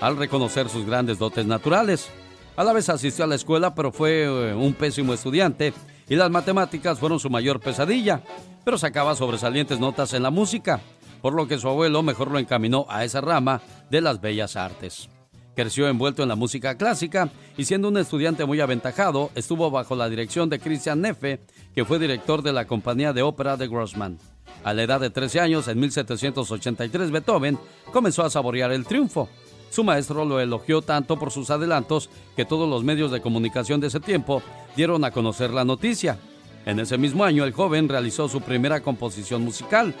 [0.00, 2.10] al reconocer sus grandes dotes naturales.
[2.56, 5.74] A la vez asistió a la escuela, pero fue eh, un pésimo estudiante
[6.08, 8.22] y las matemáticas fueron su mayor pesadilla,
[8.64, 10.80] pero sacaba sobresalientes notas en la música,
[11.20, 13.60] por lo que su abuelo mejor lo encaminó a esa rama
[13.90, 15.08] de las bellas artes.
[15.56, 20.08] Creció envuelto en la música clásica y siendo un estudiante muy aventajado, estuvo bajo la
[20.08, 21.40] dirección de Christian Neffe,
[21.74, 24.18] que fue director de la compañía de ópera de Grossman.
[24.62, 27.58] A la edad de 13 años, en 1783, Beethoven
[27.92, 29.28] comenzó a saborear el triunfo.
[29.74, 33.88] Su maestro lo elogió tanto por sus adelantos que todos los medios de comunicación de
[33.88, 34.40] ese tiempo
[34.76, 36.16] dieron a conocer la noticia.
[36.64, 39.92] En ese mismo año, el joven realizó su primera composición musical.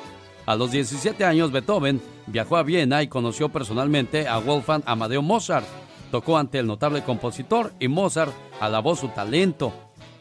[0.46, 5.66] A los 17 años, Beethoven viajó a Viena y conoció personalmente a Wolfgang Amadeo Mozart.
[6.12, 9.72] Tocó ante el notable compositor y Mozart alabó su talento.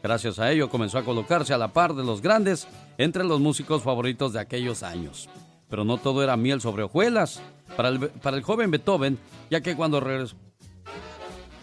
[0.02, 2.68] Gracias a ello comenzó a colocarse a la par de los grandes
[2.98, 5.30] entre los músicos favoritos de aquellos años.
[5.74, 7.42] Pero no todo era miel sobre hojuelas.
[7.76, 9.18] Para el, para el joven Beethoven,
[9.50, 10.36] ya que cuando regresó,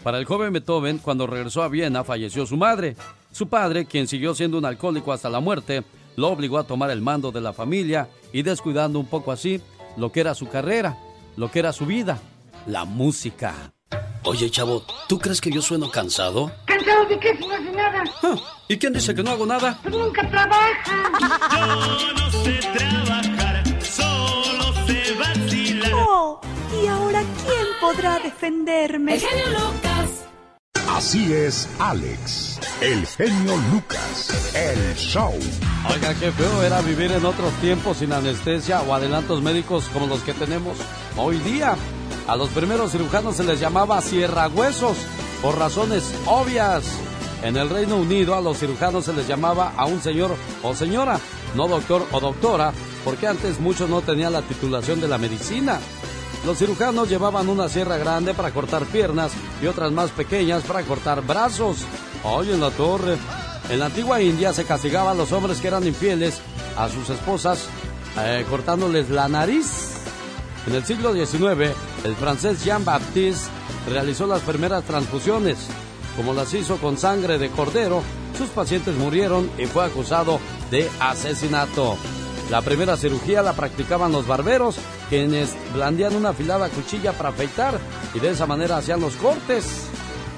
[0.03, 2.97] para el joven Beethoven, cuando regresó a Viena, falleció su madre.
[3.31, 5.85] Su padre, quien siguió siendo un alcohólico hasta la muerte,
[6.17, 9.61] lo obligó a tomar el mando de la familia y descuidando un poco así
[9.95, 10.97] lo que era su carrera,
[11.37, 12.19] lo que era su vida,
[12.67, 13.71] la música.
[14.23, 16.51] Oye, chavo, ¿tú crees que yo sueno cansado?
[16.65, 18.03] ¿Cansado de qué si no hace nada?
[18.23, 18.35] Ah,
[18.67, 19.79] ¿Y quién dice que no hago nada?
[19.81, 21.97] Pues nunca trabaja.
[21.99, 23.10] Yo no sé trabajar,
[27.81, 29.15] podrá defenderme?
[29.15, 30.09] El genio Lucas.
[30.87, 35.33] Así es, Alex, el genio Lucas, el show.
[35.89, 40.21] Oiga, qué feo era vivir en otros tiempos sin anestesia o adelantos médicos como los
[40.21, 40.77] que tenemos
[41.17, 41.75] hoy día.
[42.27, 44.97] A los primeros cirujanos se les llamaba cierrahuesos
[45.41, 46.85] por razones obvias.
[47.43, 51.19] En el Reino Unido a los cirujanos se les llamaba a un señor o señora,
[51.55, 55.79] no doctor o doctora, porque antes muchos no tenían la titulación de la medicina.
[56.45, 59.31] Los cirujanos llevaban una sierra grande para cortar piernas
[59.61, 61.85] y otras más pequeñas para cortar brazos.
[62.23, 63.17] Hoy en la torre.
[63.69, 66.39] En la antigua India se castigaba a los hombres que eran infieles
[66.77, 67.67] a sus esposas
[68.17, 69.91] eh, cortándoles la nariz.
[70.67, 71.73] En el siglo XIX,
[72.03, 73.49] el francés Jean-Baptiste
[73.89, 75.57] realizó las primeras transfusiones.
[76.17, 78.01] Como las hizo con sangre de cordero,
[78.37, 80.39] sus pacientes murieron y fue acusado
[80.71, 81.97] de asesinato.
[82.49, 84.75] La primera cirugía la practicaban los barberos,
[85.09, 87.79] quienes blandían una afilada cuchilla para afeitar
[88.13, 89.85] y de esa manera hacían los cortes.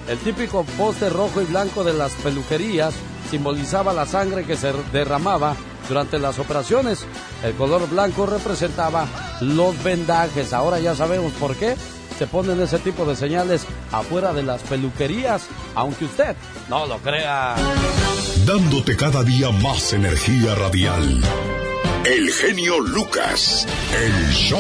[0.08, 2.94] El típico poste rojo y blanco de las peluquerías
[3.32, 5.56] simbolizaba la sangre que se derramaba
[5.88, 7.06] durante las operaciones.
[7.44, 9.08] El color blanco representaba
[9.42, 10.54] los vendajes.
[10.54, 11.76] Ahora ya sabemos por qué
[12.18, 16.36] se ponen ese tipo de señales afuera de las peluquerías, aunque usted
[16.70, 17.56] no lo crea.
[18.46, 21.22] Dándote cada día más energía radial.
[22.06, 23.66] El genio Lucas,
[23.96, 24.60] el show.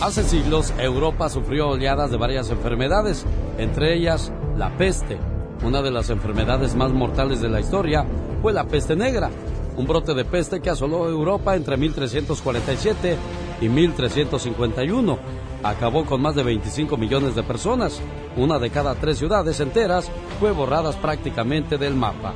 [0.00, 3.26] Hace siglos Europa sufrió oleadas de varias enfermedades,
[3.58, 5.18] entre ellas la peste.
[5.64, 8.06] Una de las enfermedades más mortales de la historia
[8.40, 9.30] fue la peste negra,
[9.76, 13.16] un brote de peste que asoló Europa entre 1347
[13.60, 15.18] y 1351.
[15.64, 18.00] Acabó con más de 25 millones de personas.
[18.36, 22.32] Una de cada tres ciudades enteras fue borradas prácticamente del mapa.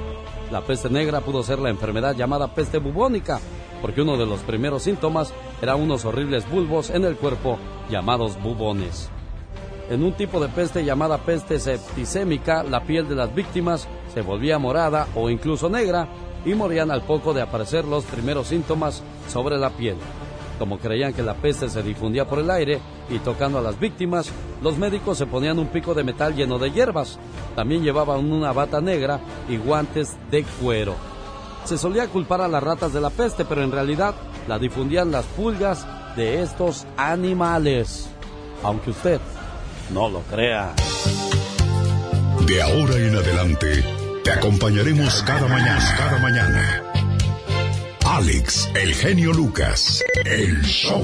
[0.50, 3.38] La peste negra pudo ser la enfermedad llamada peste bubónica,
[3.82, 7.58] porque uno de los primeros síntomas era unos horribles bulbos en el cuerpo
[7.90, 9.10] llamados bubones.
[9.90, 14.58] En un tipo de peste llamada peste septicémica, la piel de las víctimas se volvía
[14.58, 16.08] morada o incluso negra
[16.44, 19.96] y morían al poco de aparecer los primeros síntomas sobre la piel.
[20.58, 22.80] Como creían que la peste se difundía por el aire
[23.10, 24.30] y tocando a las víctimas,
[24.62, 27.18] los médicos se ponían un pico de metal lleno de hierbas.
[27.56, 30.94] También llevaban una bata negra y guantes de cuero.
[31.64, 34.14] Se solía culpar a las ratas de la peste, pero en realidad
[34.47, 35.86] la difundían las pulgas
[36.16, 38.09] de estos animales.
[38.62, 39.20] Aunque usted
[39.93, 40.74] no lo crea.
[42.47, 43.85] De ahora en adelante,
[44.24, 46.82] te acompañaremos cada mañana, cada mañana.
[48.06, 51.02] Alex, el genio Lucas, el show.